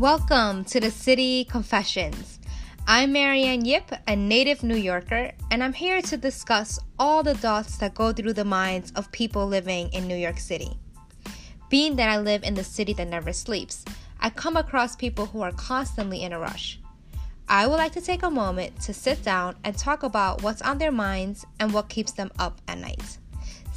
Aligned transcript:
Welcome 0.00 0.64
to 0.64 0.80
the 0.80 0.90
City 0.90 1.44
Confessions. 1.44 2.38
I'm 2.86 3.12
Marianne 3.12 3.66
Yip, 3.66 3.92
a 4.08 4.16
native 4.16 4.62
New 4.62 4.78
Yorker, 4.78 5.32
and 5.50 5.62
I'm 5.62 5.74
here 5.74 6.00
to 6.00 6.16
discuss 6.16 6.78
all 6.98 7.22
the 7.22 7.34
thoughts 7.34 7.76
that 7.76 7.94
go 7.94 8.10
through 8.10 8.32
the 8.32 8.46
minds 8.46 8.92
of 8.96 9.12
people 9.12 9.46
living 9.46 9.92
in 9.92 10.08
New 10.08 10.16
York 10.16 10.38
City. 10.38 10.72
Being 11.68 11.96
that 11.96 12.08
I 12.08 12.18
live 12.18 12.44
in 12.44 12.54
the 12.54 12.64
city 12.64 12.94
that 12.94 13.08
never 13.08 13.34
sleeps, 13.34 13.84
I 14.18 14.30
come 14.30 14.56
across 14.56 14.96
people 14.96 15.26
who 15.26 15.42
are 15.42 15.52
constantly 15.52 16.22
in 16.22 16.32
a 16.32 16.40
rush. 16.40 16.80
I 17.46 17.66
would 17.66 17.76
like 17.76 17.92
to 17.92 18.00
take 18.00 18.22
a 18.22 18.30
moment 18.30 18.80
to 18.80 18.94
sit 18.94 19.22
down 19.22 19.56
and 19.64 19.76
talk 19.76 20.02
about 20.02 20.40
what's 20.40 20.62
on 20.62 20.78
their 20.78 20.92
minds 20.92 21.44
and 21.58 21.74
what 21.74 21.90
keeps 21.90 22.12
them 22.12 22.30
up 22.38 22.62
at 22.68 22.78
night. 22.78 23.18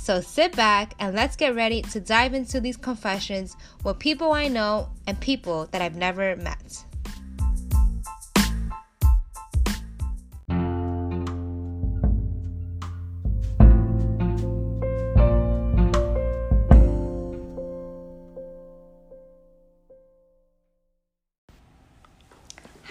So 0.04 0.20
sit 0.20 0.54
back 0.54 0.96
and 1.00 1.16
let's 1.16 1.38
get 1.38 1.56
ready 1.56 1.82
to 1.82 2.02
dive 2.02 2.34
into 2.34 2.60
these 2.60 2.76
confessions 2.76 3.56
with 3.86 4.00
people 4.00 4.34
I 4.34 4.50
know 4.50 4.90
and 5.08 5.18
people 5.18 5.70
that 5.72 5.82
I've 5.82 5.96
never 5.96 6.36
met. 6.36 6.84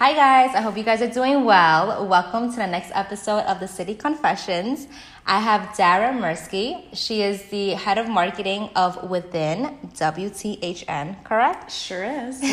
Hi, 0.03 0.11
guys. 0.11 0.53
I 0.53 0.59
hope 0.59 0.75
you 0.75 0.83
guys 0.83 1.01
are 1.01 1.07
doing 1.07 1.45
well. 1.45 2.05
Welcome 2.05 2.49
to 2.49 2.57
the 2.57 2.67
next 2.67 2.91
episode 2.93 3.39
of 3.47 3.61
the 3.61 3.69
City 3.69 3.95
Confessions. 3.95 4.85
I 5.25 5.39
have 5.39 5.77
Dara 5.77 6.11
Mersky. 6.11 6.83
She 6.91 7.21
is 7.21 7.41
the 7.45 7.69
head 7.69 7.97
of 7.97 8.09
marketing 8.09 8.69
of 8.75 9.09
Within 9.09 9.77
WTHN, 9.93 11.23
correct? 11.23 11.71
Sure 11.71 12.03
is. 12.03 12.43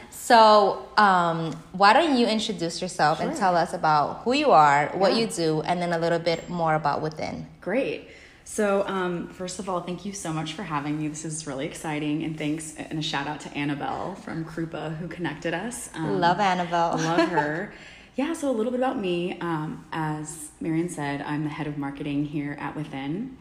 so, 0.10 0.88
um, 0.96 1.52
why 1.70 1.92
don't 1.92 2.18
you 2.18 2.26
introduce 2.26 2.82
yourself 2.82 3.18
sure. 3.18 3.28
and 3.28 3.36
tell 3.36 3.56
us 3.56 3.74
about 3.74 4.22
who 4.24 4.32
you 4.32 4.50
are, 4.50 4.88
what 4.94 5.12
yeah. 5.12 5.20
you 5.20 5.26
do, 5.28 5.62
and 5.62 5.80
then 5.80 5.92
a 5.92 5.98
little 6.00 6.18
bit 6.18 6.50
more 6.50 6.74
about 6.74 7.00
Within? 7.00 7.46
Great. 7.60 8.08
So, 8.50 8.82
um, 8.88 9.28
first 9.28 9.58
of 9.58 9.68
all, 9.68 9.82
thank 9.82 10.06
you 10.06 10.14
so 10.14 10.32
much 10.32 10.54
for 10.54 10.62
having 10.62 10.98
me. 10.98 11.06
This 11.06 11.26
is 11.26 11.46
really 11.46 11.66
exciting, 11.66 12.24
and 12.24 12.36
thanks 12.36 12.74
and 12.76 12.98
a 12.98 13.02
shout 13.02 13.26
out 13.26 13.40
to 13.40 13.52
Annabelle 13.52 14.14
from 14.14 14.42
Krupa 14.42 14.96
who 14.96 15.06
connected 15.06 15.52
us. 15.52 15.90
Um, 15.94 16.18
love 16.18 16.40
Annabelle. 16.40 16.96
love 16.96 17.28
her. 17.28 17.74
yeah. 18.16 18.32
So 18.32 18.50
a 18.50 18.50
little 18.50 18.72
bit 18.72 18.80
about 18.80 18.98
me. 18.98 19.38
Um, 19.40 19.84
as 19.92 20.48
Marion 20.62 20.88
said, 20.88 21.20
I'm 21.20 21.44
the 21.44 21.50
head 21.50 21.66
of 21.66 21.76
marketing 21.76 22.24
here 22.24 22.56
at 22.58 22.74
Within. 22.74 23.36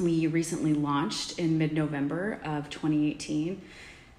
We 0.00 0.28
recently 0.28 0.74
launched 0.74 1.40
in 1.40 1.58
mid-November 1.58 2.40
of 2.44 2.70
2018, 2.70 3.60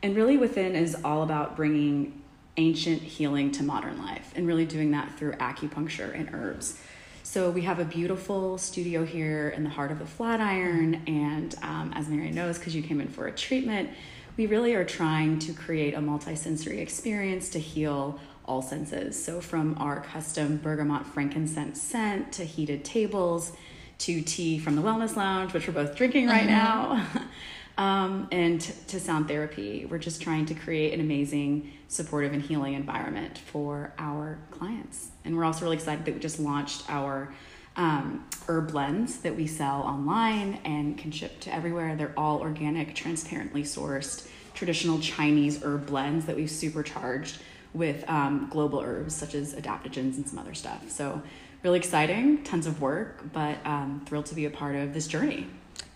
and 0.04 0.14
really 0.14 0.38
Within 0.38 0.76
is 0.76 0.94
all 1.06 1.24
about 1.24 1.56
bringing 1.56 2.22
ancient 2.58 3.02
healing 3.02 3.50
to 3.54 3.64
modern 3.64 3.98
life, 3.98 4.34
and 4.36 4.46
really 4.46 4.66
doing 4.66 4.92
that 4.92 5.18
through 5.18 5.32
acupuncture 5.34 6.14
and 6.14 6.30
herbs. 6.34 6.82
So 7.26 7.50
we 7.50 7.62
have 7.62 7.80
a 7.80 7.86
beautiful 7.86 8.58
studio 8.58 9.06
here 9.06 9.48
in 9.56 9.64
the 9.64 9.70
heart 9.70 9.92
of 9.92 10.00
the 10.00 10.06
Flatiron, 10.06 11.02
and 11.08 11.56
um, 11.62 11.94
as 11.96 12.10
Mary 12.10 12.32
knows, 12.32 12.60
because 12.60 12.76
you 12.76 12.84
came 12.84 13.00
in 13.00 13.08
for 13.08 13.28
a 13.28 13.32
treatment, 13.32 13.90
we 14.36 14.46
really 14.46 14.76
are 14.76 14.84
trying 14.84 15.40
to 15.40 15.54
create 15.54 15.94
a 15.94 16.00
multisensory 16.00 16.80
experience 16.80 17.48
to 17.52 17.60
heal 17.60 18.20
all 18.44 18.62
senses. 18.62 19.24
So 19.24 19.40
from 19.40 19.78
our 19.80 20.02
custom 20.02 20.58
bergamot 20.58 21.06
frankincense 21.06 21.82
scent 21.82 22.34
to 22.34 22.44
heated 22.44 22.84
tables 22.84 23.54
to 24.00 24.22
tea 24.22 24.60
from 24.60 24.76
the 24.76 24.82
Wellness 24.82 25.16
Lounge, 25.16 25.54
which 25.54 25.66
we're 25.66 25.74
both 25.74 25.96
drinking 25.96 26.28
right 26.28 26.42
mm-hmm. 26.42 26.50
now. 26.50 27.08
um, 27.78 28.28
and 28.32 28.62
to 28.62 29.00
sound 29.00 29.28
therapy. 29.28 29.86
We're 29.86 29.98
just 29.98 30.22
trying 30.22 30.46
to 30.48 30.54
create 30.54 30.94
an 30.94 31.00
amazing, 31.00 31.72
supportive, 31.88 32.34
and 32.34 32.42
healing 32.42 32.74
environment 32.74 33.38
for 33.38 33.94
our 33.98 34.38
clients. 34.52 35.10
And 35.26 35.36
we're 35.36 35.46
also 35.46 35.66
really 35.66 35.78
excited 35.78 36.06
that 36.06 36.14
we 36.14 36.20
just 36.20 36.40
launched 36.40 36.90
our 36.90 37.34
um, 37.76 38.26
herb 38.48 38.72
blends 38.72 39.18
that 39.22 39.36
we 39.36 39.48
sell 39.48 39.82
online 39.82 40.60
and 40.64 40.98
can 40.98 41.12
ship 41.12 41.40
to 41.42 41.54
everywhere. 41.54 41.96
They're 41.96 42.14
all 42.16 42.40
organic, 42.40 42.94
transparently 42.94 43.64
sourced, 43.64 44.28
traditional 44.54 45.00
Chinese 45.00 45.64
herb 45.64 45.88
blends 45.88 46.26
that 46.28 46.36
we've 46.36 46.52
supercharged 46.52 47.40
with 47.74 48.08
um, 48.08 48.48
global 48.52 48.80
herbs 48.82 49.16
such 49.16 49.34
as 49.34 49.56
adaptogens 49.56 50.18
and 50.18 50.28
some 50.28 50.38
other 50.38 50.54
stuff. 50.54 50.92
So, 50.92 51.24
really 51.64 51.80
exciting, 51.80 52.44
tons 52.44 52.68
of 52.68 52.82
work, 52.82 53.24
but 53.32 53.58
um, 53.66 54.04
thrilled 54.06 54.28
to 54.28 54.36
be 54.36 54.46
a 54.46 54.50
part 54.50 54.76
of 54.76 54.94
this 54.94 55.08
journey. 55.08 55.48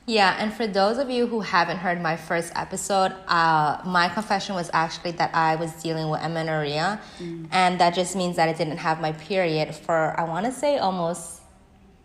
Yeah, 0.10 0.38
and 0.40 0.54
for 0.54 0.66
those 0.66 1.00
of 1.00 1.10
you 1.10 1.28
who 1.28 1.42
haven't 1.42 1.80
heard 1.80 2.02
my 2.02 2.16
first 2.16 2.54
episode, 2.56 3.14
uh, 3.28 3.82
my 3.86 4.08
confession 4.08 4.56
was 4.56 4.70
actually 4.72 5.12
that 5.12 5.36
I 5.36 5.58
was 5.58 5.74
dealing 5.84 6.10
with 6.10 6.22
amenorrhea, 6.22 7.02
mm. 7.20 7.46
and 7.52 7.78
that 7.82 7.94
just 7.94 8.16
means 8.16 8.38
that 8.38 8.48
I 8.48 8.54
didn't 8.54 8.78
have 8.78 9.02
my 9.02 9.12
period 9.12 9.76
for 9.76 10.18
I 10.18 10.24
want 10.24 10.46
to 10.46 10.54
say 10.54 10.78
almost 10.78 11.42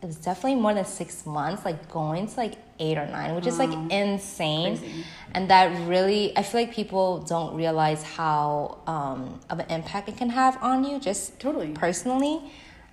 it 0.02 0.06
was 0.06 0.16
definitely 0.16 0.56
more 0.56 0.74
than 0.74 0.84
six 0.84 1.24
months, 1.24 1.64
like 1.64 1.88
going 1.88 2.26
to 2.26 2.36
like 2.36 2.54
eight 2.80 2.98
or 2.98 3.06
nine, 3.06 3.36
which 3.36 3.46
is 3.46 3.60
like 3.60 3.70
insane, 3.92 4.78
Crazy. 4.78 5.04
and 5.30 5.48
that 5.48 5.66
really 5.86 6.36
I 6.36 6.42
feel 6.42 6.62
like 6.62 6.74
people 6.74 7.20
don't 7.20 7.54
realize 7.54 8.02
how 8.02 8.78
um, 8.88 9.38
of 9.48 9.60
an 9.60 9.70
impact 9.70 10.08
it 10.08 10.16
can 10.16 10.30
have 10.30 10.60
on 10.60 10.82
you, 10.82 10.98
just 10.98 11.38
totally 11.38 11.69
personally 11.69 12.50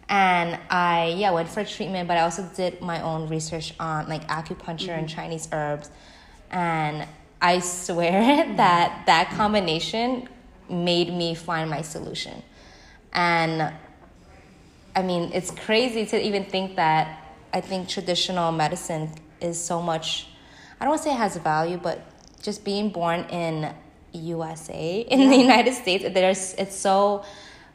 and 0.10 0.60
I 0.72 1.14
yeah 1.18 1.32
went 1.32 1.48
for 1.48 1.64
treatment, 1.64 2.08
but 2.08 2.18
I 2.18 2.22
also 2.22 2.50
did 2.56 2.82
my 2.82 3.02
own 3.02 3.30
research 3.30 3.74
on 3.80 4.10
like 4.10 4.28
acupuncture 4.28 4.90
mm-hmm. 4.90 5.00
and 5.00 5.10
Chinese 5.10 5.48
herbs, 5.52 5.92
and 6.50 7.08
I 7.42 7.60
swear 7.60 8.54
that 8.58 9.04
that 9.06 9.30
combination 9.32 10.28
made 10.68 11.14
me 11.14 11.36
find 11.36 11.70
my 11.70 11.84
solution, 11.84 12.42
and 13.14 13.72
I 14.96 15.04
mean 15.04 15.32
it's 15.32 15.52
crazy 15.52 16.08
to 16.08 16.20
even 16.20 16.44
think 16.44 16.76
that 16.76 17.24
I 17.54 17.62
think 17.62 17.88
traditional 17.88 18.52
medicine 18.52 19.12
is 19.40 19.64
so 19.64 19.82
much. 19.82 20.28
I 20.80 20.86
don't 20.86 20.90
want 20.90 21.04
to 21.04 21.10
say 21.10 21.14
it 21.14 21.18
has 21.18 21.38
value, 21.38 21.78
but 21.78 22.02
just 22.42 22.64
being 22.64 22.90
born 22.90 23.26
in 23.26 23.76
USA 24.14 25.02
in 25.02 25.30
the 25.30 25.38
United 25.38 25.76
States, 25.76 26.04
there's 26.16 26.56
it's 26.56 26.76
so 26.76 27.24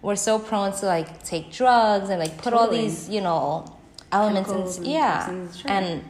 we're 0.04 0.16
so 0.16 0.38
prone 0.38 0.70
to 0.70 0.84
like 0.84 1.22
take 1.25 1.50
drugs 1.50 2.10
and 2.10 2.20
like 2.20 2.37
put 2.37 2.53
totally. 2.53 2.60
all 2.60 2.70
these 2.70 3.09
you 3.09 3.22
know 3.22 3.65
elements 4.12 4.76
in 4.76 4.84
yeah 4.84 5.26
sure. 5.53 5.70
and 5.70 6.09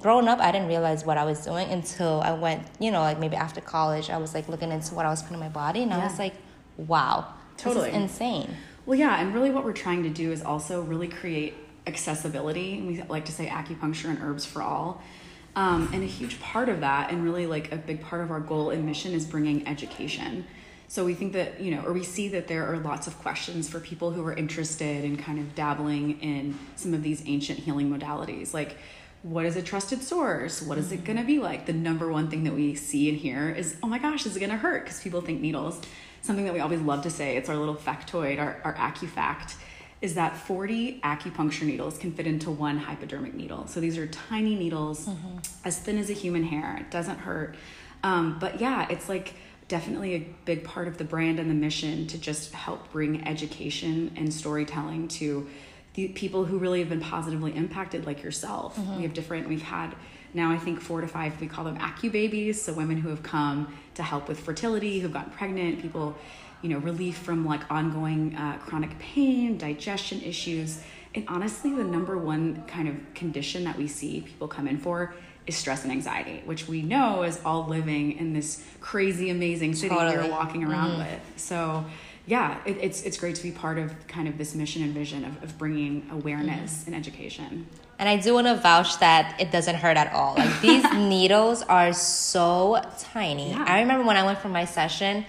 growing 0.00 0.28
up 0.28 0.38
i 0.38 0.52
didn't 0.52 0.68
realize 0.68 1.04
what 1.04 1.18
i 1.18 1.24
was 1.24 1.44
doing 1.44 1.68
until 1.70 2.22
i 2.22 2.32
went 2.32 2.62
you 2.78 2.92
know 2.92 3.00
like 3.00 3.18
maybe 3.18 3.34
after 3.34 3.60
college 3.60 4.08
i 4.08 4.16
was 4.16 4.34
like 4.34 4.48
looking 4.48 4.70
into 4.70 4.94
what 4.94 5.04
i 5.04 5.10
was 5.10 5.20
putting 5.20 5.34
in 5.34 5.40
my 5.40 5.48
body 5.48 5.82
and 5.82 5.90
yeah. 5.90 5.98
i 5.98 6.04
was 6.04 6.18
like 6.18 6.34
wow 6.76 7.26
totally 7.56 7.90
insane 7.90 8.56
well 8.86 8.96
yeah 8.96 9.20
and 9.20 9.34
really 9.34 9.50
what 9.50 9.64
we're 9.64 9.72
trying 9.72 10.04
to 10.04 10.08
do 10.08 10.30
is 10.30 10.40
also 10.40 10.80
really 10.82 11.08
create 11.08 11.54
accessibility 11.88 12.78
And 12.78 12.86
we 12.86 13.02
like 13.02 13.24
to 13.26 13.32
say 13.32 13.46
acupuncture 13.46 14.06
and 14.06 14.20
herbs 14.22 14.46
for 14.46 14.62
all 14.62 15.02
um, 15.56 15.90
and 15.92 16.02
a 16.02 16.06
huge 16.06 16.40
part 16.40 16.68
of 16.68 16.80
that 16.80 17.10
and 17.10 17.22
really 17.22 17.46
like 17.46 17.70
a 17.72 17.76
big 17.76 18.00
part 18.00 18.22
of 18.22 18.30
our 18.30 18.40
goal 18.40 18.70
and 18.70 18.86
mission 18.86 19.12
is 19.12 19.26
bringing 19.26 19.66
education 19.68 20.46
so 20.94 21.04
we 21.04 21.14
think 21.14 21.32
that, 21.32 21.60
you 21.60 21.74
know, 21.74 21.82
or 21.84 21.92
we 21.92 22.04
see 22.04 22.28
that 22.28 22.46
there 22.46 22.72
are 22.72 22.76
lots 22.76 23.08
of 23.08 23.18
questions 23.18 23.68
for 23.68 23.80
people 23.80 24.12
who 24.12 24.24
are 24.24 24.32
interested 24.32 25.02
in 25.02 25.16
kind 25.16 25.40
of 25.40 25.52
dabbling 25.56 26.20
in 26.20 26.56
some 26.76 26.94
of 26.94 27.02
these 27.02 27.20
ancient 27.26 27.58
healing 27.58 27.90
modalities. 27.90 28.54
Like, 28.54 28.76
what 29.24 29.44
is 29.44 29.56
a 29.56 29.62
trusted 29.62 30.04
source? 30.04 30.62
What 30.62 30.78
is 30.78 30.92
it 30.92 31.02
going 31.02 31.18
to 31.18 31.24
be 31.24 31.40
like? 31.40 31.66
The 31.66 31.72
number 31.72 32.12
one 32.12 32.30
thing 32.30 32.44
that 32.44 32.54
we 32.54 32.76
see 32.76 33.08
and 33.08 33.18
hear 33.18 33.50
is, 33.50 33.74
oh 33.82 33.88
my 33.88 33.98
gosh, 33.98 34.24
is 34.24 34.36
it 34.36 34.38
going 34.38 34.52
to 34.52 34.56
hurt? 34.56 34.84
Because 34.84 35.00
people 35.00 35.20
think 35.20 35.40
needles. 35.40 35.80
Something 36.22 36.44
that 36.44 36.54
we 36.54 36.60
always 36.60 36.80
love 36.80 37.02
to 37.02 37.10
say, 37.10 37.36
it's 37.36 37.48
our 37.48 37.56
little 37.56 37.74
factoid, 37.74 38.38
our, 38.38 38.60
our 38.62 38.74
AccuFact, 38.74 39.56
is 40.00 40.14
that 40.14 40.36
40 40.36 41.00
acupuncture 41.00 41.66
needles 41.66 41.98
can 41.98 42.12
fit 42.12 42.28
into 42.28 42.52
one 42.52 42.78
hypodermic 42.78 43.34
needle. 43.34 43.66
So 43.66 43.80
these 43.80 43.98
are 43.98 44.06
tiny 44.06 44.54
needles, 44.54 45.06
mm-hmm. 45.06 45.38
as 45.64 45.76
thin 45.76 45.98
as 45.98 46.08
a 46.08 46.12
human 46.12 46.44
hair. 46.44 46.76
It 46.78 46.92
doesn't 46.92 47.18
hurt. 47.18 47.56
Um, 48.04 48.38
but 48.38 48.60
yeah, 48.60 48.86
it's 48.88 49.08
like 49.08 49.34
definitely 49.68 50.14
a 50.14 50.26
big 50.44 50.64
part 50.64 50.88
of 50.88 50.98
the 50.98 51.04
brand 51.04 51.38
and 51.38 51.50
the 51.50 51.54
mission 51.54 52.06
to 52.06 52.18
just 52.18 52.52
help 52.52 52.90
bring 52.92 53.26
education 53.26 54.12
and 54.16 54.32
storytelling 54.32 55.08
to 55.08 55.46
the 55.94 56.08
people 56.08 56.44
who 56.44 56.58
really 56.58 56.80
have 56.80 56.88
been 56.88 57.00
positively 57.00 57.54
impacted 57.56 58.04
like 58.04 58.22
yourself 58.22 58.76
mm-hmm. 58.76 58.96
we 58.96 59.02
have 59.02 59.14
different 59.14 59.48
we've 59.48 59.62
had 59.62 59.94
now 60.34 60.50
i 60.50 60.58
think 60.58 60.80
four 60.80 61.00
to 61.00 61.08
five 61.08 61.40
we 61.40 61.46
call 61.46 61.64
them 61.64 61.78
acu 61.78 62.10
babies 62.10 62.60
so 62.60 62.72
women 62.72 62.96
who 62.98 63.08
have 63.08 63.22
come 63.22 63.74
to 63.94 64.02
help 64.02 64.28
with 64.28 64.38
fertility 64.40 65.00
who've 65.00 65.12
gotten 65.12 65.32
pregnant 65.32 65.80
people 65.80 66.16
you 66.62 66.68
know 66.68 66.78
relief 66.78 67.16
from 67.18 67.46
like 67.46 67.70
ongoing 67.70 68.34
uh, 68.36 68.58
chronic 68.58 68.98
pain 68.98 69.56
digestion 69.56 70.20
issues 70.22 70.80
and 71.14 71.24
honestly 71.28 71.72
the 71.74 71.84
number 71.84 72.18
one 72.18 72.62
kind 72.66 72.88
of 72.88 73.14
condition 73.14 73.64
that 73.64 73.76
we 73.78 73.86
see 73.86 74.20
people 74.20 74.48
come 74.48 74.66
in 74.66 74.78
for 74.78 75.14
is 75.46 75.56
stress 75.56 75.82
and 75.82 75.92
anxiety, 75.92 76.42
which 76.44 76.68
we 76.68 76.82
know 76.82 77.22
is 77.22 77.40
all 77.44 77.66
living 77.66 78.12
in 78.18 78.32
this 78.32 78.64
crazy, 78.80 79.30
amazing 79.30 79.74
city 79.74 79.94
totally. 79.94 80.16
we're 80.16 80.30
walking 80.30 80.64
around 80.64 80.92
mm-hmm. 80.92 81.10
with. 81.10 81.20
So, 81.36 81.84
yeah, 82.26 82.58
it, 82.64 82.78
it's 82.80 83.02
it's 83.02 83.18
great 83.18 83.34
to 83.36 83.42
be 83.42 83.50
part 83.50 83.78
of 83.78 83.92
kind 84.08 84.26
of 84.26 84.38
this 84.38 84.54
mission 84.54 84.82
and 84.82 84.94
vision 84.94 85.24
of, 85.24 85.42
of 85.42 85.58
bringing 85.58 86.08
awareness 86.10 86.80
mm-hmm. 86.80 86.94
and 86.94 86.96
education. 86.96 87.66
And 87.98 88.08
I 88.08 88.16
do 88.16 88.34
want 88.34 88.46
to 88.46 88.56
vouch 88.56 88.98
that 88.98 89.40
it 89.40 89.52
doesn't 89.52 89.76
hurt 89.76 89.96
at 89.96 90.12
all. 90.12 90.34
Like 90.34 90.60
these 90.60 90.84
needles 90.94 91.62
are 91.62 91.92
so 91.92 92.82
tiny. 92.98 93.50
Yeah. 93.50 93.64
I 93.66 93.80
remember 93.80 94.04
when 94.04 94.16
I 94.16 94.24
went 94.24 94.38
for 94.38 94.48
my 94.48 94.64
session, 94.64 95.24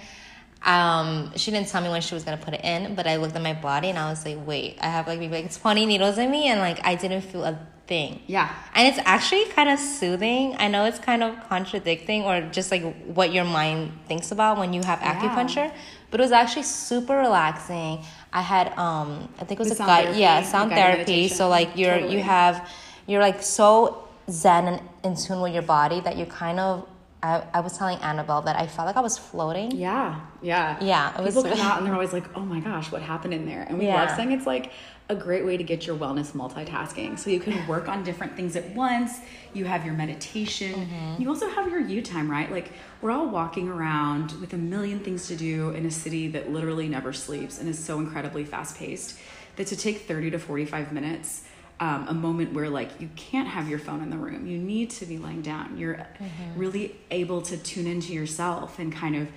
um, 0.66 1.32
she 1.36 1.52
didn't 1.52 1.68
tell 1.68 1.82
me 1.82 1.90
when 1.90 2.02
she 2.02 2.14
was 2.16 2.24
gonna 2.24 2.38
put 2.38 2.54
it 2.56 2.64
in, 2.64 2.96
but 2.96 3.06
I 3.08 3.18
looked 3.18 3.36
at 3.36 3.42
my 3.42 3.54
body 3.54 3.90
and 3.90 4.00
I 4.00 4.10
was 4.10 4.26
like, 4.26 4.38
wait, 4.46 4.78
I 4.82 4.88
have 4.88 5.08
like 5.08 5.20
maybe 5.20 5.36
like 5.44 5.54
20 5.54 5.86
needles 5.86 6.18
in 6.18 6.32
me, 6.32 6.48
and 6.48 6.60
like 6.60 6.80
I 6.86 6.96
didn't 6.96 7.22
feel 7.22 7.44
a 7.44 7.58
thing. 7.88 8.20
Yeah. 8.26 8.52
And 8.74 8.88
it's 8.88 8.98
actually 9.06 9.46
kind 9.46 9.70
of 9.70 9.78
soothing. 9.80 10.56
I 10.58 10.68
know 10.68 10.86
it's 10.86 10.98
kind 10.98 11.22
of 11.22 11.36
contradicting 11.48 12.24
or 12.24 12.42
just 12.52 12.72
like 12.72 12.82
what 13.06 13.32
your 13.32 13.44
mind 13.46 13.92
thinks 14.08 14.32
about 14.32 14.58
when 14.58 14.74
you 14.74 14.82
have 14.84 15.00
Yeah. 15.02 15.14
acupuncture, 15.20 15.72
but 16.10 16.20
it 16.20 16.24
was 16.24 16.32
actually 16.32 16.64
super 16.64 17.16
relaxing. 17.16 18.04
I 18.34 18.42
had 18.42 18.76
um 18.78 19.30
I 19.40 19.44
think 19.46 19.60
it 19.60 19.60
was 19.60 19.68
The 19.70 19.76
a 19.76 19.78
sound 19.78 19.88
guide, 19.90 20.04
therapy, 20.06 20.20
yeah, 20.20 20.42
sound 20.44 20.70
guided 20.72 20.84
therapy. 20.84 21.00
meditation. 21.12 21.38
So 21.38 21.48
like 21.48 21.78
you're 21.78 21.94
Totally. 22.00 22.14
you 22.16 22.24
have 22.24 22.68
you're 23.06 23.22
like 23.22 23.44
so 23.44 24.08
zen 24.32 24.66
and 24.68 24.82
in 25.04 25.16
tune 25.16 25.40
with 25.42 25.54
your 25.54 25.62
body 25.62 26.00
that 26.02 26.18
you 26.18 26.26
kind 26.26 26.60
of 26.60 26.88
I, 27.26 27.44
I 27.56 27.60
was 27.62 27.78
telling 27.78 27.98
Annabelle 28.00 28.44
that 28.44 28.56
I 28.56 28.68
felt 28.68 28.86
like 28.86 28.98
I 28.98 29.02
was 29.02 29.18
floating. 29.18 29.72
Yeah, 29.72 30.20
yeah, 30.42 30.78
Yeah, 30.82 31.18
it 31.18 31.24
was- 31.24 31.34
People 31.36 31.50
come 31.50 31.60
out 31.60 31.78
and 31.80 31.88
they're 31.88 31.94
always 31.94 32.14
like, 32.14 32.26
"Oh 32.38 32.42
my 32.42 32.60
gosh, 32.60 32.92
what 32.92 33.02
happened 33.02 33.34
in 33.34 33.46
there?" 33.46 33.66
And 33.68 33.80
we 33.80 33.88
Yeah. 33.88 34.04
love 34.06 34.16
saying 34.16 34.32
it's 34.32 34.46
like 34.46 34.72
a 35.10 35.16
great 35.16 35.46
way 35.46 35.56
to 35.58 35.64
get 35.64 35.86
your 35.88 35.96
wellness 35.98 36.32
multitasking. 36.34 37.18
So 37.20 37.30
you 37.30 37.40
can 37.40 37.68
work 37.68 37.88
on 37.88 38.04
different 38.04 38.36
things 38.36 38.56
at 38.56 38.70
once. 38.76 39.20
You 39.54 39.66
have 39.66 39.86
your 39.86 39.94
meditation. 39.96 40.74
Mm-hmm. 40.74 41.22
You 41.22 41.30
also 41.30 41.50
have 41.50 41.70
your 41.70 41.80
you 41.80 42.02
time, 42.02 42.30
right? 42.30 42.52
Like 42.52 42.72
we're 43.02 43.12
all 43.12 43.28
walking 43.30 43.70
around 43.70 44.34
with 44.42 44.54
a 44.54 44.58
million 44.58 45.00
things 45.00 45.28
to 45.28 45.36
do 45.36 45.70
in 45.72 45.86
a 45.86 45.92
city 45.92 46.28
that 46.30 46.52
literally 46.52 46.88
never 46.88 47.12
sleeps 47.14 47.60
and 47.60 47.68
is 47.70 47.84
so 47.84 47.98
incredibly 48.00 48.44
fast 48.46 48.78
paced. 48.78 49.18
That 49.56 49.68
to 49.68 49.76
take 49.78 50.02
thirty 50.02 50.30
to 50.32 50.38
forty 50.40 50.66
five 50.66 50.92
minutes. 50.92 51.44
Um, 51.78 52.08
a 52.08 52.14
moment 52.14 52.54
where 52.54 52.70
like 52.70 53.02
you 53.02 53.10
can't 53.18 53.50
have 53.50 53.68
your 53.68 53.80
phone 53.80 54.02
in 54.02 54.10
the 54.10 54.18
room 54.18 54.48
you 54.48 54.58
need 54.58 54.90
to 54.92 55.06
be 55.06 55.18
laying 55.18 55.42
down 55.42 55.78
you're 55.78 55.96
Mm-hmm. 55.96 56.58
really 56.60 56.96
able 57.12 57.42
to 57.42 57.58
tune 57.58 57.86
into 57.86 58.14
yourself 58.14 58.80
and 58.80 58.94
kind 58.94 59.16
of 59.18 59.28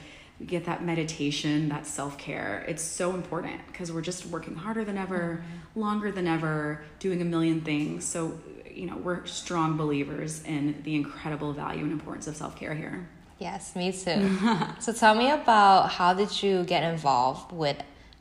get 0.46 0.67
that 0.67 0.85
meditation, 0.85 1.69
that 1.70 1.85
self 1.85 2.17
care. 2.17 2.64
It's 2.69 2.81
so 2.82 3.12
important 3.14 3.61
because 3.67 3.90
we're 3.90 4.02
just 4.02 4.25
working 4.26 4.55
harder 4.55 4.85
than 4.85 4.96
ever, 4.96 5.43
longer 5.75 6.12
than 6.12 6.29
ever, 6.29 6.85
doing 7.00 7.20
a 7.20 7.25
million 7.25 7.61
things. 7.62 8.05
So, 8.05 8.38
you 8.73 8.87
know, 8.87 8.96
we're 8.99 9.26
strong 9.26 9.76
believers 9.76 10.44
in 10.44 10.81
the 10.85 10.94
incredible 10.94 11.52
value 11.52 11.82
and 11.82 11.90
importance 11.90 12.29
of 12.29 12.37
self 12.37 12.55
care 12.55 12.73
here. 12.75 13.08
Yes, 13.40 13.75
me 13.75 13.90
too. 13.90 14.38
so 14.79 14.93
tell 14.93 15.17
me 15.17 15.29
about 15.32 15.90
how 15.90 16.14
did 16.14 16.40
you 16.40 16.62
get 16.62 16.85
involved 16.85 17.50
with 17.50 17.79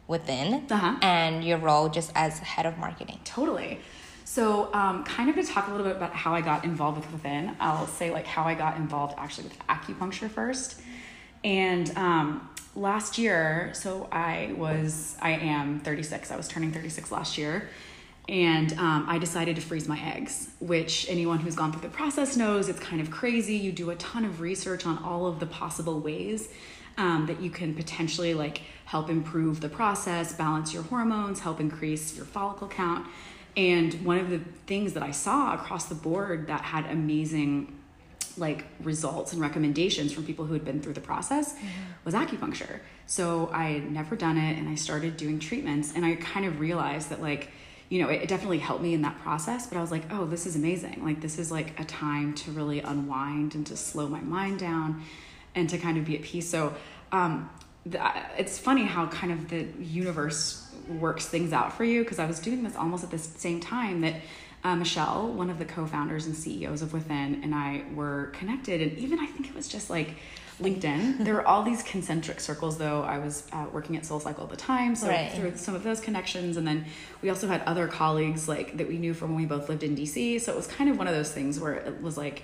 within 0.08 0.66
Uh-huh. 0.72 0.96
and 1.04 1.44
your 1.44 1.58
role 1.60 1.88
just 1.90 2.12
as 2.16 2.40
head 2.40 2.66
of 2.66 2.80
marketing. 2.80 3.20
Totally. 3.26 3.80
So, 4.30 4.72
um, 4.74 5.06
kind 5.06 5.30
of 5.30 5.36
to 5.38 5.44
talk 5.44 5.70
a 5.70 5.72
little 5.72 5.88
bit 5.88 5.96
about 5.96 6.14
how 6.14 6.36
I 6.36 6.42
got 6.42 6.66
involved 6.66 6.98
with 6.98 7.10
Within, 7.14 7.56
I'll 7.62 7.88
say 7.88 8.12
like 8.12 8.28
how 8.28 8.44
I 8.44 8.56
got 8.56 8.76
involved 8.76 9.16
actually 9.18 9.46
with 9.46 9.58
acupuncture 9.70 10.30
first. 10.30 10.82
And 11.46 11.90
um, 11.98 12.50
last 12.76 13.18
year, 13.18 13.72
so 13.74 14.10
I 14.12 14.54
was, 14.58 15.16
I 15.22 15.32
am 15.32 15.80
36. 15.80 16.30
I 16.30 16.36
was 16.36 16.50
turning 16.50 16.74
36 16.74 17.10
last 17.10 17.38
year. 17.38 17.70
And 18.28 18.74
um, 18.74 19.06
I 19.08 19.18
decided 19.18 19.56
to 19.56 19.62
freeze 19.62 19.88
my 19.88 19.98
eggs, 19.98 20.50
which 20.60 21.10
anyone 21.10 21.40
who's 21.40 21.56
gone 21.56 21.72
through 21.72 21.90
the 21.90 21.96
process 21.96 22.36
knows 22.36 22.68
it's 22.68 22.82
kind 22.82 23.02
of 23.02 23.10
crazy. 23.10 23.56
You 23.56 23.72
do 23.72 23.92
a 23.92 23.96
ton 23.96 24.26
of 24.26 24.42
research 24.42 24.86
on 24.86 24.98
all 25.06 25.26
of 25.26 25.40
the 25.40 25.46
possible 25.46 26.02
ways 26.02 26.50
um, 26.98 27.28
that 27.28 27.42
you 27.42 27.50
can 27.50 27.74
potentially 27.74 28.34
like 28.34 28.60
help 28.84 29.10
improve 29.10 29.62
the 29.62 29.70
process, 29.70 30.34
balance 30.34 30.74
your 30.74 30.84
hormones, 30.84 31.40
help 31.40 31.62
increase 31.62 32.18
your 32.18 32.26
follicle 32.26 32.68
count. 32.68 33.08
And 33.58 34.06
one 34.06 34.20
of 34.20 34.30
the 34.30 34.40
things 34.68 34.94
that 34.94 35.04
I 35.04 35.12
saw 35.12 35.56
across 35.56 35.86
the 35.86 35.96
board 35.96 36.48
that 36.48 36.62
had 36.62 36.86
amazing 36.86 37.74
like 38.38 38.66
results 38.82 39.34
and 39.34 39.42
recommendations 39.42 40.14
from 40.14 40.24
people 40.24 40.46
who 40.46 40.54
had 40.54 40.64
been 40.64 40.80
through 40.80 40.94
the 40.94 41.02
process 41.02 41.56
was 42.06 42.14
acupuncture. 42.14 42.82
So 43.08 43.50
I 43.52 43.70
had 43.70 43.92
never 43.92 44.16
done 44.16 44.38
it 44.38 44.60
and 44.60 44.70
I 44.70 44.76
started 44.76 45.18
doing 45.18 45.40
treatments 45.40 45.94
and 45.96 46.06
I 46.06 46.16
kind 46.16 46.46
of 46.46 46.60
realized 46.60 47.10
that 47.10 47.20
like 47.20 47.50
you 47.90 48.02
know, 48.02 48.10
it, 48.10 48.24
it 48.24 48.30
definitely 48.30 48.60
helped 48.60 48.84
me 48.84 48.94
in 48.94 49.02
that 49.04 49.20
process, 49.20 49.68
but 49.68 49.78
I 49.78 49.82
was 49.82 49.92
like, 49.92 50.04
oh, 50.12 50.26
this 50.26 50.46
is 50.46 50.56
amazing. 50.56 51.04
Like, 51.04 51.22
this 51.22 51.40
is 51.40 51.52
like 51.52 51.80
a 51.80 51.86
time 51.86 52.34
to 52.36 52.52
really 52.52 52.82
unwind 52.82 53.56
and 53.56 53.66
to 53.68 53.78
slow 53.78 54.08
my 54.08 54.20
mind 54.20 54.60
down 54.60 55.04
and 55.56 55.70
to 55.70 55.78
kind 55.78 55.98
of 55.98 56.06
be 56.06 56.16
at 56.18 56.22
peace. 56.22 56.50
So, 56.50 56.76
um, 57.14 57.50
the, 57.86 58.02
it's 58.38 58.60
funny 58.60 58.84
how 58.84 59.08
kind 59.08 59.32
of 59.32 59.48
the 59.50 59.66
universe 59.80 60.67
works 60.90 61.28
things 61.28 61.54
out 61.54 61.74
for 61.74 61.84
you 61.84 62.04
because 62.04 62.20
I 62.20 62.26
was 62.26 62.40
doing 62.40 62.64
this 62.64 62.76
almost 62.76 63.04
at 63.04 63.12
the 63.12 63.18
same 63.18 63.60
time 63.60 64.02
that 64.02 64.16
uh, 64.64 64.76
Michelle, 64.76 65.28
one 65.28 65.50
of 65.50 65.60
the 65.60 65.66
co-founders 65.66 66.26
and 66.26 66.36
CEOs 66.36 66.82
of 66.82 66.92
Within, 66.92 67.42
and 67.44 67.54
I 67.54 67.84
were 67.94 68.32
connected, 68.34 68.82
and 68.82 68.98
even 68.98 69.20
I 69.20 69.26
think 69.28 69.48
it 69.48 69.56
was 69.56 69.68
just 69.68 69.90
like 69.90 70.16
LinkedIn. 70.62 71.18
there 71.24 71.36
were 71.36 71.48
all 71.48 71.62
these 71.64 71.84
concentric 71.84 72.40
circles, 72.40 72.78
though. 72.78 73.04
I 73.04 73.20
was 73.20 73.48
uh, 73.54 73.68
working 73.72 73.96
at 73.96 74.04
SoulCycle 74.04 74.44
at 74.44 74.50
the 74.50 74.58
time, 74.58 74.96
so 74.96 75.08
Right. 75.08 75.32
through 75.32 75.56
some 75.58 75.76
of 75.76 75.84
those 75.84 76.02
connections, 76.02 76.58
and 76.58 76.68
then 76.68 76.86
we 77.22 77.30
also 77.30 77.48
had 77.48 77.62
other 77.62 77.88
colleagues 77.88 78.48
like 78.48 78.78
that 78.78 78.88
we 78.88 78.98
knew 78.98 79.14
from 79.14 79.30
when 79.30 79.42
we 79.42 79.46
both 79.46 79.70
lived 79.70 79.84
in 79.84 79.96
DC. 79.96 80.42
So 80.42 80.52
it 80.52 80.56
was 80.56 80.68
kind 80.68 80.90
of 80.90 80.98
one 80.98 81.08
of 81.08 81.14
those 81.14 81.32
things 81.32 81.60
where 81.60 81.74
it 81.76 82.02
was 82.02 82.18
like 82.18 82.44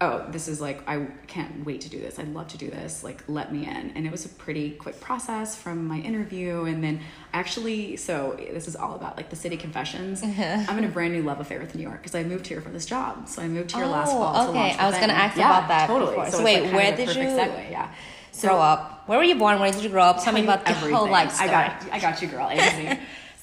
oh, 0.00 0.24
this 0.30 0.46
is 0.46 0.60
like, 0.60 0.88
I 0.88 1.06
can't 1.26 1.64
wait 1.66 1.80
to 1.80 1.88
do 1.90 1.98
this. 1.98 2.18
I'd 2.20 2.32
love 2.32 2.46
to 2.48 2.58
do 2.58 2.70
this. 2.70 3.02
Like, 3.02 3.22
let 3.26 3.52
me 3.52 3.66
in. 3.66 3.90
And 3.96 4.06
it 4.06 4.12
was 4.12 4.24
a 4.24 4.28
pretty 4.28 4.70
quick 4.70 5.00
process 5.00 5.56
from 5.56 5.86
my 5.88 5.98
interview. 5.98 6.64
And 6.64 6.84
then 6.84 7.00
actually, 7.32 7.96
so 7.96 8.36
this 8.38 8.68
is 8.68 8.76
all 8.76 8.94
about 8.94 9.16
like 9.16 9.28
the 9.30 9.34
city 9.36 9.56
confessions. 9.56 10.22
Mm-hmm. 10.22 10.70
I'm 10.70 10.78
in 10.78 10.84
a 10.84 10.88
brand 10.88 11.14
new 11.14 11.22
love 11.22 11.40
affair 11.40 11.58
with 11.58 11.74
New 11.74 11.82
York 11.82 11.98
because 12.00 12.14
I 12.14 12.22
moved 12.22 12.46
here 12.46 12.60
for 12.60 12.70
this 12.70 12.86
job. 12.86 13.28
So 13.28 13.42
I 13.42 13.48
moved 13.48 13.72
here 13.72 13.86
last 13.86 14.10
Oh, 14.12 14.18
fall. 14.18 14.44
to 14.44 14.50
okay. 14.50 14.76
I 14.78 14.86
was 14.88 14.96
gonna 14.98 15.14
ask 15.14 15.36
Yeah, 15.36 15.50
about 15.58 15.68
that 15.68 15.86
Totally. 15.88 16.10
before. 16.12 16.30
So, 16.30 16.38
So 16.38 16.44
wait, 16.44 16.62
like, 16.62 16.72
where 16.74 16.96
did 16.96 17.08
you- 17.16 17.22
Segue. 17.24 17.70
Yeah. 17.72 17.92
So 18.30 18.48
grow 18.48 18.58
up. 18.60 19.02
Where 19.08 19.18
were 19.18 19.24
you 19.24 19.34
born? 19.34 19.58
Where 19.58 19.72
did 19.72 19.82
you 19.82 19.88
grow 19.90 20.04
up? 20.04 20.22
Tell 20.22 20.32
me 20.32 20.44
about 20.44 20.64
the 20.64 20.72
whole 20.74 20.88
everything. 20.90 21.10
life 21.10 21.32
story. 21.32 21.50
I 21.50 21.52
got, 21.80 21.92
I 21.92 21.98
got 21.98 22.22
you, 22.22 22.28
girl. 22.28 22.48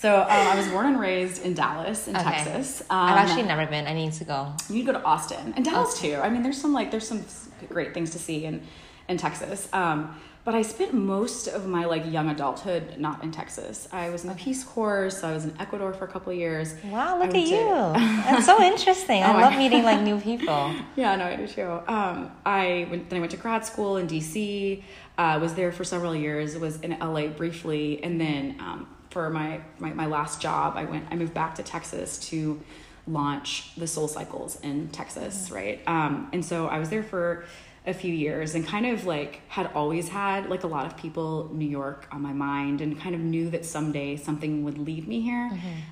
A 0.06 0.12
to 0.12 0.22
Z. 0.22 0.28
So 0.28 0.40
um, 0.42 0.48
I 0.48 0.56
was 0.56 0.68
born 0.70 0.86
and 0.86 1.00
raised 1.00 1.44
in 1.44 1.54
Dallas, 1.54 2.08
in 2.08 2.16
Okay. 2.16 2.24
Texas. 2.24 2.82
Um, 2.82 2.88
I've 3.10 3.18
actually 3.18 3.44
never 3.44 3.66
been. 3.66 3.88
I 3.88 3.94
need 3.94 4.14
to 4.14 4.24
go. 4.24 4.54
you 4.70 4.76
need 4.76 4.86
to 4.86 4.94
go 4.94 5.00
to 5.00 5.04
Austin 5.06 5.54
and 5.56 5.66
Dallas 5.66 6.00
too. 6.00 6.16
I 6.22 6.30
mean, 6.30 6.44
there's 6.44 6.60
some 6.62 6.74
like 6.74 6.92
there's 6.92 7.08
some 7.08 7.26
great 7.70 7.94
things 7.94 8.12
to 8.12 8.20
see 8.20 8.46
in 8.46 8.62
in 9.10 9.18
Texas. 9.18 9.68
Um, 9.74 10.20
but 10.44 10.54
I 10.54 10.62
spent 10.62 10.94
most 10.94 11.48
of 11.48 11.66
my 11.66 11.86
like 11.86 12.04
young 12.12 12.30
adulthood 12.30 13.00
not 13.00 13.24
in 13.24 13.32
Texas. 13.32 13.88
I 13.92 14.12
was 14.12 14.24
in 14.24 14.30
the 14.30 14.36
Peace 14.36 14.64
Corps, 14.64 15.10
so 15.10 15.28
I 15.28 15.34
was 15.34 15.44
in 15.46 15.60
Ecuador 15.60 15.92
for 15.92 16.06
a 16.06 16.08
couple 16.08 16.32
of 16.34 16.38
years. 16.38 16.76
Wow, 16.84 17.18
look 17.18 17.34
at 17.34 17.48
you. 17.48 17.66
That's 18.30 18.46
so 18.46 18.62
interesting. 18.62 19.24
Oh, 19.24 19.26
I 19.26 19.32
I- 19.32 19.42
love 19.42 19.58
meeting 19.64 19.84
like 19.84 20.02
new 20.02 20.20
people. 20.20 20.72
Yeah, 20.96 21.16
no, 21.16 21.26
I 21.26 21.36
do 21.36 21.48
too. 21.48 21.68
Um, 21.88 22.32
I 22.46 22.86
went, 22.92 23.10
then 23.10 23.18
I 23.18 23.20
went 23.22 23.32
to 23.32 23.38
grad 23.38 23.66
school 23.66 23.98
in 23.98 24.06
DC. 24.08 24.84
Uh, 25.18 25.40
was 25.42 25.56
there 25.56 25.72
for 25.72 25.84
several 25.84 26.16
years. 26.16 26.56
Was 26.60 26.80
in 26.82 26.92
LA 27.00 27.26
briefly, 27.28 28.04
and 28.04 28.22
then 28.22 28.58
um, 28.60 28.88
for 29.16 29.30
my, 29.30 29.62
my 29.80 29.94
my 29.94 30.08
last 30.08 30.42
job, 30.42 30.74
I 30.76 30.84
went. 30.84 31.06
I 31.10 31.16
moved 31.16 31.34
back 31.34 31.56
to 31.56 31.64
Texas 31.64 32.20
to 32.32 32.62
launch 33.08 33.74
the 33.78 33.86
SoulCycles 33.86 34.62
in 34.62 34.90
Texas, 34.90 35.50
right? 35.52 35.80
Um, 35.88 36.28
and 36.34 36.44
so 36.44 36.68
I 36.68 36.80
was 36.80 36.90
there 36.90 37.02
for 37.02 37.46
a 37.88 37.94
few 37.94 38.14
years 38.14 38.56
and 38.56 38.68
kind 38.68 38.86
of 38.86 39.06
like 39.06 39.40
had 39.48 39.70
always 39.74 40.10
had 40.10 40.50
like 40.50 40.64
a 40.66 40.68
lot 40.68 40.86
of 40.86 40.98
people 40.98 41.50
New 41.54 41.70
York 41.82 42.10
on 42.12 42.22
my 42.22 42.34
mind 42.34 42.82
and 42.82 43.00
kind 43.00 43.16
of 43.16 43.22
knew 43.22 43.50
that 43.52 43.64
someday 43.64 44.18
something 44.18 44.66
would 44.66 44.78
lead 44.78 45.08
me 45.08 45.22
here. 45.22 45.50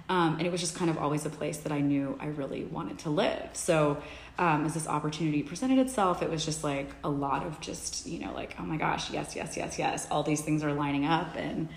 Um, 0.10 0.36
and 0.38 0.46
it 0.46 0.52
was 0.52 0.60
just 0.60 0.76
kind 0.76 0.92
of 0.92 0.98
always 0.98 1.26
a 1.26 1.30
place 1.30 1.60
that 1.60 1.72
I 1.72 1.80
knew 1.80 2.18
I 2.20 2.26
really 2.26 2.66
wanted 2.66 2.98
to 3.00 3.10
live. 3.10 3.52
So 3.54 4.02
um, 4.38 4.66
as 4.66 4.74
this 4.74 4.88
opportunity 4.88 5.44
presented 5.44 5.80
itself, 5.80 6.22
it 6.22 6.30
was 6.30 6.44
just 6.44 6.62
like 6.62 6.90
a 7.06 7.10
lot 7.10 7.46
of 7.46 7.62
just, 7.62 8.06
you 8.06 8.20
know, 8.20 8.34
like, 8.34 8.56
oh 8.60 8.64
my 8.64 8.76
gosh, 8.76 9.12
yes, 9.12 9.34
yes, 9.34 9.56
yes, 9.56 9.80
yes. 9.80 10.08
All 10.12 10.24
these 10.24 10.42
things 10.42 10.62
are 10.62 10.74
lining 10.74 11.06
up 11.06 11.38
and 11.38 11.70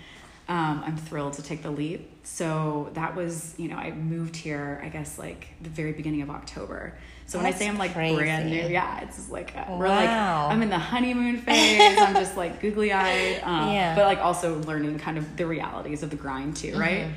um, 0.49 0.81
I'm 0.85 0.95
thrilled 0.97 1.33
to 1.33 1.43
take 1.43 1.61
the 1.61 1.71
leap. 1.71 2.09
So 2.23 2.89
that 2.93 3.15
was, 3.15 3.53
you 3.57 3.67
know, 3.67 3.75
I 3.75 3.91
moved 3.91 4.35
here, 4.35 4.81
I 4.83 4.89
guess, 4.89 5.17
like 5.19 5.47
the 5.61 5.69
very 5.69 5.91
beginning 5.91 6.21
of 6.21 6.29
October. 6.29 6.97
So 7.25 7.37
when 7.37 7.45
I 7.45 7.51
say 7.51 7.67
I'm 7.67 7.77
like 7.77 7.93
crazy. 7.93 8.15
brand 8.15 8.49
new, 8.49 8.67
yeah, 8.67 9.01
it's 9.01 9.17
just 9.17 9.29
like 9.29 9.53
uh, 9.57 9.65
we're 9.77 9.89
like 9.89 10.09
I'm 10.09 10.61
in 10.61 10.69
the 10.69 10.77
honeymoon 10.77 11.39
phase. 11.39 11.97
I'm 11.99 12.13
just 12.13 12.37
like 12.37 12.61
googly 12.61 12.93
eyed, 12.93 13.41
um, 13.43 13.69
Yeah. 13.73 13.95
but 13.95 14.05
like 14.05 14.19
also 14.19 14.59
learning 14.61 14.97
kind 14.99 15.17
of 15.17 15.35
the 15.35 15.45
realities 15.45 16.03
of 16.03 16.09
the 16.09 16.15
grind 16.15 16.55
too, 16.55 16.77
right? 16.79 17.09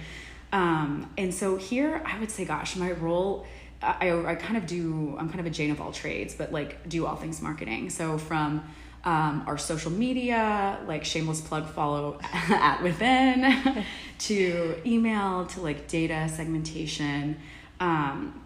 Um, 0.52 1.08
and 1.16 1.32
so 1.32 1.56
here, 1.56 2.02
I 2.04 2.18
would 2.18 2.30
say, 2.30 2.44
gosh, 2.44 2.74
my 2.76 2.90
role. 2.92 3.46
I, 3.82 4.10
I 4.26 4.34
kind 4.34 4.58
of 4.58 4.66
do 4.66 5.16
i'm 5.18 5.28
kind 5.30 5.40
of 5.40 5.46
a 5.46 5.50
jane 5.50 5.70
of 5.70 5.80
all 5.80 5.90
trades 5.90 6.34
but 6.34 6.52
like 6.52 6.86
do 6.86 7.06
all 7.06 7.16
things 7.16 7.40
marketing 7.40 7.88
so 7.88 8.18
from 8.18 8.62
um, 9.04 9.44
our 9.46 9.56
social 9.56 9.90
media 9.90 10.78
like 10.86 11.04
shameless 11.04 11.40
plug 11.40 11.68
follow 11.68 12.18
at 12.22 12.82
within 12.82 13.84
to 14.18 14.76
email 14.84 15.46
to 15.46 15.60
like 15.60 15.88
data 15.88 16.28
segmentation 16.28 17.36
um, 17.80 18.42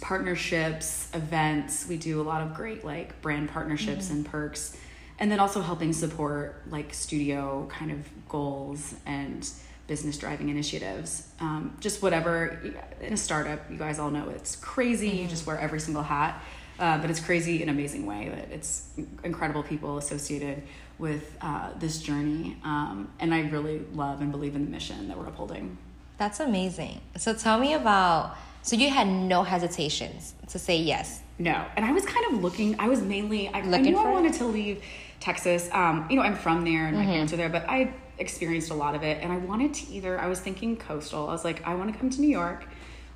partnerships 0.00 1.08
events. 1.14 1.86
We 1.88 1.96
do 1.96 2.20
a 2.20 2.24
lot 2.24 2.42
of 2.42 2.54
great 2.54 2.84
like 2.84 3.20
brand 3.22 3.50
partnerships 3.50 4.10
and 4.10 4.26
perks. 4.26 4.76
And 5.18 5.30
then 5.30 5.38
also 5.38 5.60
helping 5.60 5.92
support 5.92 6.62
like 6.68 6.92
studio 6.92 7.68
kind 7.70 7.92
of 7.92 7.98
goals 8.28 8.94
and 9.06 9.48
business 9.86 10.18
driving 10.18 10.48
initiatives. 10.48 11.28
Um, 11.38 11.76
just 11.78 12.02
whatever 12.02 12.60
in 13.00 13.12
a 13.12 13.16
startup 13.16 13.70
you 13.70 13.76
guys 13.76 14.00
all 14.00 14.10
know 14.10 14.28
it's 14.30 14.56
crazy. 14.56 15.10
You 15.10 15.28
just 15.28 15.46
wear 15.46 15.58
every 15.58 15.78
single 15.78 16.02
hat 16.02 16.42
Uh, 16.82 16.98
but 16.98 17.08
it's 17.10 17.20
crazy 17.20 17.62
in 17.62 17.68
an 17.68 17.74
amazing 17.76 18.06
way 18.06 18.28
that 18.28 18.50
it's 18.50 18.88
incredible 19.22 19.62
people 19.62 19.98
associated 19.98 20.60
with 20.98 21.36
uh, 21.40 21.70
this 21.78 22.02
journey. 22.02 22.56
Um, 22.64 23.08
and 23.20 23.32
I 23.32 23.42
really 23.50 23.82
love 23.94 24.20
and 24.20 24.32
believe 24.32 24.56
in 24.56 24.64
the 24.64 24.70
mission 24.72 25.06
that 25.06 25.16
we're 25.16 25.26
upholding. 25.28 25.78
That's 26.18 26.40
amazing. 26.40 27.00
So 27.16 27.34
tell 27.34 27.60
me 27.60 27.74
about. 27.74 28.36
So 28.62 28.74
you 28.74 28.90
had 28.90 29.06
no 29.06 29.44
hesitations 29.44 30.34
to 30.48 30.58
say 30.58 30.76
yes. 30.78 31.20
No, 31.38 31.64
and 31.76 31.84
I 31.84 31.92
was 31.92 32.04
kind 32.04 32.26
of 32.34 32.42
looking. 32.42 32.74
I 32.80 32.88
was 32.88 33.00
mainly. 33.00 33.46
I, 33.46 33.58
I 33.60 33.78
knew 33.80 33.96
I 33.96 34.10
it? 34.10 34.12
wanted 34.12 34.32
to 34.34 34.46
leave 34.46 34.82
Texas. 35.20 35.68
Um, 35.72 36.08
you 36.10 36.16
know, 36.16 36.22
I'm 36.22 36.34
from 36.34 36.64
there, 36.64 36.86
and 36.88 36.96
my 36.96 37.04
Mm-hmm. 37.04 37.12
parents 37.12 37.32
are 37.32 37.36
there, 37.36 37.48
but 37.48 37.64
I 37.68 37.94
experienced 38.18 38.70
a 38.72 38.74
lot 38.74 38.96
of 38.96 39.04
it, 39.04 39.22
and 39.22 39.32
I 39.32 39.36
wanted 39.36 39.72
to 39.74 39.88
either. 39.92 40.18
I 40.18 40.26
was 40.26 40.40
thinking 40.40 40.76
coastal. 40.76 41.28
I 41.28 41.32
was 41.32 41.44
like, 41.44 41.64
I 41.64 41.76
want 41.76 41.92
to 41.92 41.98
come 41.98 42.10
to 42.10 42.20
New 42.20 42.28
York, 42.28 42.66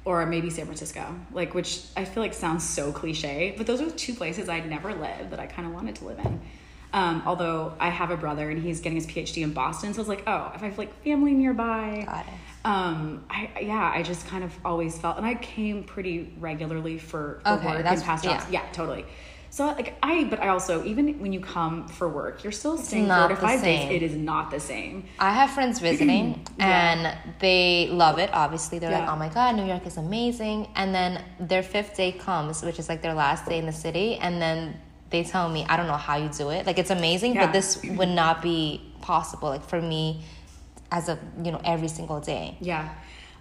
or 0.07 0.25
maybe 0.25 0.49
San 0.49 0.65
Francisco. 0.67 1.05
Like, 1.33 1.53
which 1.53 1.83
I 1.97 2.05
feel 2.07 2.23
like 2.23 2.33
sounds 2.33 2.65
so 2.65 2.93
cliche, 2.93 3.53
but 3.59 3.67
those 3.67 3.83
are 3.83 3.91
two 3.91 4.15
places 4.15 4.49
I'd 4.49 4.71
never 4.71 4.95
lived 4.95 5.31
that 5.33 5.41
I 5.41 5.47
kind 5.47 5.67
of 5.69 5.75
wanted 5.75 5.97
to 5.97 6.05
live 6.07 6.21
in. 6.21 6.41
Um, 6.93 7.23
although 7.27 7.75
I 7.81 7.91
have 7.91 8.11
a 8.13 8.17
brother 8.17 8.49
and 8.49 8.63
he's 8.63 8.81
getting 8.81 8.97
his 8.97 9.07
PhD 9.09 9.43
in 9.43 9.53
Boston, 9.53 9.93
so 9.93 9.99
I 9.99 10.03
was 10.03 10.09
like, 10.09 10.23
oh, 10.29 10.53
if 10.55 10.63
I 10.63 10.67
have 10.67 10.79
like 10.79 10.95
family 11.03 11.33
nearby, 11.35 12.05
Got 12.07 12.25
it. 12.27 12.33
um, 12.65 13.25
I 13.29 13.51
yeah, 13.61 13.93
I 13.95 14.03
just 14.05 14.27
kind 14.29 14.45
of 14.45 14.57
always 14.65 14.97
felt, 14.97 15.17
and 15.19 15.27
I 15.27 15.35
came 15.35 15.83
pretty 15.83 16.33
regularly 16.39 16.99
for, 16.99 17.41
for 17.45 17.51
Okay, 17.55 17.67
work 17.67 17.85
and 17.85 18.03
past 18.03 18.25
jobs. 18.25 18.45
yeah. 18.51 18.63
Yeah. 18.63 18.73
totally. 18.73 19.05
So 19.57 19.65
like 19.69 19.97
I, 20.03 20.25
but 20.25 20.43
I 20.43 20.49
also 20.49 20.85
even 20.85 21.19
when 21.19 21.33
you 21.33 21.41
come 21.41 21.89
for 21.89 22.07
work, 22.11 22.45
you're 22.45 22.53
still 22.53 22.77
staying 22.77 23.07
four 23.07 23.29
to 23.29 23.37
five 23.37 23.63
days. 23.63 23.91
It 23.91 24.03
is 24.03 24.15
not 24.15 24.51
the 24.51 24.61
same. 24.61 25.05
I 25.19 25.33
have 25.33 25.51
friends 25.51 25.79
visiting 25.79 26.45
and 26.59 27.17
they 27.39 27.89
love 27.91 28.19
it. 28.19 28.29
Obviously, 28.35 28.79
they're 28.79 28.91
like, 28.91 29.09
"Oh 29.09 29.17
my 29.17 29.31
god, 29.31 29.57
New 29.57 29.65
York 29.65 29.87
is 29.87 29.97
amazing!" 29.97 30.69
And 30.77 30.95
then 30.95 31.25
their 31.41 31.63
fifth 31.63 31.97
day 31.97 32.13
comes, 32.13 32.63
which 32.63 32.79
is 32.79 32.91
like 32.91 33.01
their 33.01 33.15
last 33.15 33.47
day 33.47 33.59
in 33.59 33.65
the 33.65 33.73
city, 33.73 34.17
and 34.17 34.43
then 34.43 34.79
they 35.09 35.25
tell 35.25 35.49
me, 35.49 35.65
"I 35.71 35.79
don't 35.79 35.87
know 35.87 36.03
how 36.09 36.17
you 36.17 36.29
do 36.29 36.51
it. 36.51 36.67
Like 36.67 36.79
it's 36.79 36.91
amazing, 36.91 37.37
Yeah. 37.37 37.47
but 37.47 37.55
this 37.55 37.83
would 37.83 38.11
not 38.11 38.43
be 38.43 38.83
possible. 39.01 39.49
Like 39.49 39.65
for 39.65 39.81
me, 39.81 40.23
as 40.93 41.09
a 41.09 41.19
you 41.43 41.51
know 41.51 41.63
every 41.65 41.89
single 41.89 42.21
day." 42.21 42.59
Yeah. 42.61 42.91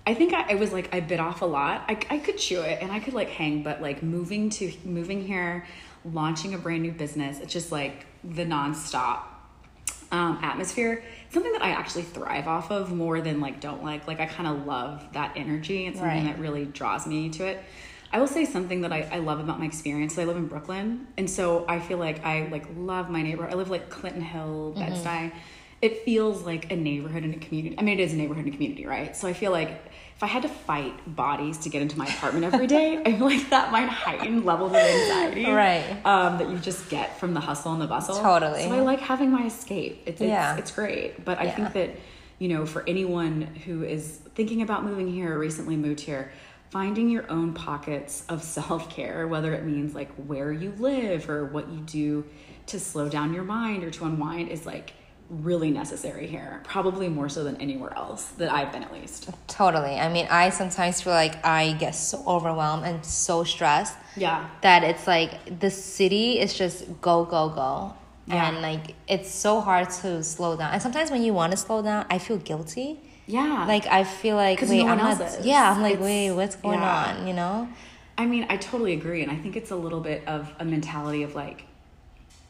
I 0.08 0.14
think 0.14 0.34
I, 0.34 0.52
I 0.52 0.56
was 0.56 0.72
like 0.72 0.94
I 0.94 1.00
bit 1.00 1.20
off 1.20 1.42
a 1.42 1.46
lot. 1.46 1.84
I, 1.90 1.98
I 2.10 2.20
could 2.20 2.38
chew 2.38 2.62
it 2.62 2.82
and 2.82 2.92
I 2.92 3.00
could 3.00 3.16
like 3.16 3.30
hang, 3.30 3.64
but 3.64 3.82
like 3.82 4.04
moving 4.04 4.50
to 4.52 4.72
moving 4.86 5.26
here, 5.26 5.66
launching 6.14 6.54
a 6.54 6.58
brand 6.58 6.84
new 6.84 6.92
business, 6.92 7.40
it's 7.40 7.54
just 7.54 7.72
like 7.72 8.06
the 8.24 8.46
nonstop 8.46 9.22
um, 10.12 10.40
atmosphere. 10.42 11.04
Something 11.32 11.52
that 11.54 11.62
I 11.64 11.70
actually 11.72 12.04
thrive 12.04 12.48
off 12.48 12.72
of 12.72 12.94
more 12.94 13.22
than 13.22 13.42
like 13.42 13.60
don't 13.60 13.84
like. 13.84 14.08
Like 14.08 14.20
I 14.20 14.26
kind 14.26 14.48
of 14.48 14.66
love 14.66 15.04
that 15.14 15.34
energy. 15.36 15.88
It's 15.88 16.00
something 16.00 16.26
Right. 16.26 16.34
that 16.34 16.40
really 16.40 16.66
draws 16.66 17.06
me 17.08 17.30
to 17.32 17.46
it. 17.46 17.64
I 18.14 18.20
will 18.20 18.28
say 18.28 18.46
something 18.46 18.82
that 18.82 18.94
I, 18.94 19.02
I 19.12 19.20
love 19.20 19.40
about 19.40 19.60
my 19.60 19.66
experience. 19.66 20.18
I 20.18 20.24
live 20.24 20.38
in 20.38 20.48
Brooklyn, 20.48 21.08
and 21.18 21.30
so 21.30 21.66
I 21.68 21.80
feel 21.80 21.98
like 21.98 22.24
I 22.24 22.48
like 22.48 22.66
love 22.78 23.10
my 23.10 23.22
neighborhood. 23.22 23.52
I 23.52 23.58
live 23.58 23.70
like 23.70 23.90
Clinton 23.90 24.22
Hill, 24.22 24.74
Bed 24.78 24.94
Stuy. 24.94 25.34
It 25.82 26.06
feels 26.06 26.44
like 26.44 26.72
a 26.72 26.76
neighborhood 26.78 27.24
and 27.24 27.36
a 27.36 27.40
community. 27.40 27.76
I 27.78 27.82
mean, 27.82 28.00
it 28.00 28.04
is 28.04 28.14
a 28.14 28.16
neighborhood 28.16 28.46
and 28.46 28.54
a 28.54 28.56
community, 28.58 28.86
right? 28.86 29.16
So 29.18 29.28
I 29.28 29.34
feel 29.34 29.52
like 29.52 29.82
if 30.16 30.24
I 30.24 30.28
had 30.28 30.44
to 30.44 30.50
fight 30.50 31.14
bodies 31.16 31.58
to 31.60 31.70
get 31.70 31.82
into 31.82 31.98
my 31.98 32.06
apartment 32.08 32.46
every 32.46 32.68
day, 32.68 33.02
I 33.06 33.12
feel 33.18 33.26
like 33.26 33.50
that 33.50 33.72
might 33.72 33.90
heighten 33.90 34.46
levels 34.46 34.72
of 34.72 34.78
anxiety, 34.78 35.46
Right. 35.46 35.84
Um, 36.06 36.38
that 36.38 36.50
you 36.50 36.58
just 36.58 36.90
get 36.90 37.20
from 37.20 37.34
the 37.34 37.42
hustle 37.42 37.74
and 37.74 37.82
the 37.82 37.88
bustle. 37.88 38.22
Totally. 38.22 38.64
So 38.64 38.72
I 38.72 38.80
like 38.80 39.02
having 39.02 39.30
my 39.30 39.46
escape. 39.46 40.04
It's 40.06 40.22
it's, 40.22 40.28
Yeah. 40.30 40.56
it's 40.58 40.72
great, 40.72 41.26
but 41.26 41.40
I 41.40 41.46
Yeah. 41.46 41.56
think 41.56 41.74
that 41.74 41.90
you 42.38 42.50
know, 42.50 42.66
for 42.66 42.84
anyone 42.88 43.42
who 43.66 43.84
is 43.84 44.20
thinking 44.36 44.62
about 44.62 44.84
moving 44.84 45.08
here 45.10 45.36
or 45.36 45.40
recently 45.40 45.78
moved 45.78 46.02
here, 46.02 46.32
finding 46.70 47.10
your 47.10 47.30
own 47.32 47.54
pockets 47.54 48.24
of 48.28 48.44
self 48.58 48.90
care, 48.90 49.28
whether 49.28 49.54
it 49.54 49.66
means 49.66 49.94
like 49.96 50.12
where 50.16 50.52
you 50.52 50.74
live 50.78 51.30
or 51.30 51.46
what 51.46 51.70
you 51.70 51.80
do 51.80 52.26
to 52.68 52.80
slow 52.80 53.08
down 53.10 53.34
your 53.34 53.44
mind 53.44 53.84
or 53.84 53.92
to 53.92 54.06
unwind, 54.06 54.50
is 54.50 54.66
like 54.66 54.94
really 55.30 55.72
necessary 55.72 56.28
here. 56.28 56.62
Probably 56.64 57.10
more 57.10 57.30
so 57.30 57.44
than 57.44 57.56
anywhere 57.58 57.94
else 57.96 58.26
that 58.38 58.52
I've 58.52 58.72
been, 58.72 58.84
at 58.84 58.94
least. 58.94 59.30
Totally. 59.48 59.96
I 60.00 60.08
mean, 60.12 60.28
I 60.30 60.50
sometimes 60.52 61.02
feel 61.02 61.14
like 61.14 61.44
I 61.46 61.74
get 61.74 61.96
so 61.96 62.24
overwhelmed 62.28 62.86
and 62.86 63.04
so 63.06 63.44
stressed 63.44 63.96
Yeah. 64.16 64.48
that 64.62 64.84
it's 64.84 65.08
like 65.08 65.60
the 65.60 65.72
city 65.72 66.40
is 66.40 66.54
just 66.54 66.86
go 67.02 67.26
go 67.26 67.50
go 67.50 67.94
Yeah. 68.28 68.48
and 68.50 68.62
like 68.62 68.96
it's 69.08 69.32
so 69.32 69.62
hard 69.62 69.90
to 70.02 70.24
slow 70.24 70.56
down 70.58 70.72
and 70.74 70.82
sometimes 70.82 71.10
when 71.12 71.22
you 71.24 71.34
want 71.34 71.52
to 71.52 71.58
slow 71.58 71.82
down 71.84 72.06
i 72.10 72.18
feel 72.18 72.38
guilty 72.38 73.00
Yeah. 73.28 73.66
like 73.68 73.86
i 73.88 74.04
feel 74.04 74.36
like 74.36 74.62
wait 74.62 74.70
no 74.80 74.86
one 74.86 75.00
i'm 75.00 75.08
else 75.08 75.20
not 75.20 75.40
is. 75.40 75.46
yeah 75.46 75.72
i'm 75.72 75.82
like 75.82 75.94
It's- 75.96 76.06
wait 76.06 76.32
what's 76.32 76.56
going 76.56 76.80
yeah. 76.80 77.18
on 77.20 77.28
you 77.28 77.34
know 77.34 77.68
I 78.18 78.26
mean, 78.26 78.46
I 78.50 78.56
totally 78.56 78.94
agree. 78.94 79.24
And 79.24 79.30
I 79.30 79.36
think 79.36 79.58
it's 79.58 79.72
a 79.72 79.76
little 79.76 80.00
bit 80.00 80.26
of 80.26 80.50
a 80.58 80.64
mentality 80.64 81.24
of 81.24 81.36
like, 81.36 81.66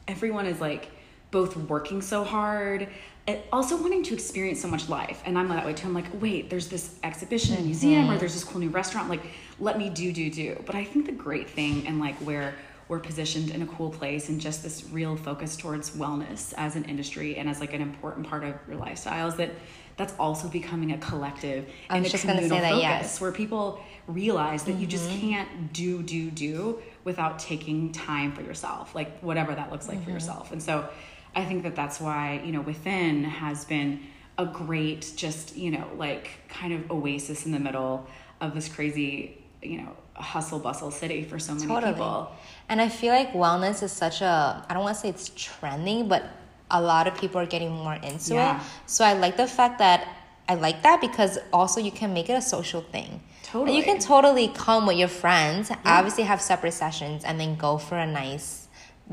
everyone 0.08 0.46
is 0.46 0.62
like 0.62 0.91
both 1.36 1.58
working 1.58 2.01
so 2.01 2.24
hard 2.24 2.88
and 3.27 3.38
also 3.51 3.75
wanting 3.75 4.01
to 4.01 4.13
experience 4.13 4.62
so 4.62 4.70
much 4.70 4.88
life. 4.88 5.22
And 5.25 5.38
I'm 5.38 5.50
that 5.50 5.65
way 5.65 5.74
too. 5.74 5.86
I'm 5.86 5.94
like, 5.94 6.06
wait, 6.22 6.50
there's 6.50 6.70
this 6.70 6.96
exhibition, 7.04 7.56
and 7.58 7.65
museum, 7.65 8.10
or 8.10 8.18
there's 8.18 8.36
this 8.36 8.46
cool 8.46 8.62
new 8.62 8.70
restaurant. 8.70 9.10
Like, 9.10 9.24
let 9.60 9.77
me 9.77 9.89
do, 9.89 10.13
do, 10.13 10.30
do. 10.30 10.63
But 10.65 10.75
I 10.75 10.86
think 10.86 11.08
the 11.08 11.12
great 11.12 11.50
thing 11.50 11.86
and 11.88 12.00
like 12.00 12.15
where 12.20 12.56
we're 12.88 13.00
positioned 13.01 13.50
in 13.50 13.63
a 13.63 13.65
cool 13.65 13.89
place 13.89 14.30
and 14.30 14.39
just 14.39 14.63
this 14.63 14.86
real 14.92 15.18
focus 15.18 15.58
towards 15.58 15.92
wellness 15.92 16.54
as 16.56 16.77
an 16.77 16.86
industry 16.86 17.36
and 17.36 17.50
as 17.50 17.60
like 17.60 17.74
an 17.74 17.82
important 17.82 18.27
part 18.30 18.46
of 18.46 18.54
your 18.70 18.77
lifestyle 18.77 19.27
is 19.27 19.36
that 19.36 19.50
that's 19.98 20.13
also 20.20 20.48
becoming 20.48 20.92
a 20.94 20.98
collective 21.00 21.68
I 21.89 21.98
and 21.98 22.06
a 22.06 22.10
just 22.10 22.25
gonna 22.25 22.39
say 22.44 22.48
communal 22.48 22.62
that, 22.62 22.72
focus 22.75 22.82
yes. 23.12 23.20
where 23.22 23.32
people 23.34 23.82
realize 24.08 24.63
that 24.65 24.74
you 24.74 24.88
just 24.88 25.10
Mm-hmm. 25.10 25.30
can't 25.32 25.74
do 25.74 26.04
do 26.04 26.30
do 26.30 26.80
without 27.06 27.39
taking 27.39 27.92
time 27.92 28.32
for 28.34 28.44
yourself 28.44 28.94
like 28.94 29.20
whatever 29.22 29.56
that 29.56 29.72
looks 29.72 29.88
like 29.88 29.98
Mm-hmm. 29.98 30.06
for 30.06 30.12
yourself 30.12 30.51
and 30.51 30.62
so 30.62 30.88
i 31.36 31.44
think 31.46 31.63
that 31.63 31.75
that's 31.75 32.00
why 32.00 32.42
you 32.46 32.51
know 32.51 32.62
within 32.62 33.24
has 33.24 33.65
been 33.65 34.00
a 34.38 34.46
great 34.46 35.13
just 35.15 35.56
you 35.56 35.72
know 35.72 35.88
like 35.98 36.30
kind 36.50 36.74
of 36.74 36.89
oasis 36.92 37.46
in 37.46 37.51
the 37.51 37.60
middle 37.60 38.06
of 38.42 38.54
this 38.54 38.68
crazy 38.68 39.38
you 39.62 39.77
know 39.82 39.89
hustle 40.13 40.60
bustle 40.60 40.92
city 40.92 41.24
for 41.24 41.38
so 41.38 41.54
many 41.54 41.68
totally. 41.68 41.94
people. 41.94 42.32
And 42.70 42.80
i 42.82 42.88
feel 42.89 43.13
like 43.13 43.34
wellness 43.34 43.84
is 43.84 43.92
such 43.92 44.22
a 44.22 44.65
i 44.70 44.74
don't 44.74 44.84
want 44.84 44.96
to 44.96 45.01
say 45.01 45.10
it's 45.10 45.30
trending 45.36 46.08
but 46.08 46.24
a 46.72 46.82
lot 46.82 47.06
of 47.08 47.15
people 47.18 47.39
are 47.39 47.46
getting 47.46 47.72
more 47.72 47.96
into 47.96 48.34
Yeah. 48.34 48.58
it 48.60 48.63
so 48.86 49.04
i 49.06 49.13
like 49.13 49.36
the 49.38 49.48
fact 49.48 49.77
that 49.80 50.08
i 50.50 50.56
like 50.56 50.82
that 50.84 51.01
because 51.01 51.38
also 51.54 51.80
you 51.82 51.92
can 51.92 52.13
make 52.13 52.30
it 52.30 52.34
a 52.34 52.42
social 52.42 52.82
thing. 52.82 53.22
And 53.54 53.74
you 53.74 53.84
can 53.84 54.00
totally. 54.00 54.50
come 54.50 54.86
with 54.86 54.98
your 54.98 55.08
friends 55.08 55.72
obviously 55.86 56.24
have 56.24 56.42
separate 56.42 56.74
sessions 56.74 57.24
and 57.24 57.39
then 57.39 57.56
go 57.56 57.77
for 57.77 57.98
a 57.98 58.06
nice 58.08 58.64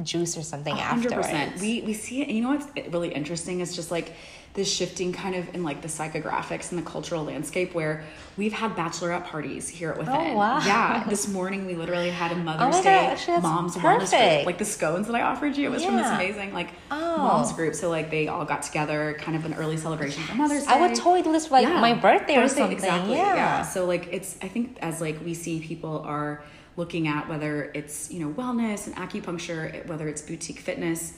juice 0.03 0.39
or 0.39 0.43
something 0.43 0.75
hundred 0.75 1.13
afterwards. 1.13 1.61
We 1.61 1.83
we 1.83 1.93
see 1.93 2.23
it. 2.23 2.29
And 2.29 2.37
you 2.37 2.43
know 2.43 2.51
what's 2.51 2.67
really 2.89 3.13
interesting 3.13 3.61
is 3.61 3.77
just 3.77 3.91
like 3.91 4.13
this 4.55 4.71
shifting 4.71 5.13
kind 5.13 5.35
of 5.35 5.55
in 5.55 5.63
like 5.63 5.81
the 5.81 5.89
psychographics 5.89 6.71
and 6.73 6.79
the 6.79 6.89
cultural 6.89 7.25
landscape 7.25 7.75
where 7.75 8.05
we've 8.37 8.53
had 8.53 8.77
bachelorette 8.77 9.25
parties 9.25 9.67
here 9.69 9.91
at 9.91 9.97
oh, 9.97 10.01
Within. 10.01 10.15
Oh, 10.15 10.35
wow. 10.37 10.59
Yeah. 10.65 11.05
This 11.09 11.27
morning 11.29 11.67
we 11.67 11.75
literally 11.75 12.11
had 12.11 12.33
a 12.33 12.37
Mother's 12.37 12.75
oh 12.75 12.79
my 12.79 12.83
Day 12.83 13.17
that's 13.27 13.43
mom's 13.43 13.77
wellness 13.77 14.11
group. 14.11 14.47
Like 14.47 14.59
the 14.59 14.65
scones 14.65 15.07
that 15.07 15.15
I 15.15 15.23
offered 15.23 15.57
you, 15.57 15.67
it 15.67 15.71
was 15.71 15.85
from 15.85 15.97
this 15.97 16.07
amazing 16.07 16.53
like 16.53 16.69
Oh. 16.91 17.17
mom's 17.19 17.53
group. 17.53 17.75
So 17.75 17.89
like 17.91 18.11
they 18.11 18.29
all 18.29 18.45
got 18.45 18.63
together, 18.63 19.17
kind 19.19 19.37
of 19.37 19.45
an 19.45 19.55
early 19.55 19.77
celebration 19.77 20.23
for 20.25 20.35
Mother's 20.35 20.65
Day. 20.65 20.73
I 20.73 20.81
would 20.81 20.95
totally 20.95 21.23
do 21.23 21.33
this 21.33 21.47
for 21.47 21.55
like 21.55 21.67
Yeah. 21.67 21.81
my 21.81 21.95
birthday, 21.95 22.37
or 22.37 22.49
something. 22.49 22.73
Exactly. 22.73 23.17
Yeah. 23.17 23.63
So 23.63 23.87
like 23.87 24.09
it's 24.11 24.37
I 24.43 24.49
think 24.49 24.79
as 24.81 25.01
like 25.01 25.19
we 25.25 25.35
see 25.35 25.61
people 25.61 26.01
are 26.07 26.43
looking 26.77 27.09
at 27.09 27.29
whether 27.29 27.71
it's 27.75 28.11
you 28.11 28.21
know 28.21 28.33
wellness 28.33 28.87
and 28.87 28.97
acupuncture, 28.97 29.87
whether 29.87 30.09
it's 30.09 30.23
boutique 30.23 30.61
fitness, 30.61 31.15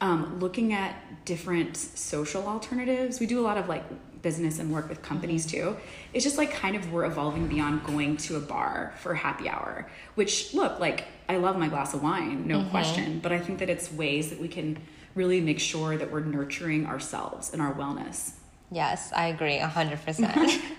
um, 0.00 0.38
looking 0.40 0.72
at 0.72 0.94
different 1.24 1.76
social 1.76 2.46
alternatives. 2.46 3.20
We 3.20 3.26
do 3.26 3.40
a 3.40 3.44
lot 3.44 3.56
of 3.56 3.68
like 3.68 3.84
business 4.22 4.60
and 4.60 4.72
work 4.72 4.88
with 4.88 5.02
companies 5.02 5.46
too. 5.46 5.76
It's 6.14 6.24
just 6.24 6.38
like 6.38 6.52
kind 6.52 6.76
of 6.76 6.92
we're 6.92 7.04
evolving 7.04 7.48
beyond 7.48 7.84
going 7.84 8.16
to 8.18 8.36
a 8.36 8.40
bar 8.40 8.94
for 8.98 9.14
happy 9.14 9.48
hour. 9.48 9.88
Which 10.14 10.54
look 10.54 10.78
like 10.78 11.04
I 11.28 11.36
love 11.36 11.56
my 11.58 11.68
glass 11.68 11.94
of 11.94 12.02
wine, 12.02 12.46
no 12.46 12.64
question, 12.70 13.20
but 13.20 13.32
I 13.32 13.38
think 13.38 13.58
that 13.58 13.70
it's 13.70 13.92
ways 13.92 14.30
that 14.30 14.40
we 14.40 14.48
can 14.48 14.78
really 15.14 15.40
make 15.40 15.58
sure 15.58 15.96
that 15.96 16.10
we're 16.10 16.20
nurturing 16.20 16.86
ourselves 16.86 17.52
and 17.52 17.60
our 17.60 17.74
wellness. 17.74 18.32
Yes, 18.70 19.12
I 19.14 19.26
agree, 19.26 19.58
hundred 19.58 20.04
percent. 20.04 20.60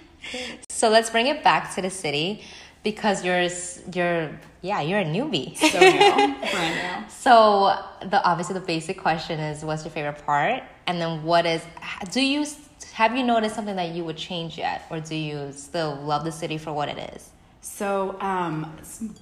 So 0.69 0.89
let's 0.89 1.09
bring 1.09 1.27
it 1.27 1.43
back 1.43 1.75
to 1.75 1.81
the 1.81 1.89
city 1.89 2.43
because 2.83 3.23
you're 3.23 3.47
you're 3.93 4.39
yeah 4.61 4.81
you're 4.81 4.99
a 4.99 5.05
newbie. 5.05 5.57
So 5.73 5.79
new, 5.79 6.35
brand 6.51 7.03
new. 7.03 7.09
So 7.09 7.77
the 8.01 8.23
obviously 8.23 8.53
the 8.53 8.65
basic 8.65 8.97
question 8.97 9.39
is 9.39 9.63
what's 9.63 9.83
your 9.83 9.91
favorite 9.91 10.23
part, 10.25 10.63
and 10.87 11.01
then 11.01 11.23
what 11.23 11.45
is 11.45 11.63
do 12.11 12.21
you 12.21 12.45
have 12.93 13.15
you 13.15 13.23
noticed 13.23 13.55
something 13.55 13.75
that 13.75 13.89
you 13.89 14.03
would 14.03 14.17
change 14.17 14.57
yet, 14.57 14.85
or 14.89 14.99
do 14.99 15.15
you 15.15 15.51
still 15.53 15.95
love 15.95 16.23
the 16.23 16.31
city 16.31 16.57
for 16.57 16.71
what 16.71 16.89
it 16.89 17.13
is? 17.15 17.29
So, 17.61 18.19
um, 18.19 18.75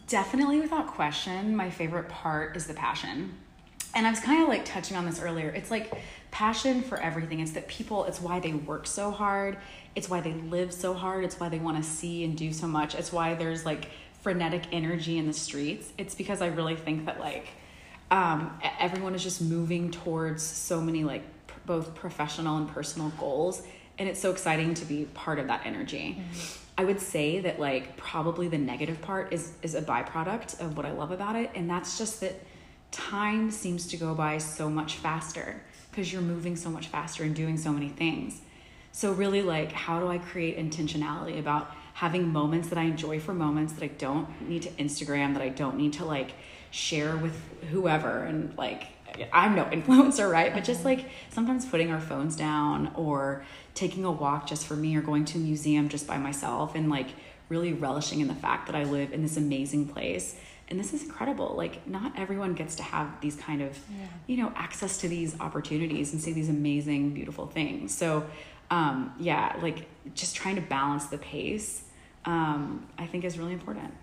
definitely 0.08 0.60
without 0.60 0.88
question, 0.88 1.56
my 1.56 1.70
favorite 1.70 2.10
part 2.10 2.58
is 2.58 2.66
the 2.66 2.74
passion. 2.74 3.36
And 3.94 4.08
I 4.08 4.10
was 4.10 4.20
kind 4.20 4.42
of 4.42 4.48
like 4.48 4.66
touching 4.66 4.96
on 4.98 5.06
this 5.06 5.20
earlier. 5.20 5.50
It's 5.50 5.70
like 5.70 5.92
passion 6.32 6.82
for 6.82 6.98
everything. 6.98 7.40
It's 7.42 7.52
that 7.52 7.68
people, 7.68 8.06
it's 8.06 8.22
why 8.22 8.40
they 8.40 8.54
work 8.54 8.88
so 8.88 9.12
hard. 9.12 9.58
It's 9.96 10.10
why 10.10 10.22
they 10.22 10.34
live 10.34 10.74
so 10.74 10.94
hard. 10.94 11.26
It's 11.26 11.40
why 11.40 11.50
they 11.50 11.60
want 11.60 11.78
to 11.78 11.84
see 11.84 12.24
and 12.24 12.38
do 12.38 12.54
so 12.54 12.68
much. 12.68 12.96
It's 12.96 13.12
why 13.12 13.34
there's 13.36 13.66
like 13.66 13.90
frenetic 14.22 14.64
energy 14.72 15.18
in 15.18 15.28
the 15.28 15.34
streets, 15.34 15.92
it's 15.98 16.16
because 16.16 16.42
I 16.42 16.48
really 16.48 16.76
think 16.76 17.06
that 17.06 17.20
like 17.20 17.48
um, 18.12 18.60
everyone 18.80 19.16
is 19.16 19.24
just 19.24 19.42
moving 19.42 19.92
towards 19.92 20.44
so 20.44 20.80
many 20.82 21.04
like 21.04 21.24
both 21.66 21.96
professional 21.96 22.58
and 22.58 22.68
personal 22.68 23.10
goals, 23.20 23.64
and 23.98 24.08
it's 24.08 24.20
so 24.20 24.32
exciting 24.32 24.74
to 24.76 24.86
be 24.86 25.06
part 25.14 25.40
of 25.40 25.48
that 25.48 25.62
energy. 25.66 26.22
I 26.78 26.86
would 26.86 27.00
say 27.00 27.40
that 27.42 27.60
like 27.60 27.98
probably 27.98 28.48
the 28.48 28.58
negative 28.58 29.02
part 29.02 29.34
is 29.34 29.54
is 29.62 29.76
a 29.76 29.82
byproduct 29.82 30.60
of 30.60 30.78
what 30.78 30.86
I 30.86 30.92
love 30.92 31.12
about 31.12 31.36
it, 31.36 31.52
and 31.56 31.70
that's 31.70 31.98
just 31.98 32.22
that 32.22 32.36
time 32.92 33.52
seems 33.52 33.88
to 33.88 33.98
go 33.98 34.14
by 34.14 34.38
so 34.38 34.70
much 34.70 34.96
faster 34.96 35.62
because 35.90 36.12
you're 36.12 36.22
moving 36.22 36.56
so 36.56 36.70
much 36.70 36.88
faster 36.88 37.24
and 37.24 37.36
doing 37.36 37.58
so 37.58 37.72
many 37.72 37.90
things. 37.90 38.42
So 38.92 39.14
really 39.14 39.42
like 39.42 39.72
how 39.72 40.00
do 40.00 40.08
I 40.08 40.18
create 40.18 40.58
intentionality 40.58 41.40
about 41.40 41.72
having 41.94 42.32
moments 42.32 42.70
that 42.70 42.78
I 42.78 42.84
enjoy 42.84 43.20
for 43.20 43.34
moments 43.34 43.74
that 43.74 43.84
I 43.84 43.88
don't 43.88 44.48
need 44.48 44.64
to 44.64 44.70
Instagram, 44.72 45.34
that 45.34 45.42
I 45.42 45.50
don't 45.50 45.78
need 45.78 45.94
to 45.94 46.06
like 46.06 46.32
share 46.72 47.16
with 47.18 47.36
whoever 47.70 48.24
and 48.24 48.58
like 48.58 48.88
I'm 49.34 49.56
no 49.56 49.66
influencer, 49.72 50.32
right? 50.32 50.54
But 50.54 50.64
just 50.64 50.86
like 50.86 51.10
sometimes 51.30 51.66
putting 51.66 51.92
our 51.92 52.00
phones 52.00 52.36
down 52.36 52.92
or 52.96 53.44
taking 53.74 54.06
a 54.06 54.12
walk 54.12 54.48
just 54.48 54.66
for 54.66 54.76
me 54.76 54.96
or 54.96 55.02
going 55.02 55.26
to 55.26 55.38
a 55.38 55.42
museum 55.42 55.90
just 55.90 56.08
by 56.08 56.18
myself 56.18 56.76
and 56.76 56.90
like 56.90 57.08
really 57.50 57.74
relishing 57.74 58.22
in 58.22 58.28
the 58.28 58.36
fact 58.36 58.68
that 58.68 58.76
I 58.76 58.84
live 58.84 59.12
in 59.12 59.22
this 59.22 59.38
amazing 59.38 59.88
place. 59.90 60.38
And 60.72 60.80
this 60.80 60.94
is 60.94 61.04
incredible. 61.04 61.54
Like 61.56 61.86
not 61.86 62.18
everyone 62.18 62.54
gets 62.54 62.76
to 62.78 62.84
have 62.84 63.22
these 63.22 63.36
kind 63.36 63.62
of, 63.62 63.78
you 64.26 64.38
know, 64.38 64.52
access 64.56 64.98
to 65.00 65.08
these 65.08 65.40
opportunities 65.40 66.14
and 66.14 66.22
see 66.22 66.32
these 66.32 66.50
amazing, 66.50 67.14
beautiful 67.14 67.46
things. 67.46 67.94
So 67.94 68.26
um, 68.72 69.14
yeah, 69.20 69.58
like 69.62 69.86
just 70.16 70.36
trying 70.36 70.56
to 70.56 70.62
balance 70.62 71.08
the 71.08 71.18
pace, 71.18 71.84
um, 72.26 72.88
I 72.98 73.06
think 73.06 73.26
is 73.26 73.38
really 73.38 73.54
important. 73.54 73.94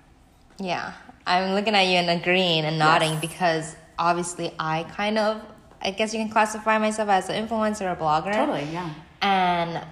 Yeah, 0.61 0.93
I'm 1.27 1.55
looking 1.55 1.75
at 1.75 1.87
you 1.87 1.97
and 1.97 2.11
agreeing 2.21 2.65
and 2.65 2.79
nodding 2.79 3.13
Yes. 3.13 3.21
because 3.21 3.77
obviously 3.99 4.53
I 4.59 4.83
kind 4.83 5.17
of, 5.17 5.41
I 5.81 5.93
guess 5.93 6.13
you 6.13 6.21
can 6.21 6.29
classify 6.29 6.79
myself 6.79 7.09
as 7.09 7.29
an 7.31 7.49
influencer 7.49 7.83
or 7.83 7.93
a 7.93 7.97
blogger. 7.97 8.35
Totally, 8.35 8.69
yeah. 8.73 8.93
And 9.23 9.85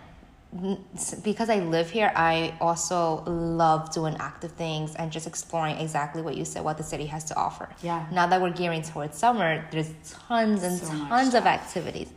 because 1.22 1.50
I 1.50 1.56
live 1.58 1.90
here, 1.90 2.12
I 2.14 2.54
also 2.60 3.22
love 3.26 3.92
doing 3.92 4.16
active 4.18 4.52
things 4.52 4.94
and 4.94 5.10
just 5.12 5.26
exploring 5.26 5.76
exactly 5.78 6.22
what 6.22 6.36
you 6.36 6.44
said, 6.44 6.64
what 6.64 6.78
the 6.78 6.82
city 6.84 7.06
has 7.06 7.24
to 7.24 7.36
offer. 7.36 7.68
Yeah. 7.82 8.06
Now 8.12 8.26
that 8.26 8.40
we're 8.40 8.52
gearing 8.52 8.82
towards 8.82 9.18
summer, 9.18 9.66
there's 9.70 9.90
tons 10.28 10.62
and 10.62 10.78
So 10.78 10.86
tons 11.08 11.34
of 11.34 11.46
activities. 11.46 12.08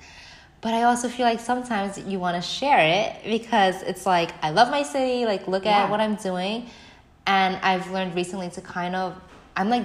But 0.62 0.74
I 0.74 0.84
also 0.84 1.08
feel 1.10 1.26
like 1.26 1.40
sometimes 1.40 1.98
you 1.98 2.20
want 2.20 2.36
to 2.36 2.42
share 2.42 2.80
it 2.80 3.24
because 3.26 3.82
it's 3.84 4.06
like, 4.06 4.32
I 4.44 4.52
love 4.52 4.70
my 4.70 4.84
city, 4.84 5.26
like, 5.26 5.48
look 5.48 5.66
Yeah. 5.66 5.84
at 5.84 5.90
what 5.90 6.00
I'm 6.00 6.16
doing. 6.16 6.70
And 7.26 7.58
I've 7.58 7.90
learned 7.92 8.16
recently 8.16 8.50
to 8.52 8.62
kind 8.62 8.96
of, 8.96 9.16
I'm 9.56 9.70
like 9.70 9.84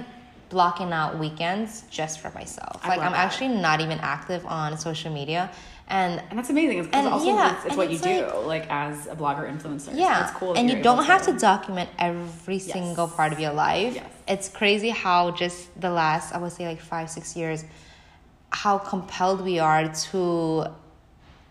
blocking 0.49 0.91
out 0.91 1.17
weekends 1.17 1.83
just 1.89 2.19
for 2.19 2.29
myself. 2.31 2.79
I 2.83 2.89
like, 2.89 2.99
I'm 2.99 3.11
that. 3.13 3.25
actually 3.25 3.49
not 3.49 3.81
even 3.81 3.99
active 3.99 4.45
on 4.45 4.77
social 4.77 5.11
media. 5.11 5.49
And 5.87 6.19
And 6.29 6.37
that's 6.37 6.49
amazing. 6.49 6.79
It's 6.79 6.89
And 6.93 7.07
also 7.07 7.27
yeah, 7.27 7.55
it's, 7.57 7.65
it's 7.67 7.75
what 7.77 7.91
it's 7.91 8.05
you 8.05 8.21
do, 8.25 8.37
like 8.39 8.65
as 8.69 9.05
a 9.07 9.15
blogger 9.15 9.45
influencer. 9.51 9.81
So 9.81 9.91
yeah, 9.93 10.23
it's 10.27 10.35
cool. 10.37 10.53
and 10.57 10.69
you're 10.69 10.81
don't 10.81 11.05
have 11.05 11.21
to 11.27 11.33
document 11.33 11.89
every 11.99 12.59
single 12.59 13.07
part 13.07 13.31
of 13.33 13.39
your 13.39 13.53
life. 13.53 13.93
Yes. 13.95 14.09
It's 14.27 14.49
crazy 14.49 14.89
how 14.89 15.31
just 15.31 15.79
the 15.79 15.91
last, 15.91 16.33
I 16.33 16.39
would 16.39 16.51
say, 16.51 16.65
like 16.67 16.81
five, 16.81 17.09
six 17.11 17.35
years, 17.35 17.63
how 18.49 18.79
compelled 18.79 19.41
we 19.41 19.59
are 19.59 19.87
to, 20.09 20.65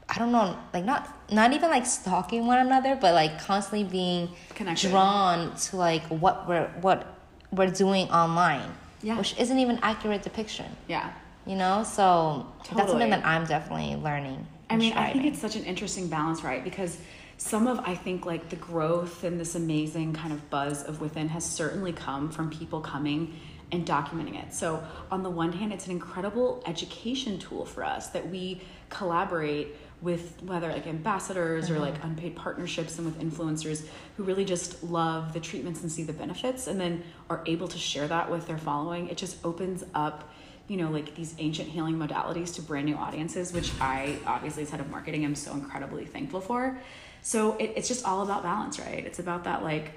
I 0.08 0.18
don't 0.18 0.32
know, 0.32 0.56
like 0.72 0.84
not 0.84 1.08
not 1.30 1.52
even 1.52 1.70
like 1.70 1.86
stalking 1.86 2.46
one 2.46 2.58
another, 2.58 2.96
but 2.96 3.14
like 3.14 3.40
constantly 3.40 3.84
being 3.84 4.28
Connected. 4.54 4.90
drawn 4.90 5.54
to 5.54 5.76
like 5.76 6.02
what 6.06 6.48
we're 6.48 6.66
what 6.80 7.06
we're 7.52 7.70
doing 7.70 8.10
online, 8.10 8.68
Yeah. 9.02 9.16
which 9.16 9.38
isn't 9.38 9.58
even 9.58 9.78
accurate 9.82 10.22
depiction. 10.22 10.66
Yeah. 10.88 11.12
You 11.46 11.56
know, 11.56 11.84
so 11.84 12.46
that's 12.74 12.90
something 12.90 13.10
that 13.10 13.24
I'm 13.24 13.44
definitely 13.44 13.96
learning. 13.96 14.46
I 14.70 14.76
mean, 14.76 14.94
I 14.94 15.12
think 15.12 15.26
it's 15.26 15.40
such 15.40 15.56
an 15.56 15.64
interesting 15.64 16.08
balance, 16.08 16.42
right? 16.42 16.64
Because 16.64 16.96
some 17.36 17.66
of 17.66 17.80
I 17.80 17.94
think 17.94 18.24
like 18.24 18.48
the 18.48 18.56
growth 18.56 19.24
and 19.24 19.38
this 19.38 19.54
amazing 19.54 20.14
kind 20.14 20.32
of 20.32 20.48
buzz 20.50 20.82
of 20.84 21.00
within 21.00 21.28
has 21.28 21.44
certainly 21.44 21.92
come 21.92 22.30
from 22.30 22.50
people 22.50 22.80
coming 22.80 23.34
and 23.72 23.86
documenting 23.86 24.42
it. 24.42 24.54
So 24.54 24.82
on 25.10 25.22
the 25.22 25.30
one 25.30 25.52
hand, 25.52 25.72
it's 25.72 25.86
an 25.86 25.92
incredible 25.92 26.62
education 26.66 27.38
tool 27.38 27.66
for 27.66 27.84
us 27.84 28.08
that 28.08 28.28
we 28.28 28.62
collaborate 28.88 29.76
with 30.00 30.42
whether 30.42 30.70
like 30.70 30.86
ambassadors 30.86 31.70
or 31.70 31.74
mm-hmm. 31.74 31.82
like 31.82 32.04
unpaid 32.04 32.36
partnerships 32.36 32.98
and 32.98 33.06
with 33.06 33.18
influencers 33.18 33.86
who 34.16 34.22
really 34.22 34.44
just 34.44 34.84
love 34.84 35.32
the 35.32 35.40
treatments 35.40 35.82
and 35.82 35.90
see 35.90 36.02
the 36.02 36.12
benefits 36.12 36.66
and 36.66 36.80
then 36.80 37.02
are 37.30 37.42
able 37.46 37.66
to 37.66 37.78
share 37.78 38.06
that 38.06 38.30
with 38.30 38.46
their 38.46 38.58
following. 38.58 39.08
It 39.08 39.16
just 39.16 39.44
opens 39.44 39.82
up 39.94 40.30
you 40.68 40.76
know, 40.76 40.90
like 40.90 41.14
these 41.14 41.34
ancient 41.38 41.68
healing 41.68 41.96
modalities 41.96 42.54
to 42.54 42.62
brand 42.62 42.86
new 42.86 42.96
audiences, 42.96 43.52
which 43.52 43.70
I 43.80 44.16
obviously, 44.26 44.62
as 44.62 44.70
head 44.70 44.80
of 44.80 44.90
marketing, 44.90 45.24
I'm 45.24 45.34
so 45.34 45.52
incredibly 45.52 46.06
thankful 46.06 46.40
for. 46.40 46.78
So 47.22 47.56
it, 47.56 47.72
it's 47.76 47.88
just 47.88 48.04
all 48.04 48.22
about 48.22 48.42
balance, 48.42 48.78
right? 48.78 49.04
It's 49.04 49.18
about 49.18 49.44
that 49.44 49.62
like 49.62 49.92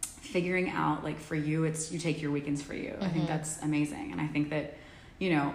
figuring 0.00 0.70
out 0.70 1.04
like 1.04 1.18
for 1.18 1.34
you, 1.34 1.64
it's 1.64 1.90
you 1.90 1.98
take 1.98 2.22
your 2.22 2.30
weekends 2.30 2.62
for 2.62 2.74
you. 2.74 2.94
I 3.00 3.08
think 3.08 3.12
mm-hmm. 3.12 3.26
that's 3.26 3.60
amazing, 3.62 4.12
and 4.12 4.20
I 4.20 4.26
think 4.26 4.50
that 4.50 4.76
you 5.18 5.30
know 5.30 5.54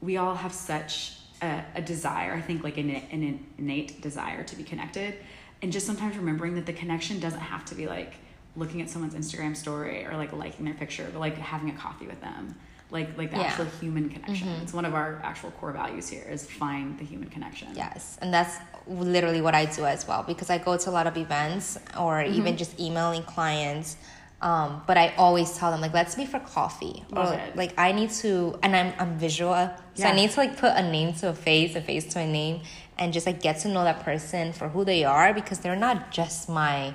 we 0.00 0.16
all 0.16 0.34
have 0.34 0.52
such 0.52 1.16
a, 1.42 1.62
a 1.74 1.82
desire. 1.82 2.32
I 2.32 2.40
think 2.40 2.64
like 2.64 2.78
an, 2.78 2.90
an 2.90 3.44
innate 3.58 4.00
desire 4.00 4.44
to 4.44 4.56
be 4.56 4.62
connected, 4.62 5.14
and 5.60 5.70
just 5.70 5.86
sometimes 5.86 6.16
remembering 6.16 6.54
that 6.54 6.64
the 6.64 6.72
connection 6.72 7.20
doesn't 7.20 7.40
have 7.40 7.64
to 7.66 7.74
be 7.74 7.86
like 7.86 8.14
looking 8.56 8.80
at 8.80 8.88
someone's 8.90 9.14
Instagram 9.14 9.56
story 9.56 10.04
or 10.06 10.16
like 10.16 10.32
liking 10.32 10.64
their 10.64 10.74
picture, 10.74 11.06
but 11.12 11.20
like 11.20 11.36
having 11.36 11.70
a 11.70 11.74
coffee 11.74 12.06
with 12.06 12.20
them 12.20 12.54
like 12.90 13.16
like 13.16 13.30
the 13.30 13.38
Yeah. 13.38 13.44
actual 13.44 13.66
human 13.80 14.08
connection. 14.08 14.48
It's 14.62 14.72
one 14.72 14.84
of 14.84 14.94
our 14.94 15.20
actual 15.22 15.50
core 15.52 15.72
values 15.72 16.08
here 16.08 16.26
is 16.28 16.46
find 16.46 16.98
the 16.98 17.04
human 17.04 17.28
connection. 17.30 17.68
Yes, 17.74 18.18
and 18.22 18.32
that's 18.34 18.56
literally 18.86 19.40
what 19.40 19.54
I 19.54 19.64
do 19.66 19.84
as 19.86 20.06
well 20.08 20.22
because 20.22 20.50
I 20.50 20.58
go 20.58 20.76
to 20.76 20.90
a 20.90 20.94
lot 20.98 21.06
of 21.06 21.16
events 21.16 21.78
or 21.98 22.14
Mm-hmm. 22.16 22.34
even 22.38 22.56
just 22.56 22.78
emailing 22.80 23.22
clients. 23.22 23.96
Um, 24.42 24.82
but 24.86 24.96
I 24.96 25.12
always 25.18 25.54
tell 25.58 25.70
them 25.70 25.82
like, 25.82 25.92
let's 25.92 26.16
meet 26.16 26.28
for 26.28 26.40
coffee. 26.40 27.04
Love 27.10 27.34
or 27.34 27.38
it. 27.38 27.56
like 27.56 27.78
I 27.78 27.92
need 27.92 28.10
to, 28.22 28.58
and 28.62 28.74
I'm 28.74 28.92
I'm 28.98 29.18
visual, 29.18 29.52
so 29.94 30.02
Yeah. 30.02 30.08
I 30.10 30.14
need 30.16 30.30
to 30.30 30.40
like 30.40 30.56
put 30.56 30.72
a 30.74 30.82
name 30.90 31.12
to 31.20 31.28
a 31.28 31.34
face, 31.34 31.76
a 31.76 31.82
face 31.82 32.06
to 32.14 32.20
a 32.20 32.26
name, 32.26 32.62
and 32.98 33.12
just 33.12 33.26
like 33.26 33.42
get 33.42 33.58
to 33.60 33.68
know 33.68 33.84
that 33.84 34.00
person 34.00 34.52
for 34.54 34.68
who 34.70 34.84
they 34.84 35.04
are 35.04 35.34
because 35.34 35.58
they're 35.60 35.76
not 35.88 36.10
just 36.10 36.48
my, 36.48 36.94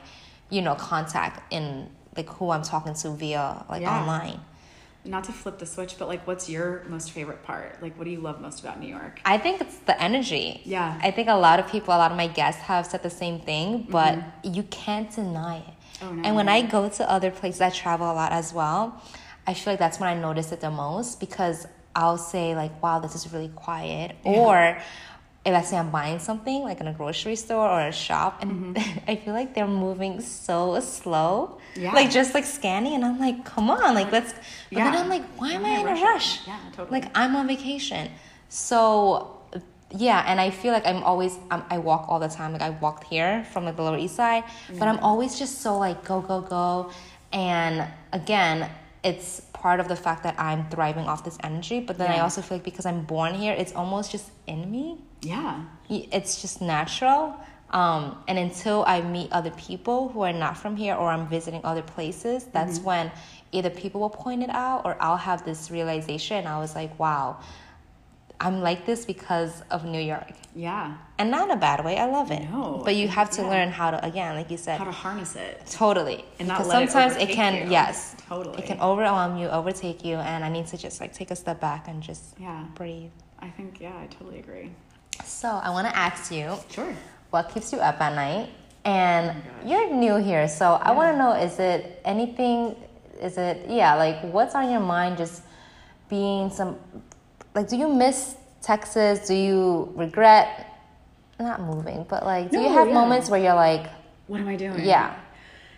you 0.49 0.61
know, 0.63 0.73
contact 0.75 1.53
in 1.53 1.87
like 2.17 2.29
who 2.29 2.49
I'm 2.49 2.63
talking 2.63 2.95
to 2.95 3.09
via 3.11 3.63
like 3.69 3.83
Yeah. 3.83 3.99
online. 4.01 4.39
Not 5.05 5.23
to 5.25 5.31
flip 5.31 5.59
the 5.59 5.65
switch, 5.65 5.97
but 5.97 6.07
like 6.07 6.25
what's 6.25 6.49
your 6.49 6.83
most 6.87 7.11
favorite 7.11 7.43
part? 7.43 7.81
Like 7.81 7.97
what 7.97 8.05
do 8.05 8.11
you 8.11 8.19
love 8.19 8.41
most 8.41 8.59
about 8.59 8.79
New 8.79 8.87
York? 8.87 9.21
I 9.25 9.37
think 9.37 9.61
it's 9.61 9.77
the 9.79 10.01
energy. 10.01 10.61
Yeah. 10.65 10.99
I 11.01 11.11
think 11.11 11.29
a 11.29 11.35
lot 11.35 11.59
of 11.59 11.67
people, 11.67 11.93
a 11.93 11.97
lot 11.97 12.11
of 12.11 12.17
my 12.17 12.27
guests 12.27 12.61
have 12.61 12.85
said 12.85 13.03
the 13.03 13.09
same 13.09 13.39
thing, 13.39 13.87
but 13.89 14.19
you 14.43 14.63
can't 14.63 15.13
deny 15.13 15.57
it. 15.57 15.63
Mm-hmm. 15.63 16.05
Oh, 16.05 16.13
no. 16.13 16.23
And 16.23 16.35
when 16.35 16.49
I 16.49 16.61
go 16.61 16.89
to 16.89 17.09
other 17.09 17.31
places, 17.31 17.61
I 17.61 17.69
travel 17.69 18.11
a 18.11 18.13
lot 18.13 18.31
as 18.31 18.53
well. 18.53 19.01
I 19.47 19.53
feel 19.53 19.73
like 19.73 19.79
that's 19.79 19.99
when 19.99 20.09
I 20.09 20.19
notice 20.19 20.51
it 20.51 20.59
the 20.59 20.71
most 20.71 21.19
because 21.19 21.67
I'll 21.95 22.17
say 22.17 22.55
like, 22.55 22.81
"Wow, 22.83 22.99
this 22.99 23.15
is 23.15 23.31
really 23.31 23.49
quiet," 23.49 24.15
or 24.23 24.77
if 25.45 25.53
let's 25.53 25.69
say 25.69 25.77
I'm 25.77 25.91
buying 25.91 26.19
something 26.19 26.63
like 26.63 26.81
in 26.81 26.87
a 26.87 26.93
grocery 26.93 27.35
store 27.35 27.69
or 27.69 27.81
a 27.87 27.91
shop, 27.91 28.41
and 28.41 28.77
I 29.07 29.15
feel 29.15 29.33
like 29.33 29.53
they're 29.53 29.67
moving 29.67 30.21
so 30.21 30.79
slow, 30.79 31.59
Mm-hmm. 31.75 31.83
Yeah. 31.83 31.91
like 31.93 32.09
just 32.09 32.33
like 32.33 32.45
scanning, 32.45 32.93
and 32.93 33.03
I'm 33.03 33.19
like, 33.19 33.43
"Come 33.45 33.69
on, 33.69 33.95
like 33.95 34.09
let's." 34.11 34.33
But 34.71 34.83
then 34.85 34.95
I'm 34.95 35.09
like, 35.09 35.25
"Why 35.39 35.51
am 35.53 35.65
I 35.65 35.69
in 35.81 35.87
I 35.87 35.91
a 35.91 36.03
rush?" 36.03 36.47
Yeah, 36.47 36.57
totally. 36.75 37.01
Like 37.01 37.11
I'm 37.13 37.35
on 37.35 37.47
vacation. 37.47 38.09
So 38.49 39.37
yeah, 39.91 40.23
and 40.25 40.39
I 40.39 40.49
feel 40.49 40.71
like 40.73 40.87
I'm 40.87 41.03
always 41.03 41.37
um, 41.51 41.63
I 41.69 41.77
walk 41.77 42.05
all 42.09 42.19
the 42.19 42.29
time. 42.29 42.53
Like 42.53 42.61
I 42.61 42.71
walked 42.71 43.03
here 43.05 43.43
from 43.51 43.65
like 43.65 43.75
the 43.75 43.83
Lower 43.83 43.97
East 43.97 44.15
Side, 44.15 44.43
but 44.79 44.87
I'm 44.87 44.99
always 44.99 45.37
just 45.37 45.61
so 45.61 45.77
like 45.77 46.03
go 46.05 46.21
go 46.21 46.41
go. 46.41 46.89
And 47.33 47.85
again, 48.13 48.69
it's 49.03 49.41
part 49.65 49.79
of 49.79 49.87
the 49.93 49.99
fact 50.07 50.21
that 50.27 50.35
I'm 50.47 50.61
thriving 50.73 51.05
off 51.11 51.21
this 51.27 51.37
energy. 51.49 51.79
But 51.87 51.95
then 51.97 52.11
I 52.17 52.19
also 52.25 52.39
feel 52.45 52.57
like 52.57 52.67
because 52.71 52.85
I'm 52.91 53.01
born 53.15 53.33
here, 53.43 53.53
it's 53.61 53.73
almost 53.81 54.07
just 54.15 54.27
in 54.53 54.59
me. 54.73 54.85
Yeah. 55.33 55.53
It's 55.89 56.33
just 56.43 56.61
natural. 56.61 57.21
Um, 57.81 58.03
and 58.29 58.37
until 58.47 58.79
I 58.95 59.01
meet 59.01 59.29
other 59.39 59.53
people 59.69 59.99
who 60.09 60.21
are 60.21 60.37
not 60.45 60.55
from 60.61 60.73
here 60.83 60.93
or 61.01 61.07
I'm 61.15 61.25
visiting 61.37 61.61
other 61.71 61.81
places, 61.95 62.39
that's 62.57 62.77
Mm-hmm. 62.77 62.89
when 62.91 63.05
either 63.57 63.71
people 63.71 63.97
will 64.01 64.15
point 64.25 64.41
it 64.47 64.51
out 64.51 64.79
or 64.85 64.91
I'll 65.05 65.23
have 65.29 65.39
this 65.49 65.71
realization. 65.77 66.45
I 66.45 66.57
was 66.59 66.71
like, 66.75 66.93
wow, 66.99 67.27
I'm 68.45 68.61
like 68.61 68.85
this 68.85 69.05
because 69.05 69.63
of 69.71 69.85
New 69.85 69.99
York. 69.99 70.31
Yeah. 70.55 70.97
And 71.17 71.31
not 71.31 71.49
in 71.49 71.57
a 71.57 71.59
bad 71.59 71.83
way. 71.83 71.97
I 71.97 72.05
love 72.05 72.29
it. 72.29 72.43
No, 72.51 72.81
but 72.85 72.95
you 72.95 73.07
have 73.07 73.29
to 73.31 73.41
yeah. 73.41 73.49
learn 73.49 73.69
how 73.69 73.89
to, 73.89 74.05
again, 74.05 74.35
like 74.35 74.51
you 74.51 74.57
said, 74.57 74.77
How 74.77 74.85
to 74.85 74.91
harness 74.91 75.35
it. 75.35 75.65
totally. 75.71 76.23
And 76.37 76.47
not 76.47 76.59
because 76.59 76.67
let 76.67 76.89
sometimes 76.89 77.13
it, 77.13 77.23
overtake 77.23 77.35
can, 77.35 77.53
you. 77.65 77.71
yes, 77.71 78.15
Totally. 78.29 78.59
it 78.59 78.65
can 78.67 78.79
overwhelm 78.79 79.37
you, 79.37 79.47
overtake 79.49 80.05
you, 80.05 80.17
and 80.17 80.45
I 80.45 80.49
need 80.49 80.67
to 80.67 80.77
just 80.77 81.01
like 81.01 81.11
take 81.11 81.31
a 81.31 81.35
step 81.35 81.59
back 81.59 81.87
and 81.87 82.03
just 82.03 82.23
Yeah. 82.39 82.63
breathe. 82.75 83.09
I 83.39 83.49
think 83.49 83.81
yeah, 83.81 83.97
I 83.99 84.05
totally 84.07 84.39
agree. 84.39 84.69
So 85.23 85.49
I 85.49 85.71
want 85.71 85.87
to 85.87 85.95
ask 85.97 86.31
you, 86.31 86.53
Sure. 86.69 86.93
what 87.31 87.49
keeps 87.51 87.73
you 87.73 87.79
up 87.79 87.99
at 87.99 88.13
night? 88.13 88.49
And 88.85 89.31
Oh 89.31 89.67
you're 89.69 89.91
new 89.91 90.17
here, 90.17 90.47
so 90.47 90.65
I 90.87 90.91
want 90.91 91.07
to 91.13 91.17
know: 91.17 91.31
is 91.33 91.57
it 91.57 91.99
anything 92.05 92.75
is 93.19 93.37
it 93.39 93.65
yeah 93.69 93.95
like 93.95 94.17
what's 94.35 94.53
on 94.55 94.69
your 94.69 94.81
mind 94.81 95.17
just 95.17 95.41
being 96.09 96.51
some 96.51 96.75
like 97.55 97.67
do 97.67 97.77
you 97.77 97.91
miss 97.91 98.35
texas 98.61 99.27
do 99.27 99.33
you 99.33 99.91
regret 99.95 100.75
not 101.39 101.61
moving 101.61 102.05
but 102.07 102.23
like 102.23 102.51
do 102.51 102.59
you 102.59 102.69
have 102.69 102.87
yeah. 102.87 102.93
moments 102.93 103.29
where 103.29 103.41
you're 103.41 103.55
like 103.55 103.89
What 104.27 104.39
am 104.39 104.47
I 104.47 104.55
doing? 104.55 104.85
yeah 104.85 105.15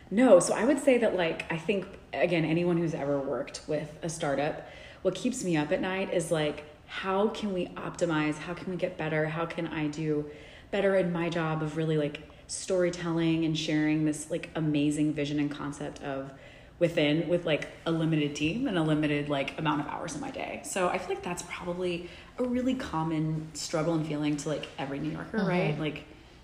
No, 0.09 0.39
so 0.39 0.53
I 0.53 0.63
would 0.65 0.79
say 0.79 0.97
that 0.99 1.15
like 1.15 1.51
I 1.51 1.57
think 1.57 1.85
again 2.13 2.45
anyone 2.45 2.77
who's 2.77 2.93
ever 2.93 3.19
worked 3.19 3.61
with 3.67 3.89
a 4.01 4.09
startup, 4.09 4.67
what 5.01 5.15
keeps 5.15 5.43
me 5.43 5.57
up 5.57 5.71
at 5.71 5.81
night 5.81 6.13
is 6.13 6.31
like 6.31 6.63
how 6.87 7.27
can 7.29 7.53
we 7.53 7.67
optimize? 7.67 8.37
How 8.37 8.53
can 8.53 8.71
we 8.71 8.77
get 8.77 8.97
better? 8.97 9.27
How 9.27 9.45
can 9.45 9.67
I 9.67 9.87
do 9.87 10.25
better 10.71 10.95
in 10.95 11.11
my 11.11 11.27
job 11.29 11.61
of 11.61 11.75
really 11.75 11.97
like 11.97 12.21
storytelling 12.47 13.43
and 13.43 13.57
sharing 13.57 14.05
this 14.05 14.31
like 14.31 14.49
amazing 14.55 15.13
vision 15.13 15.39
and 15.39 15.51
concept 15.51 16.01
of 16.03 16.31
within 16.79 17.27
with 17.27 17.45
like 17.45 17.67
a 17.85 17.91
limited 17.91 18.35
team 18.35 18.67
and 18.67 18.77
a 18.77 18.83
limited 18.83 19.29
like 19.29 19.57
amount 19.57 19.81
of 19.81 19.87
hours 19.87 20.13
in 20.15 20.21
my 20.21 20.29
day. 20.31 20.61
So 20.63 20.87
I 20.87 20.97
feel 20.97 21.15
like 21.15 21.23
that's 21.23 21.43
probably 21.43 22.09
a 22.37 22.43
really 22.43 22.75
common 22.75 23.49
struggle 23.53 23.95
and 23.95 24.05
feeling 24.05 24.37
to 24.37 24.49
like 24.49 24.67
every 24.77 24.99
New 24.99 25.11
Yorker, 25.11 25.37
right? 25.37 25.79
Like 25.79 26.03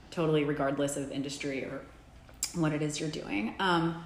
totally 0.09 0.43
regardless 0.43 0.97
of 0.97 1.11
industry 1.11 1.63
or 1.65 1.81
what 2.55 2.73
it 2.73 2.81
is 2.81 2.99
you're 2.99 3.09
doing. 3.09 3.53
Um, 3.59 4.03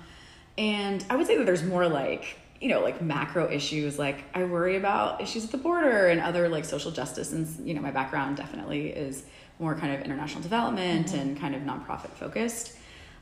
and 0.57 1.05
I 1.09 1.15
would 1.15 1.27
say 1.27 1.37
that 1.37 1.45
there's 1.45 1.63
more 1.63 1.87
like, 1.87 2.37
you 2.59 2.69
know, 2.69 2.81
like 2.81 3.01
macro 3.01 3.49
issues. 3.49 3.99
Like 3.99 4.23
I 4.33 4.43
worry 4.43 4.75
about 4.75 5.21
issues 5.21 5.45
at 5.45 5.51
the 5.51 5.57
border 5.57 6.07
and 6.07 6.19
other 6.19 6.49
like 6.49 6.65
social 6.65 6.91
justice. 6.91 7.31
And, 7.31 7.47
you 7.65 7.73
know, 7.73 7.81
my 7.81 7.91
background 7.91 8.37
definitely 8.37 8.87
is 8.87 9.23
more 9.59 9.75
kind 9.75 9.93
of 9.93 10.01
international 10.01 10.41
development 10.41 11.13
and 11.13 11.39
kind 11.39 11.55
of 11.55 11.61
nonprofit 11.61 12.09
focused. 12.11 12.73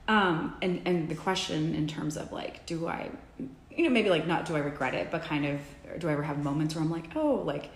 Um, 0.07 0.55
and, 0.61 0.81
and 0.85 1.09
the 1.09 1.15
question 1.15 1.73
in 1.73 1.87
terms 1.87 2.15
of 2.17 2.31
like, 2.31 2.65
do 2.65 2.87
I, 2.87 3.09
you 3.71 3.83
know, 3.83 3.89
maybe 3.89 4.09
like 4.09 4.27
not 4.27 4.45
do 4.45 4.55
I 4.55 4.59
regret 4.59 4.93
it, 4.93 5.09
but 5.11 5.23
kind 5.23 5.45
of, 5.45 5.59
do 5.99 6.07
I 6.09 6.13
ever 6.13 6.23
have 6.23 6.43
moments 6.43 6.75
where 6.75 6.83
I'm 6.83 6.91
like, 6.91 7.15
oh, 7.15 7.41
like, 7.43 7.71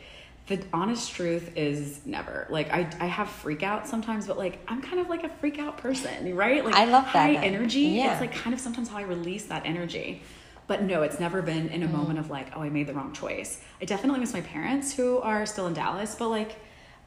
the 0.49 0.59
honest 0.73 1.11
truth 1.11 1.55
is 1.55 2.01
never. 2.05 2.47
Like 2.49 2.71
I, 2.73 2.89
I 2.99 3.05
have 3.05 3.29
freak 3.29 3.61
out 3.61 3.87
sometimes 3.87 4.25
but 4.27 4.37
like 4.37 4.59
i'm 4.67 4.81
kind 4.81 4.99
of 4.99 5.07
like 5.07 5.23
a 5.23 5.29
freak 5.29 5.59
out 5.59 5.77
person 5.77 6.35
right? 6.35 6.65
Like 6.65 6.73
I 6.73 6.85
love 6.85 7.05
that 7.05 7.11
high 7.11 7.33
then. 7.35 7.43
energy 7.43 7.81
Yeah. 7.81 8.11
it's 8.11 8.21
like 8.21 8.33
kind 8.33 8.53
of 8.53 8.59
sometimes 8.59 8.89
how 8.89 8.97
i 8.97 9.03
release 9.03 9.45
that 9.45 9.65
energy. 9.65 10.23
But 10.65 10.83
no 10.83 11.03
it's 11.03 11.19
never 11.19 11.41
been 11.43 11.69
in 11.69 11.83
a 11.83 11.87
moment 11.87 12.19
of 12.19 12.29
like 12.31 12.47
oh 12.55 12.61
i 12.61 12.69
made 12.69 12.87
the 12.87 12.93
wrong 12.93 13.13
choice. 13.13 13.61
I 13.81 13.85
definitely 13.85 14.19
miss 14.19 14.33
my 14.33 14.41
parents 14.41 14.93
who 14.93 15.19
are 15.19 15.45
still 15.45 15.67
in 15.67 15.73
dallas 15.73 16.15
but 16.15 16.29
like 16.29 16.55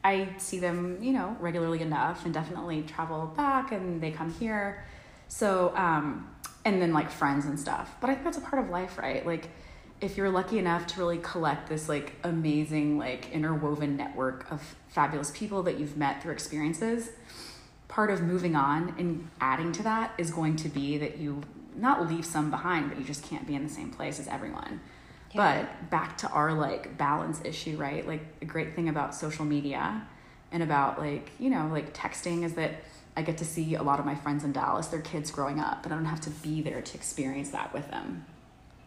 i 0.05 0.29
see 0.39 0.61
them 0.61 0.99
you 1.03 1.13
know 1.13 1.37
regularly 1.41 1.81
enough 1.81 2.25
and 2.25 2.33
definitely 2.33 2.83
travel 2.83 3.27
back 3.37 3.73
and 3.73 4.01
they 4.01 4.13
come 4.13 4.33
here 4.33 4.85
so 5.33 5.75
um 5.77 6.29
and 6.65 6.81
then 6.81 6.93
like 6.93 7.11
friends 7.11 7.47
and 7.47 7.59
stuff. 7.59 7.97
But 8.01 8.11
i 8.11 8.15
think 8.15 8.25
that's 8.25 8.39
a 8.39 8.43
part 8.43 8.63
of 8.63 8.71
life 8.71 8.99
right? 8.99 9.27
Like 9.27 9.49
if 10.01 10.17
you're 10.17 10.31
lucky 10.31 10.59
enough 10.59 10.87
to 10.89 10.99
really 10.99 11.19
collect 11.19 11.69
this 11.69 11.89
like 11.89 12.13
amazing 12.23 12.99
like 12.99 13.31
interwoven 13.33 13.97
network 13.97 14.51
of 14.51 14.77
fabulous 14.89 15.31
people 15.35 15.63
that 15.63 15.79
you've 15.79 15.97
met 15.97 16.23
through 16.23 16.33
experiences 16.33 17.11
part 17.89 18.11
of 18.11 18.21
moving 18.21 18.57
on 18.57 18.95
and 18.99 19.29
adding 19.41 19.71
to 19.73 19.83
that 19.85 20.13
is 20.19 20.31
going 20.31 20.57
to 20.57 20.69
be 20.69 20.99
that 20.99 21.19
you 21.19 21.41
not 21.77 22.09
leave 22.09 22.27
some 22.27 22.51
behind 22.51 22.89
but 22.89 22.99
you 22.99 23.05
just 23.05 23.25
can't 23.25 23.47
be 23.47 23.55
in 23.55 23.63
the 23.63 23.73
same 23.73 23.91
place 23.91 24.21
as 24.21 24.29
everyone. 24.29 24.81
Yeah. 25.31 25.65
but 25.65 25.91
back 25.91 26.19
to 26.19 26.29
our 26.29 26.53
like 26.53 26.99
balance 26.99 27.41
issue 27.43 27.77
right? 27.79 28.07
Like 28.07 28.23
a 28.43 28.45
great 28.45 28.75
thing 28.75 28.91
about 28.91 29.15
social 29.15 29.47
media 29.47 30.07
and 30.51 30.63
about 30.63 30.99
like 30.99 31.31
you 31.39 31.49
know 31.49 31.71
like 31.73 31.95
texting 31.95 32.45
is 32.45 32.53
that 32.55 32.73
i 33.17 33.23
get 33.23 33.37
to 33.39 33.45
see 33.45 33.75
a 33.75 33.83
lot 33.83 33.99
of 33.99 34.07
my 34.07 34.15
friends 34.15 34.45
in 34.45 34.53
dallas 34.53 34.87
their 34.89 35.01
kids 35.03 35.31
growing 35.31 35.59
up 35.61 35.85
and 35.85 35.93
i 35.93 35.97
don't 35.97 36.07
have 36.07 36.21
to 36.21 36.31
be 36.31 36.63
there 36.63 36.81
to 36.83 36.95
experience 36.97 37.51
that 37.51 37.73
with 37.73 37.91
them 37.91 38.25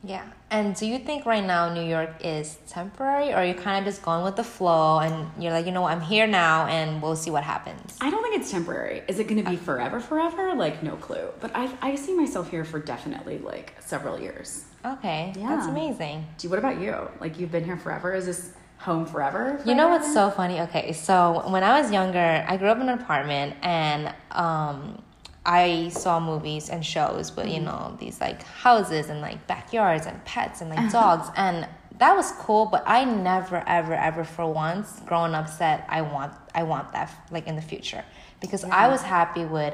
Yeah. 0.04 0.26
And 0.52 0.76
do 0.76 0.86
you 0.86 1.00
think 1.00 1.26
right 1.26 1.44
now 1.44 1.74
New 1.74 1.88
York 1.96 2.12
is 2.24 2.58
temporary 2.68 3.30
or 3.34 3.38
are 3.38 3.46
you 3.52 3.56
kind 3.56 3.78
of 3.80 3.86
just 3.92 4.04
going 4.04 4.24
with 4.24 4.36
the 4.36 4.44
flow 4.44 5.00
and 5.00 5.16
you're 5.42 5.52
like, 5.52 5.66
you 5.66 5.72
know 5.72 5.82
what, 5.82 5.94
I'm 5.94 6.02
here 6.14 6.28
now 6.28 6.68
and 6.68 7.02
we'll 7.02 7.16
see 7.16 7.32
what 7.32 7.44
happens? 7.44 7.98
I 8.00 8.12
don't 8.12 8.22
think 8.22 8.36
it's 8.40 8.52
temporary. 8.52 9.02
Is 9.08 9.18
it 9.18 9.26
going 9.28 9.44
to 9.44 9.50
be 9.50 9.58
forever, 9.58 10.00
forever? 10.00 10.54
Like, 10.54 10.84
no 10.84 10.96
clue. 11.08 11.28
But 11.42 11.52
I, 11.56 11.66
I 11.82 11.96
see 11.96 12.14
myself 12.14 12.52
here 12.52 12.64
for 12.64 12.80
definitely 12.80 13.40
like 13.40 13.74
several 13.80 14.20
years. 14.20 14.66
Okay. 14.86 15.34
Yeah. 15.36 15.50
That's 15.50 15.68
amazing. 15.68 16.18
Do 16.38 16.42
you, 16.46 16.50
what 16.52 16.60
about 16.60 16.80
you? 16.80 16.94
Like, 17.20 17.40
you've 17.40 17.52
been 17.52 17.66
here 17.66 17.78
forever? 17.78 18.14
Is 18.14 18.28
this 18.28 18.52
home 18.78 19.06
forever? 19.06 19.62
You 19.66 19.76
know 19.76 19.90
what's 19.90 20.14
so 20.14 20.30
funny? 20.30 20.62
Okay, 20.62 20.94
so 20.94 21.44
when 21.50 21.64
I 21.64 21.80
was 21.80 21.92
younger, 21.92 22.46
I 22.48 22.58
grew 22.58 22.70
up 22.70 22.78
in 22.80 22.90
an 22.90 23.00
apartment 23.00 23.56
and 23.62 24.14
um, 24.32 25.02
I 25.46 25.90
saw 25.90 26.20
movies 26.20 26.70
and 26.70 26.86
shows 26.86 27.36
with, 27.36 27.48
you 27.48 27.56
mm-hmm. 27.56 27.66
know, 27.66 27.98
these 28.00 28.20
like 28.20 28.44
houses 28.44 29.10
and 29.10 29.22
like 29.22 29.46
backyards 29.48 30.06
and 30.06 30.24
pets 30.26 30.62
and 30.62 30.70
like 30.70 30.80
uh-huh. 30.80 31.18
dogs. 31.18 31.30
and 31.36 31.68
that 31.98 32.14
was 32.14 32.32
cool, 32.34 32.66
but 32.66 32.84
I 32.86 33.06
never, 33.06 33.64
ever, 33.66 33.94
ever 33.94 34.26
for 34.26 34.46
once 34.52 35.00
growing 35.06 35.34
up 35.34 35.48
said, 35.48 35.84
I 35.88 36.02
want, 36.02 36.34
I 36.54 36.64
want 36.64 36.92
that 36.92 37.10
like 37.32 37.48
in 37.48 37.56
the 37.56 37.62
future. 37.62 38.04
Because 38.42 38.66
I 38.66 38.90
was 38.90 39.02
happy 39.02 39.46
with 39.46 39.74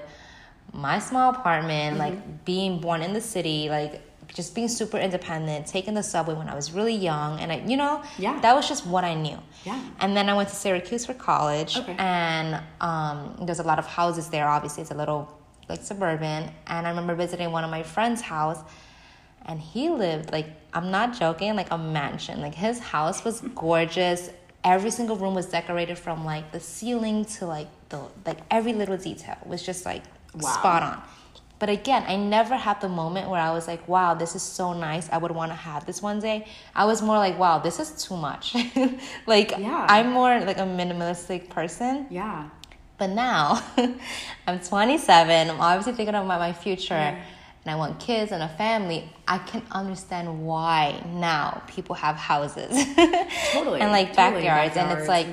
my 0.72 1.00
small 1.00 1.34
apartment, 1.34 1.98
like 1.98 2.14
mm-hmm. 2.14 2.32
being 2.46 2.80
born 2.80 3.02
in 3.02 3.14
the 3.14 3.22
city, 3.22 3.70
like 3.70 4.04
just 4.34 4.56
being 4.56 4.68
super 4.68 4.98
independent, 4.98 5.68
taking 5.68 5.94
the 5.94 6.04
subway 6.04 6.34
when 6.36 6.48
I 6.48 6.56
was 6.56 6.72
really 6.72 6.96
young, 6.96 7.40
and 7.40 7.52
I, 7.52 7.58
you 7.66 7.76
know, 7.78 8.02
Yeah. 8.18 8.40
that 8.42 8.56
was 8.56 8.68
just 8.68 8.86
what 8.86 9.04
I 9.04 9.14
knew. 9.14 9.38
Yeah. 9.66 9.80
And 10.00 10.16
then 10.16 10.30
I 10.30 10.34
went 10.34 10.50
to 10.50 10.56
Syracuse 10.56 11.06
for 11.06 11.14
college, 11.14 11.78
Okay. 11.78 11.96
and 12.00 12.62
um, 12.80 13.36
there's 13.46 13.60
a 13.60 13.64
lot 13.64 13.80
of 13.80 13.86
houses 13.88 14.30
there. 14.30 14.48
Obviously, 14.48 14.82
it's 14.84 14.92
a 14.92 14.96
little 14.96 15.28
like 15.70 15.82
suburban, 15.84 16.52
and 16.68 16.88
I 16.88 16.90
remember 16.90 17.16
visiting 17.16 17.52
one 17.52 17.64
of 17.64 17.72
my 17.72 17.84
friend's 17.84 18.22
house, 18.22 18.60
and 19.46 19.60
he 19.60 19.90
lived 19.90 20.32
like 20.32 20.48
I'm 20.74 20.92
not 20.92 21.18
joking, 21.18 21.56
like 21.56 21.72
a 21.72 21.78
mansion. 21.78 22.40
Like 22.42 22.56
his 22.56 22.80
house 22.80 23.24
was 23.26 23.42
gorgeous. 23.56 24.30
Every 24.64 24.92
single 24.92 25.16
room 25.18 25.34
was 25.34 25.48
decorated 25.48 25.98
from 25.98 26.24
like 26.24 26.52
the 26.52 26.60
ceiling 26.60 27.26
to 27.36 27.48
like 27.48 27.68
the 27.90 28.00
like 28.26 28.38
every 28.50 28.74
little 28.74 28.96
detail 28.98 29.38
was 29.46 29.62
just 29.64 29.86
like 29.86 30.04
Wow. 30.34 30.50
spot 30.52 30.84
on. 30.84 31.02
But 31.62 31.70
again, 31.70 32.04
I 32.08 32.16
never 32.16 32.56
had 32.56 32.82
the 32.82 32.90
moment 32.90 33.30
where 33.30 33.40
I 33.40 33.52
was 33.52 33.68
like, 33.68 33.88
wow, 33.88 34.16
this 34.16 34.36
is 34.36 34.42
so 34.42 34.74
nice. 34.74 35.08
I 35.12 35.20
would 35.20 35.30
want 35.30 35.52
to 35.52 35.56
have 35.56 35.86
this 35.86 36.02
one 36.02 36.20
day. 36.20 36.48
I 36.74 36.86
was 36.86 37.04
more 37.04 37.20
like, 37.20 37.38
wow, 37.38 37.60
this 37.60 37.80
is 37.80 38.04
too 38.04 38.18
much. 38.18 38.56
like, 39.28 39.52
Yeah. 39.52 39.86
I'm 39.88 40.12
more 40.12 40.40
like 40.40 40.58
a 40.58 40.62
minimalistic 40.62 41.50
person. 41.50 42.08
Yeah. 42.10 42.50
But 42.98 43.12
now, 43.12 43.64
I'm 44.48 44.60
27. 44.60 45.52
I'm 45.52 45.62
obviously 45.62 45.94
thinking 45.94 46.16
about 46.16 46.40
my 46.40 46.52
future. 46.52 46.96
Yeah. 46.96 47.24
And 47.64 47.72
I 47.72 47.76
want 47.76 48.00
kids 48.00 48.32
and 48.32 48.42
a 48.42 48.50
family. 48.50 49.08
I 49.28 49.38
can 49.38 49.62
understand 49.72 50.44
why 50.44 51.00
now 51.14 51.62
people 51.68 51.94
have 51.94 52.16
houses 52.16 52.72
Totally, 53.52 53.82
and 53.82 53.92
like 53.92 54.16
totally, 54.16 54.46
backyards. 54.46 54.78
And 54.78 54.98
it's 54.98 55.08
like, 55.08 55.28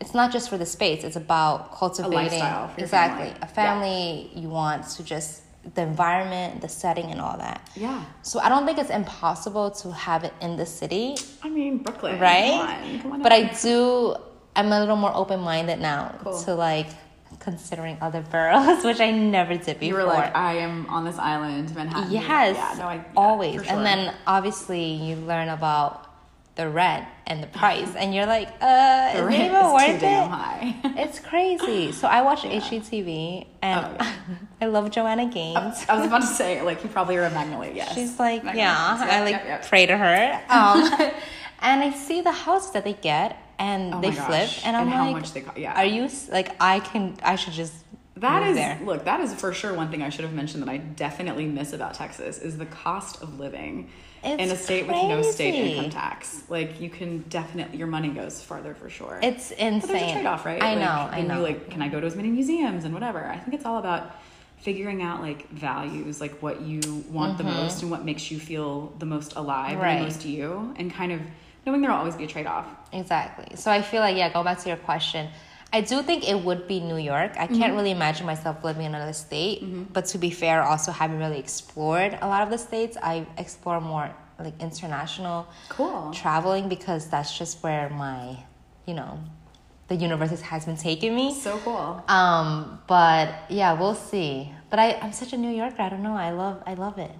it's 0.00 0.14
not 0.14 0.32
just 0.32 0.48
for 0.48 0.56
the 0.56 0.64
space, 0.64 1.04
it's 1.04 1.16
about 1.16 1.74
cultivating. 1.74 2.14
lifestyle 2.14 2.72
exactly. 2.78 3.26
family. 3.26 3.38
A 3.42 3.46
family 3.46 4.30
you 4.34 4.48
want 4.48 4.88
to 4.88 5.04
just, 5.04 5.42
the 5.74 5.82
environment, 5.82 6.60
the 6.60 6.68
setting, 6.68 7.10
and 7.10 7.20
all 7.20 7.36
that. 7.38 7.66
Yeah. 7.74 8.04
So 8.22 8.38
I 8.38 8.48
don't 8.48 8.66
think 8.66 8.78
it's 8.78 8.90
impossible 8.90 9.70
to 9.82 9.92
have 9.92 10.24
it 10.24 10.34
in 10.40 10.56
the 10.56 10.66
city, 10.66 11.16
I 11.42 11.48
mean, 11.48 11.78
Brooklyn. 11.78 12.20
right? 12.20 12.50
Come 12.52 12.68
on. 12.92 13.00
Come 13.00 13.12
on 13.12 13.22
but. 13.22 13.32
I 13.32 13.44
do. 13.62 14.14
I'm 14.56 14.70
a 14.70 14.78
little 14.78 14.96
more 14.96 15.12
open 15.16 15.40
minded 15.40 15.80
now 15.80 16.14
Cool. 16.22 16.38
to 16.42 16.54
like 16.54 16.86
considering 17.40 17.98
other 18.00 18.20
boroughs, 18.22 18.84
which 18.88 19.00
I 19.00 19.10
never 19.10 19.56
did 19.56 19.80
before. 19.80 19.82
You 19.88 19.94
were 19.94 20.04
like, 20.04 20.36
I 20.36 20.54
am 20.58 20.86
on 20.86 21.04
this 21.04 21.18
island, 21.18 21.74
Manhattan. 21.74 22.12
yes, 22.12 22.56
Yeah, 22.56 22.74
no, 22.78 22.84
I, 22.88 22.94
yeah, 22.96 23.02
always. 23.16 23.54
sure. 23.64 23.64
And 23.72 23.84
then 23.84 24.14
obviously 24.26 24.84
you 24.92 25.16
learn 25.16 25.48
about 25.48 26.06
the 26.56 26.68
rent 26.68 27.06
and 27.26 27.42
the 27.42 27.46
price, 27.48 27.94
and 27.96 28.14
you're 28.14 28.26
like, 28.26 28.48
uh, 28.60 29.12
the 29.14 29.18
is 29.20 29.24
rent 29.26 29.42
it 29.42 29.46
even 29.46 29.56
is 29.66 29.72
worth 29.72 30.02
it? 30.02 30.28
high. 30.28 30.76
It's 31.04 31.18
crazy. 31.18 31.90
So 31.92 32.06
I 32.06 32.22
watch 32.22 32.42
HGTV, 32.42 33.46
and 33.62 33.84
Oh, 33.86 33.94
yeah. 33.98 34.12
I 34.60 34.66
love 34.66 34.90
Joanna 34.90 35.26
Gaines. 35.26 35.84
I 35.88 35.96
was 35.96 36.06
about 36.06 36.20
to 36.20 36.26
say, 36.28 36.62
like, 36.62 36.82
you 36.84 36.88
probably 36.90 37.16
are 37.16 37.24
a 37.24 37.30
Magnolia, 37.30 37.72
yes. 37.74 37.94
She's 37.94 38.18
like, 38.18 38.44
Magnolia, 38.44 38.62
yeah, 38.64 38.98
I 39.00 39.24
like 39.24 39.66
pray 39.68 39.86
to 39.86 39.96
her. 39.96 40.40
Um, 40.48 41.10
and 41.60 41.82
I 41.82 41.90
see 41.92 42.20
the 42.20 42.32
houses 42.32 42.70
that 42.72 42.84
they 42.84 42.92
get 42.94 43.36
and 43.58 43.94
Oh 43.94 44.00
they 44.00 44.10
flip, 44.12 44.50
and 44.64 44.76
I'm 44.76 44.82
And 44.86 44.90
how 44.90 45.04
like, 45.06 45.12
much 45.16 45.32
they 45.32 45.40
co- 45.40 45.58
yeah. 45.58 45.74
are 45.80 45.84
you 45.84 46.08
like, 46.30 46.54
I 46.60 46.80
can, 46.80 47.16
I 47.22 47.36
should 47.36 47.52
just 47.54 47.72
that 48.16 48.42
is 48.50 48.56
there. 48.56 48.78
look, 48.84 49.04
that 49.06 49.20
is 49.20 49.34
for 49.34 49.52
sure 49.52 49.74
one 49.74 49.90
thing 49.90 50.00
I 50.02 50.08
should 50.08 50.24
have 50.24 50.32
mentioned 50.34 50.62
that 50.62 50.70
I 50.70 50.76
definitely 50.78 51.46
miss 51.46 51.72
about 51.72 51.94
Texas 51.94 52.38
is 52.38 52.58
the 52.58 52.66
cost 52.66 53.20
of 53.22 53.40
living 53.40 53.90
in 54.24 54.50
a 54.50 54.56
state 54.56 54.86
with 54.86 54.96
no 54.96 55.22
state 55.22 55.54
income 55.54 55.90
tax. 55.90 56.42
Like 56.48 56.80
you 56.80 56.90
can 56.90 57.18
definitely 57.28 57.78
your 57.78 57.86
money 57.86 58.08
goes 58.08 58.42
farther 58.42 58.74
for 58.74 58.88
sure. 58.88 59.20
It's 59.22 59.50
insane. 59.52 59.80
but 59.80 59.88
there's 59.88 60.02
a 60.10 60.12
trade 60.12 60.26
off, 60.26 60.46
right? 60.46 60.62
I 60.62 60.74
Like, 60.74 60.78
know, 60.78 61.18
I 61.18 61.22
know. 61.22 61.36
You 61.38 61.42
like, 61.42 61.70
can 61.70 61.82
I 61.82 61.88
go 61.88 62.00
to 62.00 62.06
as 62.06 62.16
many 62.16 62.28
museums 62.30 62.84
and 62.84 62.94
whatever? 62.94 63.24
I 63.24 63.38
think 63.38 63.54
it's 63.54 63.64
all 63.64 63.78
about 63.78 64.14
figuring 64.58 65.02
out 65.02 65.20
like 65.20 65.48
values, 65.50 66.20
like 66.20 66.40
what 66.42 66.62
you 66.62 66.80
want 67.10 67.36
the 67.36 67.44
most 67.44 67.82
and 67.82 67.90
what 67.90 68.04
makes 68.04 68.30
you 68.30 68.38
feel 68.38 68.94
the 68.98 69.06
most 69.06 69.34
alive 69.36 69.72
Mm-hmm. 69.72 69.80
Right. 69.82 69.90
and 69.92 70.00
the 70.00 70.04
most 70.06 70.24
you, 70.24 70.74
and 70.76 70.92
kind 70.92 71.12
of 71.12 71.20
knowing 71.66 71.82
there'll 71.82 71.96
always 71.98 72.16
be 72.16 72.24
a 72.24 72.26
trade 72.26 72.46
off. 72.46 72.66
Exactly. 72.92 73.56
So 73.56 73.70
I 73.70 73.82
feel 73.82 74.00
like, 74.00 74.16
yeah, 74.16 74.32
go 74.32 74.42
back 74.42 74.58
to 74.60 74.68
your 74.68 74.78
question. 74.78 75.28
I 75.78 75.80
do 75.92 75.96
think 76.08 76.20
it 76.32 76.38
would 76.46 76.62
be 76.72 76.78
New 76.92 77.00
York. 77.12 77.32
I 77.44 77.46
can't 77.46 77.50
Mm-hmm. 77.60 77.76
really 77.78 77.90
imagine 78.00 78.24
myself 78.34 78.54
living 78.68 78.84
in 78.88 78.94
another 78.94 79.12
state. 79.28 79.58
But 79.92 80.04
to 80.12 80.16
be 80.24 80.30
fair, 80.42 80.56
also 80.72 80.90
haven't 81.02 81.18
really 81.24 81.40
explored 81.46 82.12
a 82.24 82.28
lot 82.32 82.42
of 82.46 82.50
the 82.54 82.58
states. 82.68 82.94
I 83.12 83.14
explore 83.44 83.80
more 83.80 84.06
like 84.46 84.54
international 84.68 85.38
Cool. 85.76 86.10
traveling 86.22 86.64
because 86.68 87.02
that's 87.12 87.32
just 87.40 87.54
where 87.64 87.88
my, 88.04 88.20
you 88.88 88.94
know, 89.00 89.12
the 89.90 89.96
universe 90.08 90.40
has 90.52 90.62
been 90.68 90.76
taking 90.90 91.12
me. 91.20 91.26
So 91.34 91.58
cool. 91.66 92.02
Um, 92.08 92.78
but 92.86 93.26
yeah, 93.60 93.70
we'll 93.80 93.94
see. 94.12 94.32
But 94.70 94.78
I, 94.84 94.86
I'm 95.02 95.12
such 95.12 95.32
a 95.32 95.36
New 95.44 95.50
Yorker. 95.60 95.82
I 95.82 95.88
don't 95.92 96.02
know. 96.08 96.16
I 96.28 96.30
love 96.42 96.56
I 96.66 96.74
love 96.86 96.96
it 97.08 97.14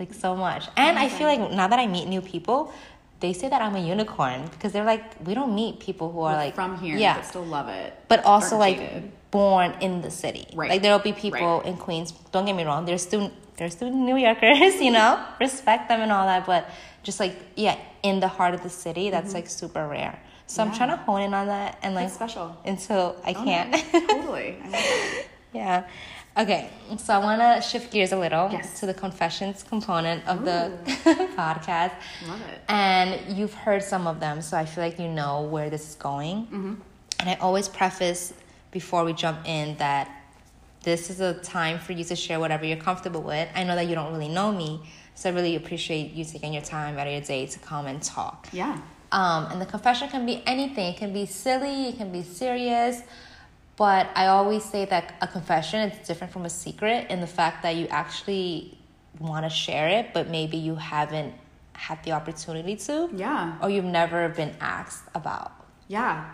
like 0.00 0.12
so 0.24 0.30
much. 0.46 0.62
And 0.76 0.98
I 0.98 1.08
feel 1.16 1.26
like 1.32 1.42
now 1.60 1.68
that 1.72 1.78
I 1.78 1.86
meet 1.86 2.06
new 2.08 2.20
people, 2.34 2.72
they 3.20 3.32
say 3.32 3.48
that 3.48 3.60
I'm 3.60 3.74
a 3.74 3.80
unicorn 3.80 4.46
because 4.52 4.72
they're 4.72 4.84
like 4.84 5.04
we 5.26 5.34
don't 5.34 5.54
meet 5.54 5.80
people 5.80 6.12
who 6.12 6.20
are 6.20 6.34
like 6.36 6.54
from 6.54 6.78
here, 6.78 6.96
Yeah, 6.96 7.16
but 7.16 7.24
still 7.26 7.44
love 7.44 7.68
it. 7.68 7.92
but 8.08 8.24
also 8.24 8.56
like 8.56 8.78
jaded. 8.78 9.10
born 9.30 9.74
in 9.80 10.02
the 10.02 10.10
city. 10.10 10.46
Right. 10.54 10.70
Like 10.70 10.82
there'll 10.82 10.98
be 11.00 11.12
people 11.12 11.58
Right. 11.58 11.66
in 11.66 11.76
Queens. 11.76 12.12
Don't 12.32 12.44
get 12.46 12.54
me 12.56 12.64
wrong. 12.64 12.84
There's 12.84 13.02
still 13.02 13.30
there's 13.56 13.72
still 13.72 13.90
New 13.90 14.16
Yorkers. 14.16 14.76
You 14.86 14.92
know, 14.92 15.24
respect 15.40 15.88
them 15.88 16.00
and 16.00 16.12
all 16.12 16.26
that. 16.26 16.46
But 16.46 16.70
just 17.02 17.18
like 17.18 17.34
yeah, 17.56 17.76
in 18.02 18.20
the 18.20 18.28
heart 18.28 18.54
of 18.54 18.62
the 18.62 18.70
city, 18.70 19.10
that's 19.10 19.34
like 19.34 19.48
super 19.48 19.86
rare. 19.88 20.18
So 20.46 20.62
I'm 20.62 20.68
Mm-hmm. 20.68 20.72
Yeah. 20.74 20.78
trying 20.86 20.90
to 20.98 21.04
hone 21.04 21.22
in 21.22 21.34
on 21.34 21.46
that 21.48 21.78
and 21.82 21.94
like 21.94 22.04
That's 22.06 22.14
special. 22.14 22.56
until 22.64 23.16
I 23.24 23.32
can't. 23.34 23.74
totally. 24.08 24.56
I 24.62 24.64
love 24.64 24.72
that. 24.72 25.24
Yeah. 25.54 25.86
Okay. 26.38 26.70
So 26.98 27.12
I 27.14 27.18
want 27.18 27.40
to 27.40 27.60
shift 27.68 27.92
gears 27.92 28.12
a 28.12 28.16
little 28.16 28.48
Yes. 28.50 28.78
to 28.80 28.86
the 28.86 28.94
confessions 28.94 29.62
component 29.62 30.26
of 30.28 30.44
the 30.44 30.72
podcast. 31.36 31.92
Love 32.26 32.40
it. 32.52 32.60
And 32.68 33.36
you've 33.36 33.54
heard 33.54 33.82
some 33.82 34.06
of 34.06 34.20
them, 34.20 34.40
so 34.40 34.56
I 34.56 34.64
feel 34.64 34.84
like 34.84 34.98
you 34.98 35.08
know 35.08 35.42
where 35.42 35.68
this 35.68 35.88
is 35.90 35.94
going. 35.96 36.46
Mm-hmm. 36.46 36.74
And 37.20 37.28
I 37.30 37.34
always 37.40 37.68
preface 37.68 38.32
before 38.70 39.04
we 39.04 39.12
jump 39.12 39.40
in 39.48 39.76
that 39.78 40.08
this 40.84 41.10
is 41.10 41.20
a 41.20 41.34
time 41.34 41.78
for 41.80 41.92
you 41.92 42.04
to 42.04 42.14
share 42.14 42.38
whatever 42.38 42.64
you're 42.64 42.76
comfortable 42.76 43.22
with. 43.22 43.48
I 43.54 43.64
know 43.64 43.74
that 43.74 43.88
you 43.88 43.94
don't 43.96 44.12
really 44.12 44.28
know 44.28 44.52
me, 44.52 44.80
so 45.16 45.30
I 45.30 45.32
really 45.32 45.56
appreciate 45.56 46.12
you 46.12 46.24
taking 46.24 46.52
your 46.52 46.62
time 46.62 46.96
out 46.98 47.06
of 47.08 47.12
your 47.12 47.22
day 47.22 47.46
to 47.46 47.58
come 47.58 47.86
and 47.86 48.00
talk. 48.00 48.48
Yeah. 48.52 48.78
Um, 49.10 49.46
and 49.50 49.60
the 49.60 49.66
confession 49.66 50.08
can 50.08 50.24
be 50.24 50.42
anything. 50.46 50.94
It 50.94 50.98
can 50.98 51.12
be 51.12 51.26
silly, 51.26 51.88
it 51.88 51.96
can 51.96 52.12
be 52.12 52.22
serious. 52.22 53.02
But 53.78 54.10
I 54.16 54.26
always 54.26 54.64
say 54.64 54.84
that 54.86 55.14
a 55.22 55.28
confession 55.28 55.88
is 55.88 56.06
different 56.06 56.32
from 56.32 56.44
a 56.44 56.50
secret 56.50 57.06
in 57.10 57.20
the 57.20 57.26
fact 57.28 57.62
that 57.62 57.76
you 57.76 57.86
actually 57.88 58.76
want 59.20 59.44
to 59.46 59.50
share 59.50 59.88
it, 59.88 60.12
but 60.12 60.28
maybe 60.28 60.56
you 60.56 60.74
haven't 60.74 61.32
had 61.74 62.02
the 62.02 62.10
opportunity 62.12 62.74
to, 62.74 63.08
Yeah. 63.14 63.56
or 63.62 63.70
you've 63.70 63.84
never 63.84 64.28
been 64.30 64.54
asked 64.60 65.04
about. 65.14 65.52
Yeah. 65.86 66.24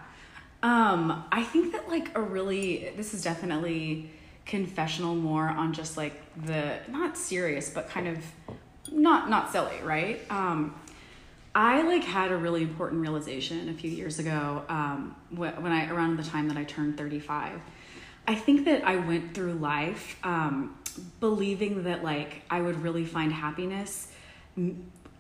Um, 0.62 1.24
I 1.30 1.42
think 1.42 1.72
that 1.72 1.86
like 1.90 2.16
a 2.16 2.20
really 2.22 2.90
this 2.96 3.12
is 3.12 3.22
definitely 3.22 4.10
confessional 4.46 5.14
more 5.14 5.46
on 5.48 5.74
just 5.74 5.96
like 5.98 6.14
the 6.46 6.78
not 6.88 7.16
serious 7.18 7.68
but 7.70 7.88
kind 7.90 8.08
of 8.08 8.18
not 8.90 9.28
not 9.28 9.52
silly, 9.52 9.76
right? 9.82 10.20
Um 10.30 10.74
I 11.54 11.82
like 11.82 12.02
had 12.02 12.32
a 12.32 12.36
really 12.36 12.62
important 12.62 13.00
realization 13.00 13.68
a 13.68 13.74
few 13.74 13.90
years 13.90 14.18
ago 14.18 14.64
um, 14.68 15.14
when 15.30 15.70
I 15.70 15.88
around 15.88 16.16
the 16.16 16.24
time 16.24 16.48
that 16.48 16.56
I 16.56 16.64
turned 16.64 16.98
35. 16.98 17.60
I 18.26 18.34
think 18.34 18.64
that 18.64 18.84
I 18.84 18.96
went 18.96 19.34
through 19.34 19.54
life 19.54 20.18
um, 20.24 20.76
believing 21.20 21.84
that 21.84 22.02
like 22.02 22.42
I 22.50 22.60
would 22.60 22.82
really 22.82 23.04
find 23.04 23.32
happiness 23.32 24.08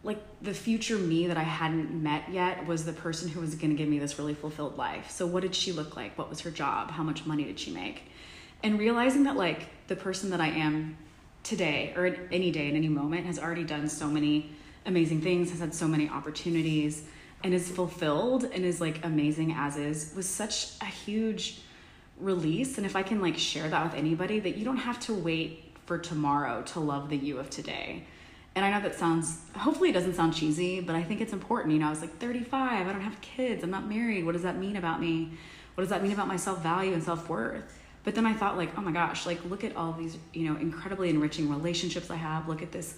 like 0.04 0.18
the 0.42 0.52
future 0.52 0.98
me 0.98 1.26
that 1.28 1.38
I 1.38 1.42
hadn't 1.42 1.90
met 1.90 2.30
yet 2.30 2.66
was 2.66 2.84
the 2.84 2.92
person 2.92 3.28
who 3.28 3.40
was 3.40 3.54
going 3.54 3.70
to 3.70 3.76
give 3.76 3.88
me 3.88 3.98
this 3.98 4.18
really 4.18 4.34
fulfilled 4.34 4.76
life. 4.76 5.10
So 5.10 5.26
what 5.26 5.40
did 5.40 5.54
she 5.54 5.72
look 5.72 5.96
like? 5.96 6.16
What 6.18 6.28
was 6.28 6.40
her 6.42 6.50
job? 6.50 6.90
How 6.90 7.02
much 7.02 7.24
money 7.24 7.44
did 7.44 7.58
she 7.58 7.70
make? 7.70 8.02
And 8.62 8.78
realizing 8.78 9.24
that 9.24 9.36
like 9.36 9.86
the 9.88 9.96
person 9.96 10.30
that 10.30 10.40
I 10.40 10.48
am 10.48 10.98
today 11.42 11.94
or 11.96 12.06
at 12.06 12.18
any 12.30 12.50
day 12.50 12.68
in 12.68 12.76
any 12.76 12.88
moment 12.88 13.26
has 13.26 13.38
already 13.38 13.64
done 13.64 13.88
so 13.88 14.06
many 14.06 14.50
amazing 14.86 15.20
things, 15.20 15.50
has 15.50 15.60
had 15.60 15.74
so 15.74 15.86
many 15.86 16.08
opportunities 16.08 17.04
and 17.42 17.52
is 17.52 17.70
fulfilled 17.70 18.44
and 18.44 18.64
is 18.64 18.80
like 18.80 19.04
amazing 19.04 19.52
as 19.52 19.76
is 19.76 20.12
was 20.16 20.26
such 20.28 20.72
a 20.80 20.86
huge 20.86 21.60
release 22.18 22.78
and 22.78 22.86
if 22.86 22.96
I 22.96 23.02
can 23.02 23.20
like 23.20 23.36
share 23.36 23.68
that 23.68 23.84
with 23.84 23.94
anybody 23.94 24.40
that 24.40 24.56
you 24.56 24.64
don't 24.64 24.78
have 24.78 24.98
to 25.00 25.14
wait 25.14 25.76
for 25.84 25.98
tomorrow 25.98 26.62
to 26.62 26.80
love 26.80 27.10
the 27.10 27.16
you 27.16 27.38
of 27.38 27.50
today. 27.50 28.04
And 28.54 28.64
I 28.64 28.70
know 28.70 28.80
that 28.80 28.94
sounds 28.94 29.40
hopefully 29.56 29.90
it 29.90 29.92
doesn't 29.92 30.14
sound 30.14 30.34
cheesy, 30.34 30.80
but 30.80 30.94
I 30.94 31.02
think 31.02 31.20
it's 31.20 31.32
important. 31.32 31.74
You 31.74 31.80
know, 31.80 31.88
I 31.88 31.90
was 31.90 32.00
like 32.00 32.16
35, 32.18 32.86
I 32.86 32.92
don't 32.92 33.02
have 33.02 33.20
kids, 33.20 33.62
I'm 33.62 33.70
not 33.70 33.88
married. 33.88 34.24
What 34.24 34.32
does 34.32 34.42
that 34.42 34.56
mean 34.56 34.76
about 34.76 35.00
me? 35.00 35.32
What 35.74 35.82
does 35.82 35.90
that 35.90 36.02
mean 36.02 36.12
about 36.12 36.28
my 36.28 36.36
self-value 36.36 36.92
and 36.92 37.02
self-worth? 37.02 37.64
But 38.04 38.14
then 38.14 38.26
I 38.26 38.32
thought 38.32 38.56
like, 38.56 38.78
oh 38.78 38.80
my 38.80 38.92
gosh, 38.92 39.26
like 39.26 39.44
look 39.46 39.64
at 39.64 39.76
all 39.76 39.92
these, 39.92 40.16
you 40.32 40.48
know, 40.48 40.58
incredibly 40.58 41.10
enriching 41.10 41.50
relationships 41.50 42.10
I 42.10 42.16
have. 42.16 42.48
Look 42.48 42.62
at 42.62 42.70
this 42.70 42.96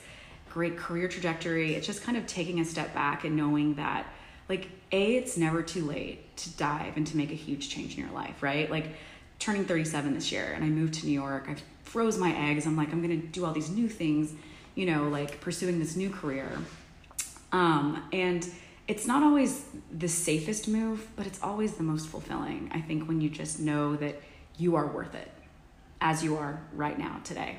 great 0.57 0.79
career 0.79 1.07
trajectory. 1.07 1.75
It's 1.75 1.87
just 1.87 2.03
kind 2.03 2.17
of 2.17 2.27
taking 2.27 2.61
a 2.61 2.65
step 2.65 2.95
back 2.95 3.25
and 3.25 3.37
knowing 3.37 3.75
that 3.75 4.07
like 4.49 4.71
a 4.91 5.17
it's 5.17 5.37
never 5.37 5.63
too 5.63 5.85
late 5.85 6.35
to 6.39 6.51
dive 6.57 6.97
and 6.97 7.07
to 7.09 7.15
make 7.19 7.31
a 7.31 7.35
huge 7.35 7.69
change 7.69 7.95
in 7.95 8.03
your 8.03 8.15
life, 8.15 8.43
right? 8.43 8.71
Like 8.71 8.95
turning 9.39 9.67
37 9.67 10.15
this 10.15 10.33
year 10.33 10.55
and 10.55 10.65
I 10.65 10.69
moved 10.69 10.95
to 10.95 11.07
New 11.07 11.13
York. 11.13 11.45
I 11.51 11.57
froze 11.83 12.17
my 12.17 12.35
eggs. 12.35 12.65
I'm 12.65 12.75
like 12.75 12.91
I'm 12.91 13.07
to 13.07 13.19
do 13.19 13.45
all 13.45 13.53
these 13.53 13.69
new 13.69 13.87
things, 13.87 14.33
you 14.75 14.87
know, 14.87 15.11
like 15.11 15.43
pursuing 15.43 15.79
this 15.79 15.95
new 15.95 16.09
career. 16.09 16.51
Um 17.53 18.03
and 18.15 18.49
it's 18.89 19.07
not 19.07 19.23
always 19.23 19.67
the 19.93 20.09
safest 20.09 20.69
move, 20.69 21.07
but 21.17 21.27
it's 21.27 21.43
always 21.43 21.75
the 21.75 21.83
most 21.83 22.09
fulfilling. 22.09 22.71
I 22.73 22.81
think 22.81 23.07
when 23.09 23.21
you 23.21 23.29
just 23.29 23.61
know 23.61 23.95
that 23.97 24.23
you 24.57 24.77
are 24.77 24.87
worth 24.87 25.15
it 25.15 25.31
as 26.01 26.25
you 26.25 26.39
are 26.39 26.63
right 26.73 26.99
now 26.99 27.21
today. 27.25 27.59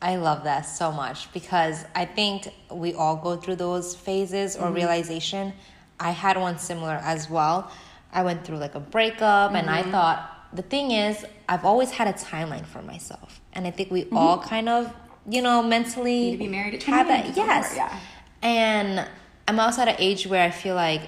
I 0.00 0.16
love 0.16 0.44
that 0.44 0.62
so 0.62 0.92
much 0.92 1.32
because 1.32 1.84
I 1.94 2.04
think 2.04 2.48
we 2.70 2.94
all 2.94 3.16
go 3.16 3.36
through 3.36 3.56
those 3.56 3.94
phases 3.94 4.56
or 4.56 4.66
mm-hmm. 4.66 4.74
realization. 4.74 5.52
I 5.98 6.10
had 6.10 6.36
one 6.36 6.58
similar 6.58 7.00
as 7.02 7.30
well. 7.30 7.70
I 8.12 8.22
went 8.22 8.44
through 8.44 8.58
like 8.58 8.74
a 8.74 8.80
breakup 8.80 9.52
and 9.54 9.70
I 9.70 9.82
mm-hmm. 9.82 9.90
thought 9.90 10.32
the 10.52 10.62
thing 10.62 10.90
is 10.90 11.24
I've 11.48 11.64
always 11.64 11.90
had 11.90 12.08
a 12.08 12.12
timeline 12.12 12.66
for 12.66 12.82
myself. 12.82 13.40
And 13.52 13.66
I 13.66 13.70
think 13.70 13.90
we 13.90 14.04
mm-hmm. 14.04 14.16
all 14.16 14.38
kind 14.38 14.68
of, 14.68 14.92
you 15.28 15.40
know, 15.40 15.62
mentally 15.62 16.30
Need 16.30 16.32
to 16.32 16.38
be 16.38 16.48
married 16.48 16.74
at 16.74 16.82
have 16.84 17.06
21, 17.06 17.26
that. 17.28 17.36
Yes. 17.36 17.74
yeah. 17.76 17.98
And 18.42 19.08
I'm 19.48 19.58
also 19.58 19.82
at 19.82 19.88
an 19.88 19.96
age 19.98 20.26
where 20.26 20.42
I 20.42 20.50
feel 20.50 20.74
like 20.74 21.02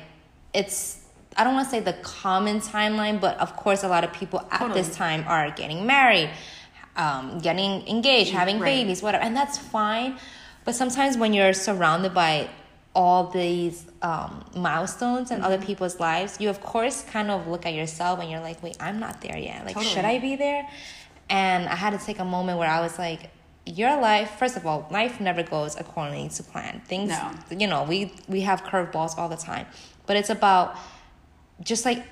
it's 0.55 1.05
I 1.37 1.45
don't 1.45 1.55
want 1.55 1.67
to 1.67 1.71
say 1.71 1.81
the 1.81 1.93
common 1.93 2.61
timeline, 2.61 3.21
but 3.21 3.39
of 3.39 3.55
course 3.55 3.85
a 3.85 3.89
lot 3.89 4.03
of 4.03 4.13
people 4.13 4.41
at 4.51 4.59
Totally. 4.59 4.83
this 4.83 4.97
time 4.97 5.25
are 5.29 5.51
getting 5.53 5.87
married, 5.87 6.31
um, 6.99 7.39
getting 7.39 7.87
engaged, 7.89 8.31
having 8.33 8.59
Right. 8.59 8.75
babies, 8.75 9.03
whatever, 9.03 9.25
and 9.25 9.35
that's 9.37 9.57
fine. 9.57 10.19
But 10.65 10.75
sometimes 10.75 11.17
when 11.17 11.33
you're 11.33 11.55
surrounded 11.55 12.13
by 12.13 12.49
all 12.95 13.25
these 13.29 13.87
um, 14.03 14.45
milestones 14.57 15.31
and 15.31 15.41
Mm-hmm. 15.43 15.53
other 15.53 15.65
people's 15.65 16.01
lives, 16.01 16.41
you 16.41 16.49
of 16.51 16.61
course 16.61 17.03
kind 17.05 17.31
of 17.31 17.47
look 17.47 17.65
at 17.65 17.73
yourself 17.75 18.19
and 18.21 18.29
you're 18.31 18.41
like, 18.41 18.63
wait, 18.63 18.77
I'm 18.81 18.99
not 18.99 19.21
there 19.21 19.39
yet. 19.39 19.65
Like, 19.65 19.75
Totally. 19.75 19.95
should 19.95 20.05
I 20.05 20.19
be 20.19 20.35
there? 20.37 20.69
And 21.31 21.69
I 21.69 21.77
had 21.77 21.99
to 21.99 22.05
take 22.05 22.19
a 22.19 22.25
moment 22.25 22.59
where 22.59 22.69
I 22.69 22.81
was 22.81 22.99
like, 22.99 23.31
your 23.67 24.01
life, 24.01 24.31
first 24.39 24.57
of 24.57 24.67
all, 24.67 24.89
life 24.91 25.21
never 25.21 25.43
goes 25.43 25.77
according 25.79 26.31
to 26.31 26.43
plan. 26.43 26.81
Things, 26.87 27.11
No. 27.11 27.31
you 27.57 27.67
know, 27.67 27.85
we 27.85 28.13
we 28.27 28.41
have 28.41 28.65
curveballs 28.65 29.17
all 29.19 29.29
the 29.29 29.37
time, 29.37 29.67
but 30.07 30.17
it's 30.17 30.31
about 30.31 30.75
just 31.61 31.85
like 31.85 32.03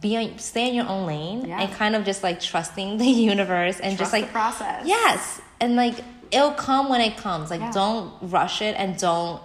be 0.00 0.16
on, 0.16 0.38
stay 0.38 0.68
in 0.68 0.74
your 0.74 0.88
own 0.88 1.06
lane 1.06 1.44
Yeah. 1.46 1.60
and 1.62 1.72
kind 1.72 1.96
of 1.96 2.04
just 2.04 2.22
like 2.22 2.40
trusting 2.40 2.98
the 2.98 3.06
universe 3.34 3.80
and 3.80 3.98
just 3.98 4.10
Trust 4.10 4.12
the 4.12 4.20
like 4.20 4.32
process. 4.32 4.86
Yes, 4.86 5.40
and 5.60 5.76
like 5.76 5.96
it'll 6.30 6.52
come 6.52 6.88
when 6.88 7.00
it 7.00 7.16
comes. 7.16 7.50
Like 7.50 7.60
Yeah. 7.60 7.72
don't 7.72 8.12
rush 8.22 8.62
it 8.62 8.74
and 8.78 8.96
don't 8.98 9.42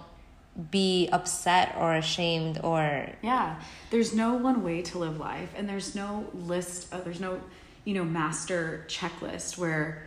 be 0.70 1.08
upset 1.12 1.74
or 1.78 1.94
ashamed 1.94 2.60
or 2.62 3.08
Yeah, 3.22 3.56
there's 3.90 4.14
no 4.14 4.34
one 4.34 4.62
way 4.62 4.82
to 4.82 4.98
live 4.98 5.18
life, 5.18 5.50
and 5.56 5.68
there's 5.68 5.94
no 5.94 6.26
list. 6.34 6.92
Uh, 6.92 7.00
there's 7.00 7.20
no, 7.20 7.40
you 7.84 7.94
know, 7.94 8.04
master 8.04 8.84
checklist 8.88 9.56
where 9.58 10.06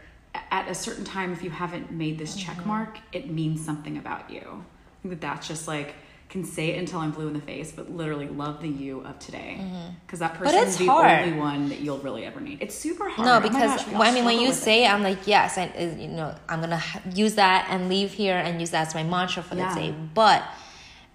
at 0.52 0.70
a 0.70 0.76
certain 0.76 1.04
time, 1.06 1.32
if 1.34 1.42
you 1.44 1.50
haven't 1.50 1.92
made 1.92 2.18
this 2.20 2.36
check 2.36 2.58
Mm-hmm. 2.58 2.68
mark, 2.70 3.00
it 3.12 3.30
means 3.30 3.66
something 3.66 3.98
about 3.98 4.30
you. 4.30 4.42
I 4.64 5.08
think 5.08 5.20
that 5.20 5.22
that's 5.22 5.48
just 5.48 5.68
like 5.68 5.96
can 6.30 6.44
say 6.44 6.70
it 6.72 6.80
until 6.80 7.00
I'm 7.00 7.12
blue 7.12 7.28
in 7.28 7.34
the 7.34 7.40
face, 7.40 7.72
but 7.72 7.90
literally 7.92 8.28
love 8.28 8.62
the 8.62 8.68
you 8.68 9.02
of 9.02 9.20
today 9.20 9.62
because 10.06 10.20
that 10.20 10.34
person 10.34 10.58
Mm-hmm. 10.58 10.64
it's 10.68 10.74
is 10.74 10.78
the 10.80 10.88
hard. 10.88 11.24
only 11.24 11.38
one 11.38 11.70
that 11.70 11.80
you'll 11.80 12.00
really 12.00 12.26
ever 12.26 12.40
need. 12.42 12.62
It's 12.62 12.76
super 12.76 13.08
hard. 13.10 13.26
no 13.28 13.38
Oh 13.38 13.40
because 13.40 13.84
gosh, 13.84 13.88
well, 13.94 14.02
I 14.02 14.12
mean 14.12 14.26
when 14.26 14.40
you 14.40 14.52
say 14.52 14.84
it. 14.84 14.88
it, 14.88 14.94
I'm 14.94 15.04
like 15.04 15.28
yes, 15.28 15.58
I, 15.58 15.68
uh, 15.68 15.96
you 15.98 16.08
know 16.10 16.36
I'm 16.50 16.60
gonna 16.62 16.82
use 17.14 17.36
that 17.36 17.68
and 17.70 17.90
leave 17.90 18.12
here 18.14 18.38
and 18.38 18.60
use 18.60 18.72
that 18.72 18.88
as 18.88 18.96
my 18.96 19.04
mantra 19.04 19.44
for 19.44 19.56
Yeah. 19.56 19.74
the 19.74 19.80
day. 19.82 19.96
But 20.14 20.44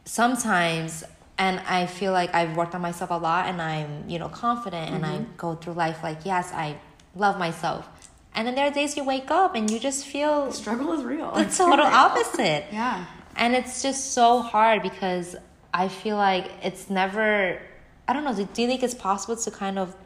sometimes, 0.04 1.04
and 1.38 1.60
I 1.60 1.86
feel 1.86 2.12
like 2.12 2.34
I've 2.34 2.56
worked 2.56 2.74
on 2.74 2.80
myself 2.80 3.10
a 3.10 3.14
lot, 3.14 3.46
and 3.46 3.60
I'm 3.60 4.08
you 4.08 4.18
know 4.18 4.28
confident, 4.28 4.90
and 4.94 5.04
I 5.04 5.18
Mm-hmm. 5.18 5.36
go 5.36 5.54
through 5.54 5.74
life 5.74 6.02
like 6.02 6.24
yes, 6.24 6.52
I 6.52 6.76
love 7.14 7.38
myself. 7.38 7.88
And 8.34 8.46
then 8.46 8.54
there 8.54 8.66
are 8.68 8.70
days 8.70 8.96
you 8.96 9.02
wake 9.02 9.28
up 9.32 9.56
and 9.56 9.68
you 9.68 9.80
just 9.80 10.06
feel 10.06 10.52
struggle 10.52 10.92
is 10.92 11.02
real. 11.02 11.32
the 11.32 11.40
It's 11.42 11.58
total 11.58 11.78
real. 11.84 11.94
opposite. 11.94 12.66
Yeah. 12.72 13.04
And 13.40 13.56
it's 13.56 13.82
just 13.82 14.12
so 14.12 14.42
hard 14.42 14.82
because 14.82 15.34
I 15.74 15.88
feel 15.88 16.16
like 16.16 16.50
it's 16.62 16.90
never. 16.90 17.60
I 18.06 18.12
don't 18.12 18.24
know. 18.24 18.34
Do 18.34 18.44
do 18.44 18.62
you 18.62 18.68
think 18.68 18.82
it's 18.82 18.94
possible 18.94 19.36
to 19.36 19.50
kind 19.50 19.78
of 19.78 19.96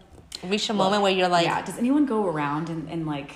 reach 0.42 0.70
a 0.70 0.74
moment 0.74 1.02
where 1.02 1.12
you're 1.12 1.28
like, 1.28 1.46
yeah 1.46 1.62
does 1.62 1.78
anyone 1.78 2.06
go 2.06 2.26
around 2.26 2.68
and, 2.68 2.88
and 2.90 3.06
like 3.06 3.32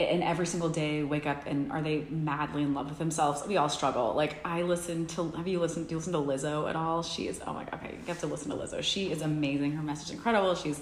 and 0.00 0.22
every 0.22 0.46
single 0.46 0.68
day 0.68 1.02
wake 1.02 1.26
up 1.26 1.46
and 1.46 1.70
are 1.70 1.82
they 1.82 2.06
madly 2.10 2.62
in 2.62 2.74
love 2.74 2.88
with 2.88 2.98
themselves? 2.98 3.46
We 3.46 3.56
all 3.56 3.68
struggle. 3.68 4.14
Like 4.14 4.36
I 4.44 4.62
listen 4.62 5.06
to 5.08 5.30
have 5.32 5.46
you 5.46 5.60
listened 5.60 5.88
do 5.88 5.94
you 5.94 5.98
listen 5.98 6.12
to 6.14 6.18
Lizzo 6.18 6.68
at 6.68 6.76
all? 6.76 7.02
She 7.02 7.28
is 7.28 7.40
oh 7.46 7.52
my 7.52 7.64
god, 7.64 7.74
okay, 7.74 7.92
you 7.92 8.06
have 8.06 8.20
to 8.20 8.26
listen 8.26 8.50
to 8.50 8.56
Lizzo. 8.56 8.82
She 8.82 9.10
is 9.10 9.22
amazing. 9.22 9.72
Her 9.72 9.82
message 9.82 10.06
is 10.06 10.12
incredible. 10.12 10.54
She's 10.54 10.80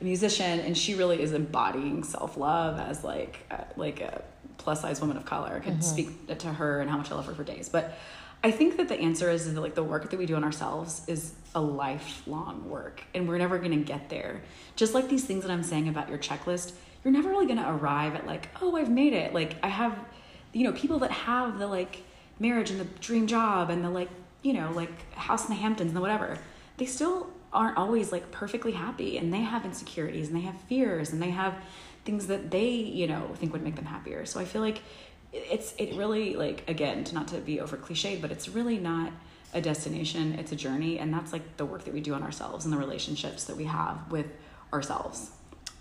a 0.00 0.04
musician 0.04 0.60
and 0.60 0.76
she 0.76 0.94
really 0.94 1.22
is 1.22 1.32
embodying 1.32 2.02
self-love 2.02 2.78
as 2.78 3.04
like 3.04 3.44
a, 3.50 3.66
like 3.76 4.00
a 4.00 4.22
plus 4.58 4.82
size 4.82 5.00
woman 5.00 5.16
of 5.16 5.24
color. 5.24 5.56
I 5.56 5.60
could 5.60 5.74
mm-hmm. 5.74 5.82
speak 5.82 6.38
to 6.38 6.48
her 6.48 6.80
and 6.80 6.90
how 6.90 6.96
much 6.96 7.10
I 7.10 7.14
love 7.14 7.26
her 7.26 7.34
for 7.34 7.44
days. 7.44 7.68
But 7.68 7.98
I 8.44 8.50
think 8.50 8.76
that 8.76 8.88
the 8.88 8.96
answer 8.96 9.30
is 9.30 9.52
that 9.52 9.60
like 9.60 9.74
the 9.74 9.84
work 9.84 10.10
that 10.10 10.18
we 10.18 10.26
do 10.26 10.36
on 10.36 10.44
ourselves 10.44 11.02
is 11.06 11.34
a 11.54 11.60
lifelong 11.60 12.68
work 12.68 13.02
and 13.14 13.28
we're 13.28 13.38
never 13.38 13.58
going 13.58 13.72
to 13.72 13.84
get 13.84 14.10
there. 14.10 14.42
Just 14.76 14.94
like 14.94 15.08
these 15.08 15.24
things 15.24 15.42
that 15.42 15.50
I'm 15.50 15.62
saying 15.62 15.88
about 15.88 16.08
your 16.08 16.18
checklist, 16.18 16.72
you're 17.02 17.12
never 17.12 17.28
really 17.28 17.46
going 17.46 17.58
to 17.58 17.68
arrive 17.68 18.14
at 18.14 18.26
like, 18.26 18.48
oh, 18.60 18.76
I've 18.76 18.90
made 18.90 19.14
it. 19.14 19.32
Like 19.32 19.56
I 19.62 19.68
have 19.68 19.98
you 20.56 20.64
know, 20.64 20.72
people 20.72 21.00
that 21.00 21.10
have 21.10 21.58
the 21.58 21.66
like 21.66 22.02
marriage 22.38 22.70
and 22.70 22.80
the 22.80 22.86
dream 23.00 23.26
job 23.26 23.68
and 23.68 23.84
the 23.84 23.90
like, 23.90 24.08
you 24.42 24.54
know, 24.54 24.72
like 24.72 25.12
house 25.14 25.44
in 25.44 25.50
the 25.50 25.60
Hamptons 25.60 25.88
and 25.88 25.96
the 25.96 26.00
whatever. 26.00 26.38
They 26.78 26.86
still 26.86 27.28
aren't 27.52 27.76
always 27.76 28.10
like 28.10 28.30
perfectly 28.30 28.72
happy 28.72 29.18
and 29.18 29.32
they 29.32 29.40
have 29.40 29.66
insecurities 29.66 30.28
and 30.28 30.36
they 30.36 30.42
have 30.42 30.58
fears 30.62 31.12
and 31.12 31.20
they 31.20 31.30
have 31.30 31.54
things 32.06 32.28
that 32.28 32.50
they, 32.50 32.68
you 32.68 33.06
know, 33.06 33.30
think 33.34 33.52
would 33.52 33.62
make 33.62 33.76
them 33.76 33.84
happier. 33.84 34.24
So 34.24 34.40
I 34.40 34.46
feel 34.46 34.62
like 34.62 34.80
it's 35.32 35.74
it 35.78 35.94
really 35.94 36.34
like 36.34 36.68
again 36.68 37.04
to 37.04 37.14
not 37.14 37.28
to 37.28 37.36
be 37.38 37.60
over 37.60 37.76
cliched 37.76 38.20
but 38.20 38.30
it's 38.30 38.48
really 38.48 38.78
not 38.78 39.12
a 39.54 39.60
destination 39.60 40.38
it's 40.38 40.52
a 40.52 40.56
journey 40.56 40.98
and 40.98 41.12
that's 41.12 41.32
like 41.32 41.56
the 41.56 41.64
work 41.64 41.84
that 41.84 41.94
we 41.94 42.00
do 42.00 42.14
on 42.14 42.22
ourselves 42.22 42.64
and 42.64 42.72
the 42.72 42.78
relationships 42.78 43.44
that 43.44 43.56
we 43.56 43.64
have 43.64 44.10
with 44.10 44.26
ourselves. 44.72 45.30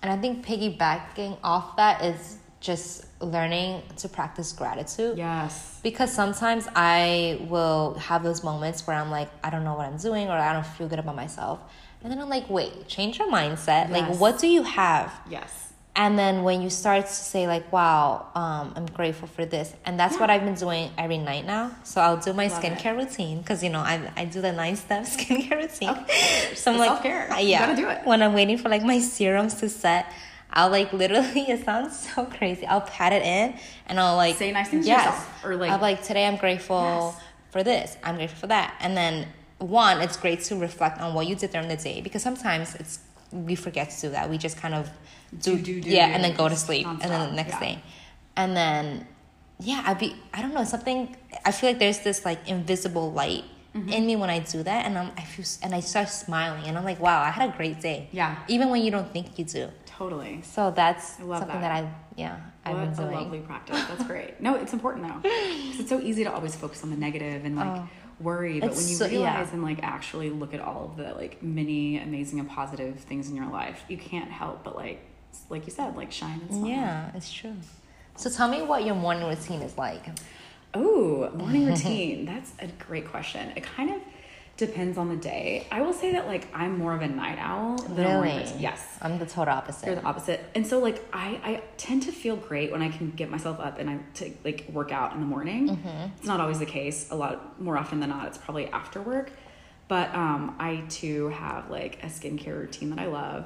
And 0.01 0.11
i 0.11 0.17
think 0.17 0.45
piggybacking 0.45 1.37
off 1.43 1.75
that 1.77 2.03
is 2.03 2.37
just 2.61 3.05
learning 3.21 3.83
to 3.97 4.09
practice 4.09 4.51
gratitude. 4.51 5.17
Yes. 5.17 5.79
Because 5.83 6.11
sometimes 6.11 6.67
i 6.75 7.45
will 7.49 7.95
have 7.95 8.23
those 8.23 8.43
moments 8.43 8.87
where 8.87 8.95
i'm 8.97 9.11
like 9.11 9.29
i 9.43 9.49
don't 9.49 9.63
know 9.63 9.75
what 9.75 9.87
i'm 9.87 9.97
doing 9.97 10.27
or 10.27 10.33
i 10.33 10.53
don't 10.53 10.65
feel 10.65 10.87
good 10.87 10.99
about 10.99 11.15
myself. 11.15 11.59
And 12.03 12.11
then 12.11 12.19
i'm 12.19 12.29
like 12.29 12.49
wait 12.49 12.87
change 12.87 13.19
your 13.19 13.29
mindset. 13.29 13.89
Yes. 13.89 13.91
like 13.91 14.19
what 14.19 14.39
do 14.39 14.47
you 14.47 14.63
have? 14.63 15.13
Yes 15.29 15.64
and 15.95 16.19
then 16.19 16.43
when 16.43 16.61
you 16.61 16.69
start 16.69 17.05
to 17.05 17.11
say 17.11 17.47
like 17.47 17.71
wow 17.71 18.27
um, 18.35 18.73
i'm 18.75 18.85
grateful 18.87 19.27
for 19.27 19.45
this 19.45 19.73
and 19.85 19.99
that's 19.99 20.15
yeah. 20.15 20.19
what 20.19 20.29
i've 20.29 20.43
been 20.43 20.55
doing 20.55 20.91
every 20.97 21.17
night 21.17 21.45
now 21.45 21.71
so 21.83 22.01
i'll 22.01 22.17
do 22.17 22.33
my 22.33 22.47
Love 22.47 22.61
skincare 22.61 22.93
it. 22.93 23.05
routine 23.05 23.39
because 23.39 23.63
you 23.63 23.69
know 23.69 23.79
I, 23.79 24.11
I 24.15 24.25
do 24.25 24.41
the 24.41 24.51
nine 24.51 24.75
step 24.75 25.03
skincare 25.05 25.61
routine 25.61 26.05
so 26.55 26.71
i'm 26.71 26.77
like 26.77 26.89
self-care. 26.89 27.27
yeah 27.29 27.39
you 27.39 27.57
gotta 27.57 27.75
do 27.75 27.87
it 27.87 28.05
when 28.05 28.21
i'm 28.21 28.33
waiting 28.33 28.57
for 28.57 28.69
like 28.69 28.83
my 28.83 28.99
serums 28.99 29.55
to 29.55 29.69
set 29.69 30.11
I'll 30.55 30.69
like 30.69 30.93
literally 30.93 31.41
it 31.49 31.65
sounds 31.65 32.07
so 32.07 32.25
crazy. 32.25 32.65
I'll 32.65 32.81
pat 32.81 33.11
it 33.11 33.23
in 33.23 33.59
and 33.87 33.99
I'll 33.99 34.15
like 34.15 34.37
say 34.37 34.51
nice 34.51 34.69
things 34.69 34.87
yes. 34.87 35.03
to 35.03 35.09
yourself. 35.09 35.45
Or 35.45 35.55
like 35.57 35.71
I'll 35.71 35.81
like 35.81 36.01
today 36.01 36.25
I'm 36.25 36.37
grateful 36.37 37.13
yes. 37.15 37.23
for 37.51 37.63
this. 37.63 37.97
I'm 38.03 38.15
grateful 38.15 38.39
for 38.39 38.47
that. 38.47 38.75
And 38.79 38.95
then 38.95 39.27
one, 39.57 40.01
it's 40.01 40.17
great 40.17 40.41
to 40.43 40.55
reflect 40.55 40.99
on 40.99 41.13
what 41.13 41.27
you 41.27 41.35
did 41.35 41.51
during 41.51 41.67
the 41.67 41.77
day 41.77 42.01
because 42.01 42.21
sometimes 42.21 42.75
it's 42.75 42.99
we 43.43 43.55
forget 43.55 43.89
to 43.91 44.01
do 44.01 44.09
that. 44.11 44.29
We 44.29 44.37
just 44.37 44.57
kind 44.57 44.73
of 44.73 44.89
do, 45.39 45.57
do, 45.57 45.81
do 45.81 45.89
yeah, 45.89 46.07
and 46.07 46.23
then 46.23 46.35
go 46.35 46.47
to 46.47 46.55
sleep, 46.55 46.87
and 46.87 47.01
then 47.01 47.29
the 47.29 47.35
next 47.35 47.53
yeah. 47.53 47.59
day, 47.59 47.83
and 48.35 48.55
then 48.55 49.07
yeah, 49.59 49.83
I'd 49.85 49.99
be 49.99 50.15
I 50.33 50.41
don't 50.41 50.53
know 50.53 50.63
something. 50.63 51.15
I 51.43 51.51
feel 51.51 51.69
like 51.69 51.79
there's 51.79 51.99
this 51.99 52.25
like 52.25 52.47
invisible 52.47 53.11
light 53.11 53.43
mm-hmm. 53.75 53.89
in 53.89 54.05
me 54.05 54.15
when 54.15 54.29
I 54.29 54.39
do 54.39 54.63
that, 54.63 54.85
and 54.85 54.97
I'm 54.97 55.11
I 55.17 55.21
feel 55.21 55.45
and 55.63 55.75
I 55.75 55.79
start 55.79 56.09
smiling, 56.09 56.65
and 56.65 56.77
I'm 56.77 56.83
like, 56.83 56.99
wow, 56.99 57.21
I 57.21 57.29
had 57.29 57.49
a 57.49 57.57
great 57.57 57.81
day. 57.81 58.09
Yeah, 58.11 58.37
even 58.47 58.69
when 58.69 58.83
you 58.83 58.91
don't 58.91 59.11
think 59.11 59.37
you 59.37 59.45
do. 59.45 59.69
Totally. 59.85 60.41
So 60.43 60.71
that's 60.71 61.17
something 61.17 61.47
that. 61.47 61.61
that. 61.61 61.71
I 61.71 61.89
yeah 62.15 62.37
I've 62.65 62.75
what 62.75 62.95
been 62.95 63.05
doing. 63.05 63.17
a 63.17 63.21
lovely 63.21 63.39
practice. 63.39 63.81
That's 63.85 64.03
great. 64.05 64.41
no, 64.41 64.55
it's 64.55 64.73
important 64.73 65.07
though, 65.07 65.19
because 65.21 65.79
it's 65.79 65.89
so 65.89 65.99
easy 65.99 66.23
to 66.23 66.33
always 66.33 66.55
focus 66.55 66.83
on 66.83 66.89
the 66.89 66.97
negative 66.97 67.45
and 67.45 67.55
like. 67.55 67.81
Oh 67.81 67.89
worry 68.19 68.59
but 68.59 68.69
when 68.69 68.87
you 68.87 68.95
so, 68.95 69.07
realize 69.07 69.47
yeah. 69.47 69.53
and 69.53 69.63
like 69.63 69.83
actually 69.83 70.29
look 70.29 70.53
at 70.53 70.61
all 70.61 70.85
of 70.85 70.97
the 70.97 71.13
like 71.15 71.41
many 71.43 71.97
amazing 71.97 72.39
and 72.39 72.49
positive 72.49 72.97
things 72.99 73.29
in 73.29 73.35
your 73.35 73.47
life 73.47 73.83
you 73.89 73.97
can't 73.97 74.31
help 74.31 74.63
but 74.63 74.75
like 74.75 75.03
like 75.49 75.65
you 75.65 75.71
said 75.71 75.95
like 75.95 76.11
shine 76.11 76.39
and 76.41 76.49
smile. 76.49 76.67
Yeah 76.67 77.11
it's 77.13 77.31
true. 77.31 77.55
So 78.15 78.29
tell 78.29 78.47
me 78.47 78.61
what 78.61 78.85
your 78.85 78.95
morning 78.95 79.27
routine 79.27 79.61
is 79.61 79.77
like. 79.77 80.05
Oh 80.73 81.29
morning 81.35 81.65
routine. 81.65 82.25
That's 82.25 82.53
a 82.59 82.67
great 82.67 83.07
question. 83.07 83.51
It 83.55 83.63
kind 83.63 83.91
of 83.91 84.01
depends 84.57 84.97
on 84.97 85.09
the 85.09 85.15
day. 85.15 85.67
I 85.69 85.81
will 85.81 85.93
say 85.93 86.13
that 86.13 86.27
like 86.27 86.47
I'm 86.53 86.77
more 86.77 86.93
of 86.93 87.01
a 87.01 87.07
night 87.07 87.37
owl 87.39 87.77
than 87.77 87.97
really? 87.97 88.09
a 88.09 88.13
morning 88.13 88.39
person. 88.39 88.59
Yes, 88.61 88.97
I'm 89.01 89.19
the 89.19 89.25
total 89.25 89.53
opposite. 89.53 89.85
You're 89.85 89.95
the 89.95 90.03
opposite, 90.03 90.43
and 90.55 90.65
so 90.65 90.79
like 90.79 91.03
I 91.11 91.39
I 91.43 91.63
tend 91.77 92.03
to 92.03 92.11
feel 92.11 92.35
great 92.35 92.71
when 92.71 92.81
I 92.81 92.89
can 92.89 93.11
get 93.11 93.29
myself 93.29 93.59
up 93.59 93.79
and 93.79 93.89
I 93.89 93.99
to 94.15 94.31
like 94.43 94.65
work 94.71 94.91
out 94.91 95.13
in 95.13 95.19
the 95.19 95.25
morning. 95.25 95.69
Mm-hmm. 95.69 96.13
It's 96.17 96.27
not 96.27 96.39
always 96.39 96.59
the 96.59 96.65
case. 96.65 97.11
A 97.11 97.15
lot 97.15 97.61
more 97.61 97.77
often 97.77 97.99
than 97.99 98.09
not, 98.09 98.27
it's 98.27 98.37
probably 98.37 98.67
after 98.67 99.01
work. 99.01 99.31
But 99.87 100.15
um, 100.15 100.55
I 100.57 100.83
too 100.89 101.29
have 101.29 101.69
like 101.69 102.01
a 102.03 102.07
skincare 102.07 102.57
routine 102.57 102.89
that 102.89 102.99
I 102.99 103.05
love. 103.05 103.45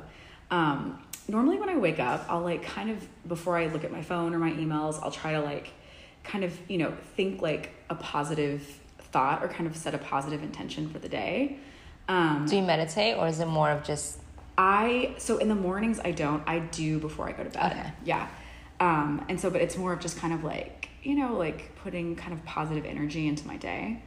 Um, 0.51 1.03
normally 1.27 1.59
when 1.59 1.69
I 1.69 1.77
wake 1.77 1.99
up, 1.99 2.25
I'll 2.29 2.41
like 2.41 2.63
kind 2.63 2.89
of 2.91 3.27
before 3.27 3.57
I 3.57 3.67
look 3.67 3.83
at 3.83 3.91
my 3.91 4.01
phone 4.01 4.33
or 4.33 4.39
my 4.39 4.51
emails, 4.51 5.01
I'll 5.01 5.11
try 5.11 5.33
to 5.33 5.41
like 5.41 5.71
kind 6.23 6.43
of 6.43 6.57
you 6.69 6.77
know 6.77 6.93
think 7.15 7.41
like 7.41 7.71
a 7.89 7.95
positive 7.95 8.79
thought 9.11 9.43
or 9.43 9.47
kind 9.47 9.67
of 9.67 9.75
set 9.75 9.93
a 9.93 9.97
positive 9.97 10.43
intention 10.43 10.89
for 10.89 10.99
the 10.99 11.09
day. 11.09 11.57
Um, 12.07 12.45
do 12.47 12.55
you 12.55 12.63
meditate 12.63 13.17
or 13.17 13.27
is 13.27 13.39
it 13.39 13.47
more 13.47 13.69
of 13.69 13.83
just? 13.83 14.19
I 14.57 15.15
so 15.17 15.37
in 15.37 15.47
the 15.47 15.55
mornings 15.55 15.99
I 16.03 16.11
don't. 16.11 16.43
I 16.47 16.59
do 16.59 16.99
before 16.99 17.27
I 17.27 17.31
go 17.31 17.43
to 17.43 17.49
bed. 17.49 17.71
Okay. 17.71 17.93
Yeah. 18.03 18.27
Um, 18.79 19.25
and 19.29 19.39
so, 19.39 19.49
but 19.49 19.61
it's 19.61 19.77
more 19.77 19.93
of 19.93 19.99
just 19.99 20.17
kind 20.17 20.33
of 20.33 20.43
like 20.43 20.89
you 21.03 21.15
know, 21.15 21.35
like 21.37 21.75
putting 21.77 22.15
kind 22.15 22.33
of 22.33 22.43
positive 22.45 22.85
energy 22.85 23.27
into 23.27 23.47
my 23.47 23.57
day. 23.57 24.01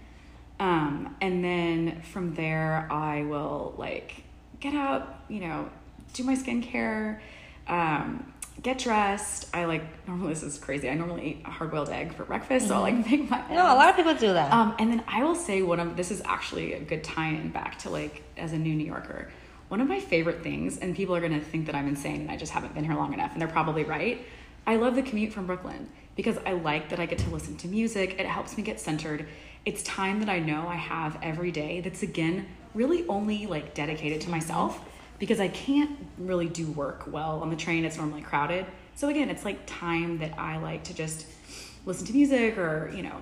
Um, 0.61 1.17
and 1.21 1.43
then 1.43 2.03
from 2.03 2.35
there, 2.35 2.87
I 2.91 3.23
will 3.23 3.75
like 3.79 4.23
get 4.61 4.75
up, 4.75 5.25
you 5.29 5.41
know, 5.41 5.69
do 6.13 6.23
my 6.25 6.35
skincare, 6.37 7.21
um, 7.67 8.32
get 8.61 8.79
dressed. 8.79 9.49
I 9.55 9.65
like 9.65 10.07
normally 10.07 10.35
this 10.35 10.43
is 10.43 10.59
crazy. 10.59 10.89
I 10.89 10.95
normally 10.95 11.27
eat 11.27 11.43
a 11.45 11.51
hard 11.51 11.71
boiled 11.71 11.89
egg 11.89 12.15
for 12.15 12.25
breakfast, 12.25 12.67
mm-hmm. 12.67 12.75
so 12.75 12.79
I 12.79 12.91
like 12.91 13.07
make 13.11 13.31
my. 13.31 13.43
No, 13.51 13.63
a 13.63 13.77
lot 13.77 13.89
of 13.89 13.97
people 13.97 14.15
do 14.15 14.33
that. 14.33 14.53
Um, 14.53 14.75
and 14.79 14.91
then 14.91 15.03
I 15.07 15.25
will 15.25 15.35
say 15.35 15.63
one 15.63 15.81
of 15.81 15.97
this 15.97 16.11
is 16.11 16.23
actually 16.25 16.75
a 16.75 16.81
good 16.81 17.03
tie-in 17.03 17.51
back 17.51 17.79
to 17.81 17.91
like 17.91 18.23
as 18.37 18.53
a 18.53 18.59
new 18.59 18.75
New 18.75 18.87
Yorker. 18.87 19.31
One 19.69 19.81
of 19.81 19.89
my 19.89 20.01
favorite 20.01 20.43
things, 20.43 20.79
and 20.79 20.95
people 20.95 21.17
are 21.17 21.21
gonna 21.21 21.41
think 21.41 21.67
that 21.67 21.75
I'm 21.75 21.89
insane 21.89 22.21
and 22.21 22.31
I 22.31 22.37
just 22.37 22.53
haven't 22.53 22.75
been 22.75 22.85
here 22.85 22.95
long 22.95 23.15
enough, 23.15 23.33
and 23.33 23.41
they're 23.41 23.49
probably 23.49 23.85
right. 23.85 24.25
I 24.67 24.77
love 24.77 24.95
the 24.95 25.03
commute 25.03 25.33
from 25.33 25.47
Brooklyn 25.47 25.89
because 26.15 26.39
I 26.45 26.53
like 26.53 26.91
that 26.91 27.01
I 27.01 27.07
get 27.07 27.19
to 27.19 27.31
listen 27.31 27.57
to 27.59 27.69
music. 27.69 28.21
It 28.21 28.27
helps 28.27 28.57
me 28.57 28.63
get 28.63 28.79
centered. 28.79 29.27
It's 29.65 29.83
time 29.83 30.21
that 30.21 30.29
I 30.29 30.41
know 30.41 30.69
I 30.69 30.77
have 30.77 31.19
every 31.23 31.51
day 31.51 31.81
that's 31.81 32.03
again 32.03 32.47
really 32.75 33.07
only 33.09 33.47
like 33.47 33.75
dedicated 33.75 34.21
to 34.23 34.31
myself 34.31 34.81
because 35.23 35.39
I 35.39 35.47
can't 35.47 35.97
really 36.19 36.49
do 36.49 36.67
work 36.73 37.05
well 37.07 37.43
on 37.43 37.49
the 37.49 37.55
train. 37.55 37.85
It's 37.85 37.97
normally 37.97 38.23
crowded. 38.23 38.67
So 38.97 39.09
again, 39.09 39.31
it's 39.31 39.45
like 39.45 39.61
time 39.67 40.19
that 40.19 40.37
I 40.37 40.57
like 40.57 40.83
to 40.85 40.95
just 40.95 41.27
listen 41.87 42.09
to 42.09 42.13
music 42.13 42.59
or, 42.59 42.91
you 42.93 43.05
know, 43.05 43.15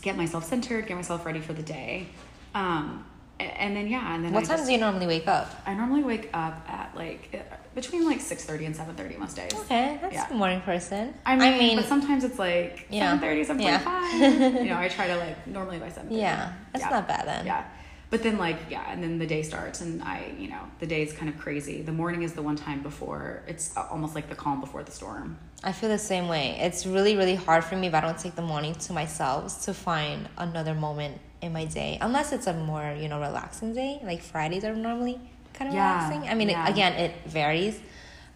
get 0.00 0.16
myself 0.16 0.44
centered, 0.44 0.86
get 0.86 0.94
myself 0.94 1.26
ready 1.26 1.40
for 1.40 1.52
the 1.52 1.64
day. 1.64 2.06
Um, 2.54 3.04
and 3.40 3.76
then 3.76 3.88
yeah, 3.88 4.14
and 4.14 4.24
then 4.24 4.32
what 4.32 4.44
time 4.44 4.64
do 4.64 4.70
you 4.70 4.78
normally 4.78 5.08
wake 5.08 5.26
up? 5.26 5.52
I 5.66 5.74
normally 5.74 6.04
wake 6.04 6.30
up 6.32 6.64
at 6.68 6.92
like 6.94 7.28
uh, 7.34 7.56
between 7.74 8.06
like 8.06 8.20
six 8.20 8.44
thirty 8.44 8.64
and 8.64 8.74
seven 8.74 8.94
thirty 8.94 9.16
most 9.16 9.34
days. 9.34 9.52
Okay, 9.52 9.98
that's 10.00 10.14
yeah. 10.14 10.30
a 10.30 10.34
morning 10.34 10.60
person. 10.60 11.12
I 11.26 11.34
mean, 11.34 11.54
I 11.54 11.58
mean, 11.58 11.76
but 11.76 11.86
sometimes 11.86 12.22
it's 12.22 12.38
like 12.38 12.86
seven 12.90 13.18
thirty, 13.18 13.42
seven 13.44 13.60
forty-five. 13.60 14.54
You 14.54 14.70
know, 14.70 14.78
I 14.78 14.88
try 14.88 15.08
to 15.08 15.16
like 15.16 15.46
normally 15.48 15.78
by 15.78 15.90
seven. 15.90 16.12
Yeah, 16.16 16.52
that's 16.72 16.84
yeah. 16.84 16.90
not 16.90 17.08
bad 17.08 17.26
then. 17.26 17.44
Yeah, 17.44 17.64
but 18.10 18.22
then 18.22 18.38
like 18.38 18.58
yeah 18.70 18.90
and 18.90 19.02
then 19.02 19.18
the 19.18 19.26
day 19.26 19.42
starts 19.42 19.80
and 19.80 20.02
i 20.02 20.32
you 20.38 20.48
know 20.48 20.60
the 20.78 20.86
day 20.86 21.02
is 21.02 21.12
kind 21.12 21.28
of 21.28 21.38
crazy. 21.38 21.80
The 21.82 21.92
morning 21.92 22.22
is 22.22 22.34
the 22.34 22.42
one 22.42 22.56
time 22.56 22.82
before 22.82 23.42
it's 23.46 23.74
almost 23.76 24.14
like 24.14 24.28
the 24.28 24.34
calm 24.34 24.60
before 24.60 24.82
the 24.82 24.92
storm. 24.92 25.38
I 25.64 25.72
feel 25.72 25.88
the 25.88 25.98
same 25.98 26.28
way. 26.28 26.58
It's 26.60 26.84
really 26.86 27.16
really 27.16 27.34
hard 27.34 27.64
for 27.64 27.76
me 27.76 27.86
if 27.86 27.94
i 27.94 28.00
don't 28.00 28.18
take 28.18 28.34
the 28.34 28.42
morning 28.42 28.74
to 28.74 28.92
myself 28.92 29.62
to 29.64 29.72
find 29.72 30.28
another 30.36 30.74
moment 30.74 31.20
in 31.40 31.52
my 31.52 31.64
day. 31.64 31.98
Unless 32.00 32.32
it's 32.32 32.46
a 32.46 32.52
more 32.52 32.94
you 33.00 33.08
know 33.08 33.20
relaxing 33.20 33.72
day 33.72 34.00
like 34.04 34.22
fridays 34.22 34.64
are 34.64 34.74
normally 34.74 35.20
kind 35.54 35.68
of 35.68 35.74
yeah, 35.74 35.94
relaxing. 35.94 36.28
I 36.28 36.34
mean 36.34 36.50
yeah. 36.50 36.66
it, 36.66 36.70
again 36.70 36.92
it 36.94 37.12
varies. 37.26 37.80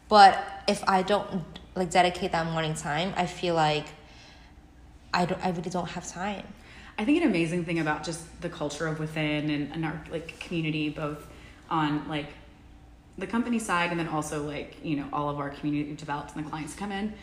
But 0.09 0.45
if 0.67 0.83
i 0.89 1.03
don't 1.03 1.45
like 1.75 1.91
dedicate 1.91 2.33
that 2.33 2.47
morning 2.47 2.75
time 2.75 3.13
i 3.17 3.27
feel 3.27 3.55
like 3.55 3.87
i 5.15 5.25
don't 5.25 5.45
i 5.45 5.51
really 5.51 5.71
don't 5.71 5.89
have 5.89 6.07
time 6.07 6.45
I 7.01 7.05
think 7.07 7.23
an 7.23 7.31
amazing 7.31 7.65
thing 7.65 7.79
about 7.79 8.05
just 8.05 8.43
the 8.43 8.51
culture 8.51 8.87
of 8.87 8.99
WTHN 8.99 9.55
and, 9.55 9.73
and 9.73 9.87
our 9.87 10.05
like 10.11 10.39
community, 10.39 10.91
both 10.91 11.27
on 11.71 12.07
like 12.11 12.27
the 13.17 13.27
company 13.27 13.59
side 13.59 13.91
and 13.91 13.99
then 13.99 14.07
also 14.07 14.47
like 14.47 14.77
you 14.85 14.97
know 14.97 15.07
all 15.11 15.31
of 15.31 15.39
our 15.39 15.49
community 15.49 15.89
we've 15.89 15.97
developed 15.97 16.37
and 16.37 16.45
the 16.45 16.51
clients 16.51 16.75
come 16.75 16.93
in 16.93 17.15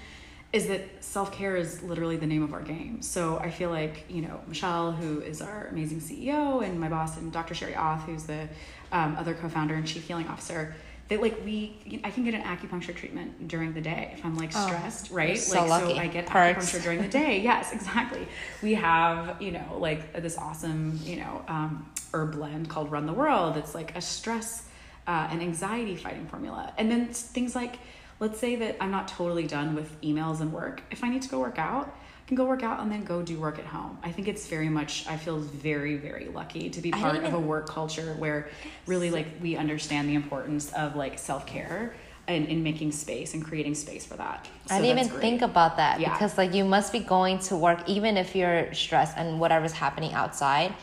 is 0.52 0.66
that 0.68 0.82
self-care 1.02 1.56
is 1.56 1.84
literally 1.84 2.18
the 2.18 2.26
name 2.26 2.42
of 2.42 2.54
our 2.54 2.62
game. 2.64 3.04
So 3.04 3.38
i 3.38 3.52
feel 3.52 3.70
like 3.70 4.06
you 4.10 4.24
know 4.24 4.40
michelle 4.48 4.94
who 4.94 5.22
is 5.22 5.44
our 5.44 5.68
amazing 5.68 6.00
ceo 6.00 6.64
and 6.64 6.80
my 6.80 6.90
boss 6.90 7.18
and 7.18 7.32
dr 7.32 7.54
Shari 7.54 7.74
Auth 7.74 8.02
who's 8.02 8.24
the 8.24 8.48
um, 8.92 9.16
other 9.16 9.36
co-founder 9.36 9.76
and 9.76 9.86
chief 9.86 10.08
healing 10.08 10.28
officer 10.28 10.76
They 11.08 11.18
like 11.18 11.40
we. 11.46 12.02
I 12.04 12.12
can 12.12 12.24
get 12.26 12.34
an 12.34 12.42
acupuncture 12.42 12.94
treatment 12.96 13.48
during 13.48 13.74
the 13.74 13.82
day 13.82 14.12
if 14.18 14.26
I'm 14.26 14.36
like 14.38 14.52
Oh, 14.56 14.68
stressed, 14.68 15.12
right? 15.12 15.38
so 15.38 15.62
like 15.62 15.70
lucky. 15.70 15.94
so 15.96 16.00
I 16.02 16.08
get 16.08 16.26
Perks. 16.26 16.66
acupuncture 16.74 16.84
during 16.84 17.02
the 17.02 17.08
day. 17.08 17.40
Yes, 17.42 17.72
exactly. 17.74 18.28
We 18.62 18.74
have 18.76 19.42
you 19.42 19.52
know 19.52 19.78
like 19.80 20.14
this 20.22 20.38
awesome 20.38 21.00
you 21.04 21.18
know 21.18 21.44
um, 21.48 21.90
herb 22.14 22.34
blend 22.34 22.70
called 22.70 22.92
Run 22.92 23.06
the 23.06 23.14
World. 23.14 23.56
It's 23.58 23.74
like 23.74 23.96
a 23.96 24.02
stress 24.02 24.64
uh, 25.08 25.30
and 25.32 25.42
anxiety 25.42 25.96
fighting 25.96 26.28
formula, 26.28 26.74
and 26.78 26.92
then 26.92 27.08
things 27.08 27.56
like 27.56 27.76
let's 28.20 28.40
say 28.40 28.56
that 28.58 28.76
I'm 28.82 28.92
not 28.92 29.08
totally 29.08 29.46
done 29.48 29.76
with 29.76 30.02
emails 30.02 30.42
and 30.42 30.52
work. 30.52 30.82
If 30.92 31.04
I 31.04 31.10
need 31.10 31.22
to 31.22 31.30
go 31.30 31.40
work 31.40 31.60
out, 31.60 31.96
can 32.28 32.36
go 32.36 32.46
work 32.46 32.62
out 32.62 32.82
and 32.82 32.92
then 32.92 33.04
go 33.06 33.22
do 33.22 33.40
work 33.40 33.58
at 33.58 33.66
home. 33.66 33.98
I 34.04 34.12
think 34.12 34.28
it's 34.28 34.48
very 34.48 34.68
much. 34.70 35.08
I 35.08 35.16
feel 35.18 35.38
very 35.40 35.96
very 35.96 36.28
lucky 36.28 36.70
to 36.70 36.82
be 36.82 36.92
part 36.92 37.24
of 37.24 37.34
a 37.34 37.40
work 37.40 37.68
culture 37.70 38.14
where 38.20 38.50
really 38.86 39.10
like 39.10 39.28
we 39.42 39.56
understand 39.56 40.10
the 40.10 40.16
importance 40.16 40.72
of 40.74 40.96
like 40.96 41.18
self 41.18 41.46
care 41.48 41.96
and 42.28 42.46
in 42.50 42.62
making 42.62 42.92
space 42.92 43.34
and 43.34 43.44
creating 43.46 43.74
space 43.74 44.06
for 44.06 44.16
that. 44.18 44.50
I 44.70 44.82
didn't 44.82 44.98
even 45.00 45.08
great. 45.10 45.22
think 45.22 45.42
about 45.42 45.78
that 45.78 46.02
Yeah. 46.02 46.12
because 46.12 46.38
like 46.38 46.54
you 46.54 46.66
must 46.66 46.92
be 46.92 47.00
going 47.00 47.40
to 47.48 47.56
work 47.56 47.88
even 47.88 48.18
if 48.18 48.36
you're 48.36 48.74
stressed 48.74 49.16
and 49.18 49.40
whatever's 49.40 49.72
happening 49.72 50.14
outside. 50.14 50.74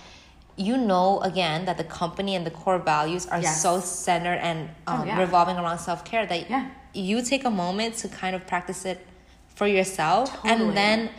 You 0.57 0.79
know 0.79 1.21
again 1.21 1.67
that 1.67 1.77
the 1.77 1.85
company 1.85 2.37
and 2.37 2.47
the 2.47 2.51
core 2.51 2.79
values 2.79 3.27
are 3.27 3.41
Yes. 3.41 3.61
so 3.61 3.81
centered 3.81 4.39
and 4.49 4.71
um, 4.87 5.01
Oh, 5.03 5.05
yeah. 5.05 5.19
revolving 5.21 5.57
around 5.57 5.79
self 5.81 6.05
care 6.07 6.25
that 6.25 6.49
Yeah. 6.49 6.69
you 6.95 7.21
take 7.21 7.45
a 7.45 7.51
moment 7.51 7.97
to 7.97 8.09
kind 8.09 8.35
of 8.35 8.47
practice 8.47 8.87
it 8.87 9.07
for 9.55 9.67
yourself, 9.67 10.31
Totally. 10.31 10.53
and 10.53 10.77
then 10.77 11.11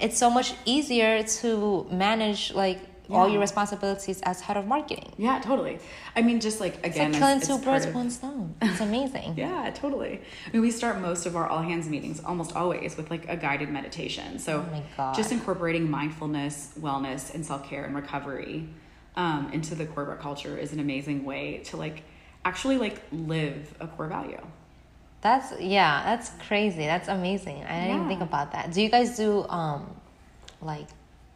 it's 0.00 0.18
so 0.18 0.30
much 0.30 0.54
easier 0.64 1.22
to 1.22 1.86
manage 1.90 2.52
like 2.54 2.80
all 3.10 3.26
your 3.26 3.40
responsibilities 3.40 4.20
as 4.20 4.40
head 4.42 4.58
of 4.58 4.66
marketing. 4.66 5.10
Yeah, 5.16 5.40
totally. 5.40 5.78
I 6.14 6.20
mean, 6.20 6.40
just 6.40 6.60
like 6.60 6.74
It's 6.84 6.94
again, 6.96 7.12
like 7.12 7.20
killing 7.20 7.36
it's- 7.38 7.48
two 7.48 7.64
birds 7.64 7.86
with 7.86 7.94
one 7.94 8.10
stone. 8.10 8.54
It's 8.60 8.80
amazing. 8.80 9.34
Yeah, 9.36 9.70
totally. 9.74 10.20
I 10.46 10.50
mean, 10.52 10.60
we 10.60 10.70
start 10.70 11.00
most 11.00 11.24
of 11.24 11.34
our 11.34 11.46
all 11.48 11.62
hands 11.62 11.88
meetings 11.88 12.22
almost 12.22 12.54
always 12.54 12.98
with 12.98 13.10
like 13.10 13.26
a 13.28 13.36
guided 13.36 13.70
meditation. 13.70 14.38
So 14.38 14.62
Oh 14.98 15.12
just 15.16 15.32
incorporating 15.32 15.90
mindfulness, 15.90 16.72
wellness, 16.78 17.34
and 17.34 17.46
self 17.46 17.66
care 17.68 17.84
and 17.84 17.94
recovery 17.96 18.68
um, 19.16 19.50
into 19.54 19.74
the 19.74 19.86
corporate 19.86 20.20
culture 20.20 20.58
is 20.58 20.72
an 20.74 20.80
amazing 20.80 21.24
way 21.24 21.62
to 21.68 21.78
like 21.78 22.02
actually 22.44 22.76
like 22.76 23.00
live 23.10 23.74
a 23.80 23.86
core 23.86 24.08
value. 24.08 24.40
That's 25.20 25.60
yeah, 25.60 26.02
that's 26.04 26.30
crazy. 26.46 26.84
That's 26.86 27.08
amazing. 27.08 27.64
I 27.64 27.80
didn't 27.80 27.88
even 27.90 28.02
Yeah. 28.02 28.08
think 28.08 28.20
about 28.22 28.52
that. 28.52 28.72
Do 28.72 28.80
you 28.82 28.88
guys 28.88 29.16
do 29.16 29.46
um 29.48 29.94
like 30.60 30.86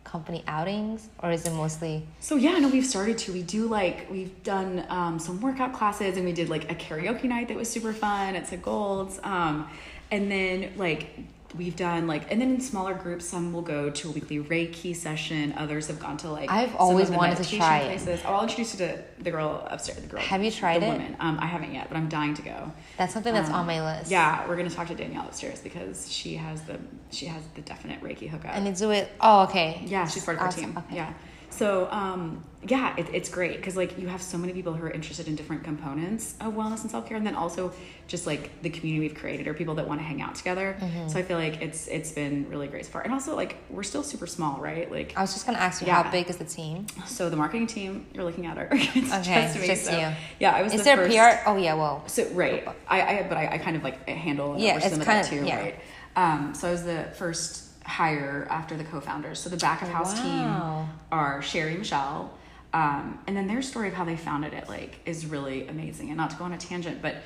company 0.05 0.45
outings 0.47 1.09
or 1.23 1.31
is 1.31 1.47
it 1.47 1.53
mostly 1.53 2.07
So 2.21 2.37
yeah, 2.37 2.59
no, 2.59 2.69
we've 2.69 2.87
started 2.87 3.19
to. 3.19 3.33
We 3.33 3.43
do 3.43 3.67
like 3.67 4.09
we've 4.11 4.43
done 4.43 4.85
um, 4.89 5.19
some 5.19 5.41
workout 5.41 5.73
classes, 5.73 6.17
and 6.17 6.25
we 6.25 6.33
did 6.33 6.49
like 6.49 6.71
a 6.71 6.75
karaoke 6.75 7.25
night 7.25 7.49
that 7.49 7.57
was 7.57 7.69
super 7.71 7.93
fun. 7.93 8.37
At 8.37 8.63
Gold's, 8.63 9.19
um, 9.25 9.69
and 10.11 10.31
then 10.31 10.73
like 10.77 11.19
we've 11.57 11.77
done 11.77 12.07
like, 12.07 12.31
and 12.31 12.41
then 12.41 12.55
in 12.55 12.61
smaller 12.61 12.95
groups, 12.95 13.25
some 13.25 13.53
will 13.53 13.63
go 13.63 13.91
to 13.91 14.09
a 14.09 14.11
weekly 14.13 14.39
Reiki 14.39 14.95
session. 14.95 15.53
Others 15.57 15.89
have 15.89 15.99
gone 16.01 16.17
to 16.19 16.31
like. 16.31 16.51
I've 16.51 16.75
always 16.77 17.11
wanted 17.11 17.39
to 17.43 17.57
try 17.57 17.79
it. 17.81 17.87
places. 17.87 18.21
Oh, 18.27 18.35
I'll 18.35 18.43
introduce 18.43 18.79
you 18.79 18.87
to 18.87 19.03
the 19.21 19.31
girl 19.31 19.67
upstairs. 19.71 19.99
The 20.01 20.07
girl. 20.07 20.21
Have 20.23 20.43
you 20.43 20.51
tried 20.51 20.83
the 20.83 20.87
it? 20.87 20.93
Woman. 20.93 21.17
Um, 21.21 21.39
I 21.41 21.47
haven't 21.47 21.73
yet, 21.75 21.89
but 21.89 21.97
I'm 21.97 22.09
dying 22.09 22.35
to 22.35 22.43
go. 22.43 22.73
that's 22.97 23.13
something 23.13 23.33
that's 23.35 23.49
Um, 23.51 23.55
on 23.57 23.67
my 23.67 23.83
list. 23.99 24.11
Yeah, 24.11 24.47
we're 24.49 24.57
gonna 24.57 24.71
talk 24.71 24.89
to 24.89 24.95
Danielle 24.95 25.27
upstairs 25.27 25.61
because 25.61 26.11
she 26.11 26.37
has 26.37 26.63
the 26.63 26.79
she 27.11 27.27
has 27.27 27.43
the 27.55 27.63
definite 27.63 28.01
Reiki 28.03 28.29
hookup. 28.29 28.55
And 28.55 28.67
you 28.67 28.73
do 28.75 28.91
it 28.91 29.11
oh 29.21 29.43
okay. 29.45 29.83
Yeah, 29.87 30.07
she's 30.07 30.25
part 30.25 30.37
of 30.37 30.43
our 30.43 30.49
Awesome. 30.49 30.65
team. 30.65 30.79
Okay. 30.79 30.97
Yeah. 30.97 31.13
So, 31.53 31.87
um, 31.91 32.43
yeah, 32.67 32.95
it, 32.97 33.07
it's 33.13 33.29
great 33.29 33.57
because 33.57 33.77
like 33.77 33.99
you 33.99 34.07
have 34.09 34.23
so 34.23 34.39
many 34.39 34.53
people 34.53 34.73
who 34.73 34.85
are 34.87 34.91
interested 34.91 35.27
in 35.29 35.35
different 35.35 35.65
components 35.65 36.35
of 36.41 36.55
wellness 36.55 36.83
and 36.83 36.91
self 36.91 37.07
care, 37.09 37.17
and 37.17 37.27
then 37.27 37.35
also 37.35 37.73
just 38.07 38.27
like 38.27 38.63
the 38.63 38.71
community 38.71 39.01
we've 39.09 39.17
created 39.19 39.47
or 39.49 39.53
people 39.55 39.75
that 39.75 39.87
want 39.87 40.01
to 40.01 40.05
hang 40.05 40.23
out 40.23 40.35
together. 40.37 40.77
Mm-hmm. 40.81 41.09
So 41.09 41.19
I 41.19 41.23
feel 41.23 41.37
like 41.39 41.61
it's 41.61 41.89
it's 41.89 42.13
been 42.13 42.49
really 42.49 42.69
great 42.69 42.87
so 42.87 42.93
far, 42.93 43.03
and 43.03 43.13
also 43.13 43.35
like 43.37 43.57
we're 43.69 43.83
still 43.83 44.03
super 44.03 44.27
small, 44.29 44.61
right? 44.61 44.91
Like 44.91 45.13
I 45.17 45.21
was 45.21 45.33
just 45.35 45.45
gonna 45.45 45.59
ask 45.59 45.81
you 45.83 45.89
Yeah. 45.89 46.03
how 46.05 46.11
big 46.11 46.31
is 46.31 46.37
the 46.37 46.45
team? 46.45 46.87
so, 47.07 47.29
the 47.29 47.37
marketing 47.37 47.67
team 47.67 48.07
you're 48.15 48.25
looking 48.25 48.47
at, 48.47 48.57
are 48.59 48.69
it's 48.73 49.13
Okay, 49.13 49.43
just 49.43 49.59
me. 49.61 49.67
just 49.67 49.85
so, 49.87 49.99
you. 49.99 50.09
Yeah, 50.41 50.53
I 50.53 50.63
was. 50.63 50.73
Is 50.73 50.81
the 50.81 50.85
there 50.85 50.97
first, 50.97 51.17
PR? 51.45 51.49
Oh 51.51 51.57
yeah, 51.57 51.75
well. 51.75 52.05
so 52.07 52.25
right, 52.31 52.67
I, 52.89 53.03
I 53.19 53.23
but 53.29 53.37
I, 53.37 53.49
I 53.55 53.59
kind 53.59 53.77
of 53.77 53.83
like 53.83 54.09
handle 54.09 54.57
Yeah, 54.57 54.65
yeah, 54.67 54.77
it's 54.77 54.89
some 54.91 55.01
of 55.01 55.07
kind 55.07 55.19
that 55.25 55.33
of- 55.33 55.39
too, 55.41 55.45
yeah. 55.47 55.61
right? 55.61 55.81
Um, 56.15 56.55
so 56.55 56.69
I 56.69 56.71
was 56.71 56.85
the 56.85 57.05
first 57.17 57.65
hire 57.93 58.47
after 58.51 58.75
the 58.77 58.85
co-founders. 58.85 59.39
So 59.39 59.51
the 59.51 59.59
back 59.59 59.83
of 59.83 59.89
house 59.89 60.15
Wow. 60.17 60.23
team 60.23 60.91
are 61.13 61.43
Shari, 61.43 61.77
Michelle, 61.77 62.33
um, 62.73 63.19
and 63.27 63.37
then 63.37 63.47
their 63.47 63.61
story 63.61 63.89
of 63.89 63.95
how 63.95 64.05
they 64.05 64.17
founded 64.17 64.55
it 64.55 64.67
like 64.69 64.99
is 65.05 65.27
really 65.27 65.69
amazing. 65.69 66.09
And 66.09 66.17
not 66.17 66.31
to 66.31 66.37
go 66.37 66.45
on 66.45 66.53
a 66.55 66.59
tangent, 66.59 67.03
but 67.03 67.17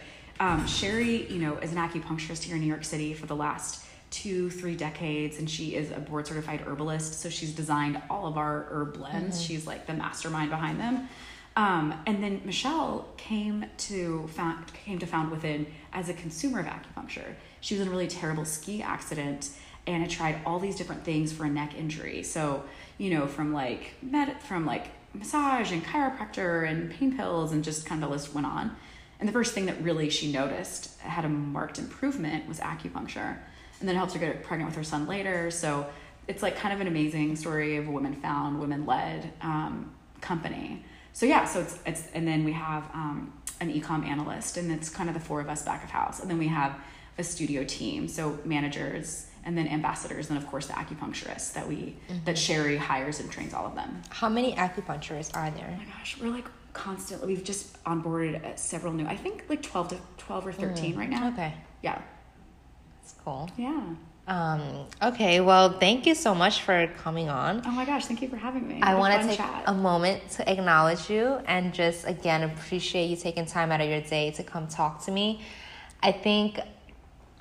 um, 0.41 0.67
Shari, 0.67 1.31
you 1.33 1.39
know, 1.39 1.57
is 1.59 1.71
an 1.73 1.79
acupuncturist 1.79 2.43
here 2.43 2.57
in 2.57 2.63
New 2.63 2.67
York 2.67 2.85
City 2.85 3.15
for 3.15 3.27
the 3.27 3.37
last 3.37 3.85
two, 4.11 4.51
three 4.51 4.75
decades, 4.77 5.39
and 5.39 5.49
she 5.49 5.75
is 5.77 5.91
a 5.93 6.01
board 6.01 6.27
certified 6.27 6.63
herbalist. 6.67 7.21
So 7.21 7.29
she's 7.29 7.53
designed 7.53 8.03
all 8.11 8.27
of 8.27 8.37
our 8.37 8.67
herb 8.71 8.95
blends. 8.99 9.41
She's 9.41 9.67
like 9.69 9.87
the 9.87 9.95
mastermind 9.95 10.51
behind 10.51 10.81
them. 10.81 11.09
Um, 11.57 11.95
and 12.07 12.23
then 12.23 12.43
Michelle 12.45 13.07
came 13.17 13.65
to 13.79 14.27
found, 14.29 14.73
came 14.75 14.99
to 14.99 15.07
found 15.07 15.33
WTHN 15.33 15.67
as 15.93 16.09
a 16.09 16.15
consumer 16.15 16.61
of 16.61 16.67
acupuncture. 16.67 17.35
She 17.61 17.75
was 17.75 17.83
in 17.83 17.89
a 17.89 17.91
really 17.91 18.09
terrible 18.09 18.45
ski 18.45 18.83
accident 18.83 19.51
and 19.87 20.03
had 20.03 20.11
tried 20.11 20.41
all 20.45 20.59
these 20.59 20.77
different 20.77 21.05
things 21.05 21.33
for 21.33 21.45
a 21.45 21.51
neck 21.51 21.75
injury. 21.77 22.23
So 22.23 22.65
you 22.99 23.11
know, 23.11 23.27
from 23.27 23.53
like 23.53 23.95
med, 24.03 24.41
from 24.43 24.67
like 24.67 24.89
massage 25.15 25.73
and 25.73 25.85
chiropractor 25.85 26.69
and 26.69 26.91
pain 26.91 27.17
pills 27.17 27.53
and 27.53 27.65
just 27.65 27.87
kind 27.87 28.03
of 28.03 28.09
the 28.09 28.13
list 28.15 28.35
went 28.35 28.47
on. 28.47 28.77
And 29.19 29.29
the 29.29 29.33
first 29.33 29.55
thing 29.55 29.67
that 29.67 29.81
really 29.83 30.11
she 30.11 30.31
noticed 30.31 30.99
had 31.01 31.25
a 31.25 31.29
marked 31.29 31.79
improvement 31.79 32.47
was 32.47 32.61
acupuncture, 32.61 33.39
and 33.81 33.89
then 33.89 33.97
helped 33.97 34.13
her 34.13 34.19
get 34.19 34.43
pregnant 34.43 34.71
with 34.71 34.77
her 34.77 34.85
son 34.85 35.07
later. 35.07 35.51
So 35.51 35.87
it's 36.29 36.43
like 36.43 36.57
kind 36.57 36.75
of 36.75 36.81
an 36.81 36.87
amazing 36.87 37.37
story 37.37 37.77
of 37.77 37.89
a 37.89 37.91
women 37.91 38.15
found, 38.15 38.61
women 38.61 38.85
led 38.85 39.33
um, 39.41 39.95
company. 40.21 40.85
So 41.13 41.25
yeah, 41.25 41.45
so 41.47 41.61
it's 41.61 41.79
it's 41.87 42.09
and 42.13 42.29
then 42.29 42.45
we 42.45 42.53
have 42.53 42.85
um, 42.93 43.33
an 43.61 43.73
ecom 43.73 44.05
analyst, 44.07 44.59
and 44.59 44.71
it's 44.71 44.91
kind 44.91 45.09
of 45.09 45.15
the 45.15 45.21
four 45.21 45.41
of 45.41 45.49
us 45.49 45.63
back 45.63 45.83
of 45.83 45.91
house, 45.91 46.21
and 46.21 46.29
then 46.29 46.39
we 46.39 46.49
have 46.49 46.79
a 47.19 47.25
studio 47.25 47.65
team, 47.65 48.09
so 48.09 48.39
managers, 48.45 49.29
and 49.47 49.57
then 49.57 49.69
ambassadors, 49.69 50.29
and 50.29 50.37
of 50.37 50.47
course 50.49 50.67
the 50.67 50.75
acupuncturists 50.75 51.55
that 51.55 51.67
we 51.67 51.97
that 52.27 52.37
Shari 52.37 52.77
hires 52.77 53.21
and 53.21 53.31
trains 53.31 53.55
all 53.55 53.65
of 53.65 53.75
them. 53.75 54.03
How 54.11 54.29
many 54.29 54.55
acupuncturists 54.55 55.35
are 55.35 55.51
there? 55.51 55.73
Oh 55.73 55.79
my 55.79 55.85
gosh, 55.85 56.19
we're 56.21 56.29
like 56.29 56.47
constantly. 56.75 57.29
We've 57.29 57.45
just 57.45 57.83
onboarded 57.85 58.45
uh, 58.45 58.57
several 58.57 58.93
new. 58.93 59.07
I 59.07 59.17
think 59.17 59.45
like 59.49 59.63
twelve 59.63 59.89
to 59.89 59.99
twelve 60.19 60.47
or 60.47 60.53
thirteen 60.53 60.99
right 60.99 61.09
now. 61.09 61.29
Okay. 61.29 61.55
Yeah, 61.83 62.03
That's 63.01 63.15
cool. 63.25 63.49
yeah. 63.57 63.95
Um, 64.29 64.87
okay, 65.01 65.41
well, 65.41 65.79
thank 65.79 66.05
you 66.05 66.17
so 66.17 66.35
much 66.35 66.63
for 66.63 66.89
coming 66.99 67.29
on. 67.29 67.63
Oh 67.65 67.71
my 67.71 67.85
gosh, 67.85 68.07
thank 68.07 68.21
you 68.23 68.29
for 68.29 68.37
having 68.37 68.67
me. 68.67 68.81
I 68.83 68.97
want 68.97 69.23
to 69.23 69.29
take 69.29 69.37
chat. 69.37 69.63
a 69.67 69.73
moment 69.73 70.29
to 70.31 70.51
acknowledge 70.51 71.09
you 71.09 71.39
and 71.47 71.73
just 71.73 72.09
again 72.09 72.43
appreciate 72.43 73.07
you 73.07 73.17
taking 73.17 73.47
time 73.47 73.71
out 73.71 73.81
of 73.81 73.89
your 73.89 74.01
day 74.01 74.33
to 74.33 74.43
come 74.43 74.67
talk 74.67 75.05
to 75.05 75.13
me. 75.13 75.43
I 76.03 76.11
think 76.11 76.59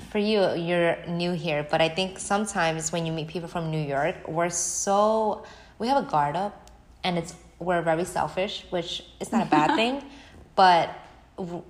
for 0.10 0.20
you, 0.20 0.54
you're 0.56 0.98
new 1.08 1.32
here, 1.32 1.66
but 1.70 1.82
I 1.82 1.90
think 1.90 2.20
sometimes 2.20 2.92
when 2.92 3.06
you 3.06 3.12
meet 3.14 3.28
people 3.28 3.48
from 3.50 3.72
New 3.72 3.82
York, 3.82 4.28
we're 4.28 4.50
so 4.50 5.44
we 5.80 5.88
have 5.88 5.98
a 6.06 6.08
guard 6.10 6.36
up, 6.36 6.70
and 7.04 7.18
it's 7.18 7.36
we're 7.60 7.82
very 7.82 8.06
selfish, 8.06 8.66
which 8.70 9.04
is 9.20 9.32
not 9.32 9.44
a 9.48 9.50
bad 9.50 9.76
thing, 9.80 10.04
but 10.56 10.90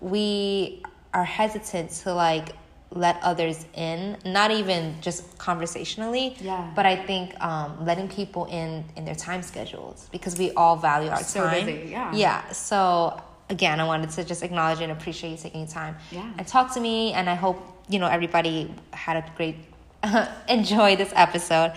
we 0.02 0.84
are 1.14 1.24
hesitant 1.24 1.92
to 1.92 2.14
like 2.14 2.50
let 2.92 3.20
others 3.24 3.66
in, 3.74 4.18
not 4.26 4.52
even 4.52 4.96
just 5.02 5.38
conversationally, 5.38 6.36
Yeah. 6.40 6.72
but 6.76 6.86
I 6.86 6.96
think 6.96 7.40
um, 7.44 7.84
letting 7.86 8.08
people 8.08 8.46
in 8.46 8.86
in 8.96 9.06
their 9.06 9.16
time 9.16 9.42
schedules 9.42 10.08
because 10.12 10.38
we 10.38 10.52
all 10.52 10.76
value 10.78 11.10
our 11.10 11.24
So 11.24 11.44
time. 11.46 11.66
busy, 11.66 11.90
yeah. 11.92 12.14
Yeah. 12.14 12.52
So 12.52 13.20
again, 13.50 13.80
I 13.80 13.84
wanted 13.86 14.10
to 14.12 14.24
just 14.24 14.44
acknowledge 14.44 14.82
and 14.82 14.92
appreciate 14.92 15.32
you 15.32 15.38
taking 15.38 15.68
time 15.68 15.96
Yeah. 16.12 16.32
and 16.38 16.48
talk 16.48 16.74
to 16.74 16.80
me. 16.80 17.14
And 17.14 17.30
I 17.30 17.36
hope 17.36 17.58
you 17.90 18.00
know 18.00 18.08
everybody 18.08 18.74
had 18.94 19.18
a 19.18 19.26
great 19.38 19.58
enjoy 20.50 20.96
this 20.96 21.12
episode. 21.16 21.74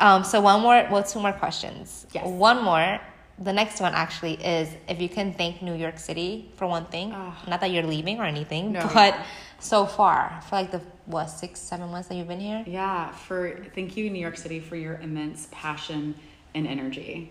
Um, 0.00 0.22
so 0.24 0.40
one 0.40 0.60
more, 0.60 0.86
well, 0.90 1.02
two 1.02 1.20
more 1.20 1.32
questions. 1.32 2.06
Yes. 2.12 2.26
One 2.26 2.62
more. 2.62 3.00
The 3.40 3.52
next 3.52 3.80
one 3.80 3.94
actually 3.94 4.34
is 4.34 4.68
if 4.88 5.00
you 5.00 5.08
can 5.08 5.32
thank 5.32 5.62
New 5.62 5.74
York 5.74 5.98
City 5.98 6.50
for 6.56 6.66
one 6.66 6.86
thing. 6.86 7.10
Not 7.46 7.60
that 7.60 7.70
you're 7.70 7.84
leaving 7.86 8.18
or 8.20 8.24
anything, 8.24 8.72
No, 8.72 8.80
but 8.94 9.14
yeah. 9.14 9.24
so 9.60 9.86
far 9.86 10.40
for 10.48 10.56
like 10.56 10.70
the 10.72 10.80
what 11.06 11.26
six, 11.30 11.60
seven 11.60 11.88
months 11.90 12.08
that 12.08 12.16
you've 12.16 12.28
been 12.28 12.40
here. 12.40 12.64
Yeah, 12.66 13.10
for 13.12 13.64
thank 13.74 13.96
you, 13.96 14.10
New 14.10 14.18
York 14.20 14.36
City, 14.36 14.58
for 14.60 14.74
your 14.76 14.96
immense 14.98 15.48
passion 15.52 16.14
and 16.54 16.66
energy. 16.66 17.30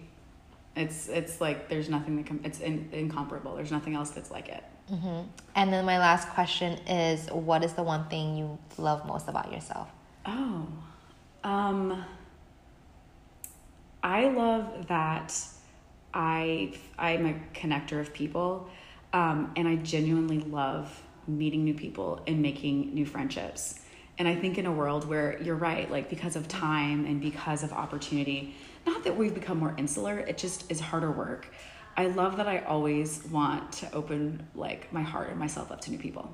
It's 0.77 1.09
it's 1.09 1.41
like 1.41 1.69
there's 1.69 1.89
nothing 1.89 2.17
that 2.17 2.27
com- 2.27 2.41
it's 2.43 2.59
in, 2.59 2.87
incomparable. 2.93 3.55
There's 3.55 3.71
nothing 3.71 3.95
else 3.95 4.11
that's 4.11 4.31
like 4.31 4.49
it. 4.49 4.63
hmm 4.89 5.21
And 5.55 5.73
then 5.73 5.85
my 5.85 5.97
last 5.97 6.29
question 6.29 6.73
is, 6.87 7.27
what 7.31 7.63
is 7.63 7.73
the 7.73 7.83
one 7.83 8.07
thing 8.09 8.37
you 8.37 8.57
love 8.77 9.05
most 9.07 9.27
about 9.27 9.51
yourself? 9.51 9.89
Oh, 10.25 10.67
um, 11.43 12.05
I 14.03 14.27
love 14.29 14.87
that 14.87 15.33
I 16.13 16.73
I'm 16.97 17.25
a 17.25 17.33
connector 17.53 17.99
of 17.99 18.13
people, 18.13 18.69
um, 19.13 19.51
and 19.55 19.67
I 19.67 19.75
genuinely 19.77 20.39
love 20.39 21.03
meeting 21.27 21.63
new 21.63 21.73
people 21.73 22.21
and 22.27 22.41
making 22.41 22.93
new 22.93 23.05
friendships. 23.05 23.79
And 24.19 24.27
I 24.27 24.35
think 24.35 24.57
in 24.57 24.65
a 24.65 24.71
world 24.71 25.07
where 25.07 25.41
you're 25.41 25.55
right, 25.55 25.89
like 25.91 26.09
because 26.09 26.35
of 26.35 26.47
time 26.47 27.05
and 27.05 27.21
because 27.21 27.63
of 27.63 27.71
opportunity, 27.73 28.55
not 28.87 29.03
that 29.03 29.15
we've 29.15 29.33
become 29.35 29.59
more 29.59 29.75
insular, 29.77 30.17
it 30.19 30.37
just 30.37 30.71
is 30.71 30.79
harder 30.79 31.11
work. 31.11 31.53
I 31.95 32.07
love 32.07 32.37
that 32.37 32.47
I 32.47 32.59
always 32.59 33.23
want 33.25 33.71
to 33.73 33.91
open 33.93 34.47
like 34.55 34.91
my 34.93 35.01
heart 35.03 35.29
and 35.29 35.37
myself 35.39 35.71
up 35.71 35.81
to 35.81 35.91
new 35.91 35.97
people. 35.97 36.33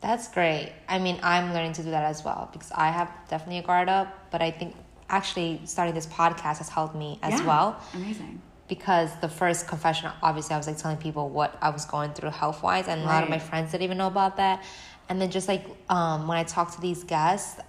That's 0.00 0.28
great. 0.28 0.72
I 0.88 0.98
mean, 0.98 1.18
I'm 1.22 1.52
learning 1.54 1.72
to 1.74 1.82
do 1.82 1.90
that 1.90 2.04
as 2.04 2.22
well 2.24 2.50
because 2.52 2.70
I 2.72 2.88
have 2.90 3.10
definitely 3.28 3.58
a 3.58 3.62
guard 3.62 3.88
up, 3.88 4.08
but 4.30 4.42
I 4.42 4.50
think 4.50 4.74
actually 5.08 5.60
starting 5.64 5.94
this 5.94 6.06
podcast 6.06 6.58
has 6.58 6.68
helped 6.68 6.94
me 6.94 7.18
as 7.22 7.40
Yeah, 7.40 7.46
well 7.46 7.80
Amazing. 7.94 8.42
because 8.68 9.10
the 9.20 9.28
first 9.28 9.66
confession, 9.66 10.10
obviously, 10.22 10.54
I 10.54 10.58
was 10.58 10.66
like 10.66 10.76
telling 10.78 10.98
people 10.98 11.28
what 11.30 11.56
I 11.62 11.70
was 11.70 11.84
going 11.86 12.12
through 12.12 12.30
health 12.30 12.62
wise, 12.62 12.88
and 12.88 13.00
a 13.02 13.04
lot 13.04 13.22
of 13.22 13.30
my 13.30 13.38
friends 13.38 13.72
didn't 13.72 13.84
even 13.84 13.98
know 13.98 14.08
about 14.08 14.36
that. 14.36 14.62
And 15.08 15.20
then 15.20 15.30
just 15.30 15.46
like 15.48 15.64
um, 15.88 16.26
when 16.26 16.36
I 16.36 16.42
talk 16.44 16.74
to 16.74 16.80
these 16.80 17.04
guests, 17.04 17.60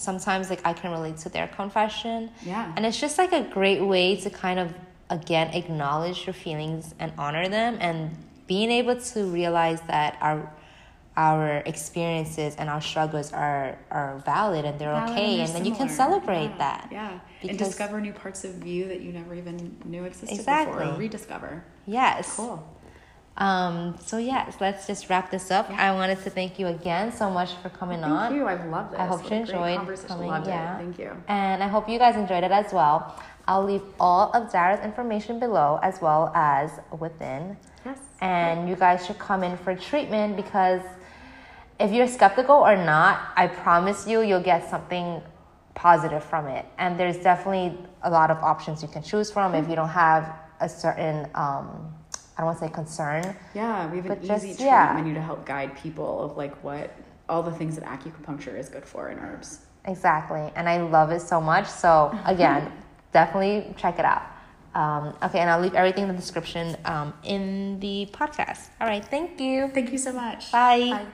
sometimes 0.00 0.48
like 0.50 0.62
I 0.64 0.72
can 0.72 0.90
relate 0.90 1.18
to 1.18 1.28
their 1.28 1.48
confession. 1.48 2.30
Yeah. 2.44 2.72
And 2.76 2.86
it's 2.86 2.98
just 3.00 3.18
like 3.18 3.32
a 3.32 3.42
great 3.42 3.82
way 3.82 4.16
to 4.16 4.30
kind 4.30 4.58
of 4.58 4.72
again 5.10 5.48
acknowledge 5.54 6.26
your 6.26 6.34
feelings 6.34 6.94
and 6.98 7.12
honor 7.18 7.48
them, 7.48 7.76
and 7.80 8.16
being 8.46 8.70
able 8.70 8.96
to 9.12 9.24
realize 9.24 9.80
that 9.82 10.16
our 10.20 10.50
our 11.16 11.58
experiences 11.66 12.54
and 12.56 12.70
our 12.70 12.80
struggles 12.80 13.32
are 13.32 13.76
are 13.90 14.18
valid 14.24 14.64
and 14.64 14.78
they're 14.78 14.92
Valid 14.94 15.10
okay 15.10 15.36
they're 15.36 15.44
and 15.46 15.54
then 15.54 15.64
you 15.64 15.74
can 15.74 15.88
celebrate 15.88 16.50
Yeah, 16.52 16.58
that 16.58 16.88
Yeah. 16.92 17.18
and 17.48 17.58
discover 17.58 18.00
new 18.00 18.12
parts 18.12 18.44
of 18.44 18.64
you 18.64 18.86
that 18.88 19.00
you 19.00 19.10
never 19.12 19.34
even 19.34 19.76
knew 19.84 20.04
existed 20.04 20.38
Exactly. 20.38 20.78
before 20.78 20.94
or 20.94 20.98
rediscover. 20.98 21.64
yes 21.86 22.36
Cool. 22.36 22.64
Um, 23.40 23.96
so 24.04 24.18
yes, 24.18 24.56
let's 24.60 24.86
just 24.86 25.08
wrap 25.08 25.30
this 25.30 25.50
up. 25.50 25.70
Yeah. 25.70 25.90
I 25.90 25.94
wanted 25.94 26.22
to 26.24 26.30
thank 26.30 26.58
you 26.58 26.66
again 26.66 27.10
so 27.10 27.30
much 27.30 27.54
for 27.62 27.70
coming 27.70 28.00
Thank 28.00 28.12
on. 28.12 28.28
Thank 28.28 28.36
you. 28.36 28.46
I've 28.46 28.66
loved 28.66 28.92
this. 28.92 29.00
I 29.00 29.06
hope 29.06 29.22
What 29.22 29.30
you 29.30 29.36
enjoyed 29.38 30.06
coming. 30.06 30.28
Loved 30.28 30.46
yeah. 30.46 30.76
it. 30.76 30.82
Thank 30.82 30.98
you. 30.98 31.12
And 31.26 31.62
I 31.62 31.68
hope 31.68 31.88
you 31.88 31.98
guys 31.98 32.16
enjoyed 32.16 32.44
it 32.44 32.52
as 32.52 32.70
well. 32.72 33.18
I'll 33.48 33.64
leave 33.64 33.82
all 33.98 34.30
of 34.32 34.52
Dara's 34.52 34.84
information 34.84 35.40
below 35.40 35.80
as 35.82 36.02
well 36.02 36.30
as 36.34 36.70
WTHN. 36.92 37.56
Yes. 37.86 37.98
And 38.20 38.68
you 38.68 38.76
guys 38.76 39.06
should 39.06 39.18
come 39.18 39.42
in 39.42 39.56
for 39.56 39.74
treatment 39.74 40.36
because 40.36 40.82
if 41.80 41.90
you're 41.90 42.06
skeptical 42.06 42.56
or 42.56 42.76
not, 42.76 43.32
I 43.36 43.46
promise 43.46 44.06
you, 44.06 44.20
you'll 44.20 44.42
get 44.42 44.68
something 44.68 45.22
positive 45.74 46.22
from 46.22 46.46
it. 46.46 46.66
And 46.76 47.00
there's 47.00 47.16
definitely 47.16 47.78
a 48.02 48.10
lot 48.10 48.30
of 48.30 48.36
options 48.38 48.82
you 48.82 48.88
can 48.88 49.02
choose 49.02 49.30
from 49.30 49.54
if 49.54 49.66
you 49.66 49.76
don't 49.76 49.88
have 49.88 50.30
a 50.60 50.68
certain, 50.68 51.26
um, 51.34 51.94
I 52.40 52.42
don't 52.42 52.46
want 52.46 52.58
to 52.60 52.64
say 52.68 52.72
concern. 52.72 53.36
Yeah, 53.54 53.90
we 53.90 53.98
have 53.98 54.06
an 54.06 54.18
easy 54.20 54.28
just- 54.28 54.42
treatment 54.44 54.60
yeah. 54.60 54.92
menu 54.94 55.12
to 55.12 55.20
help 55.20 55.44
guide 55.44 55.76
people 55.76 56.22
of 56.22 56.38
like 56.38 56.54
what 56.64 56.90
all 57.28 57.42
the 57.42 57.52
things 57.52 57.76
that 57.76 57.84
acupuncture 57.84 58.58
is 58.58 58.70
good 58.70 58.86
for 58.86 59.10
in 59.10 59.18
herbs. 59.18 59.66
Exactly. 59.84 60.50
And 60.56 60.66
I 60.66 60.80
love 60.80 61.10
it 61.10 61.20
so 61.20 61.38
much. 61.38 61.66
So, 61.66 62.18
again, 62.24 62.72
definitely 63.12 63.74
check 63.76 63.98
it 63.98 64.06
out. 64.06 64.22
Um, 64.74 65.14
okay, 65.22 65.40
and 65.40 65.50
I'll 65.50 65.60
leave 65.60 65.74
everything 65.74 66.04
in 66.04 66.08
the 66.08 66.14
description 66.14 66.78
um, 66.86 67.12
in 67.24 67.78
the 67.80 68.08
podcast. 68.10 68.70
All 68.80 68.86
right, 68.86 69.04
thank 69.04 69.38
you. 69.38 69.68
Thank 69.68 69.92
you 69.92 69.98
so 69.98 70.14
much. 70.14 70.50
Bye. 70.50 70.92
Bye. 70.92 71.06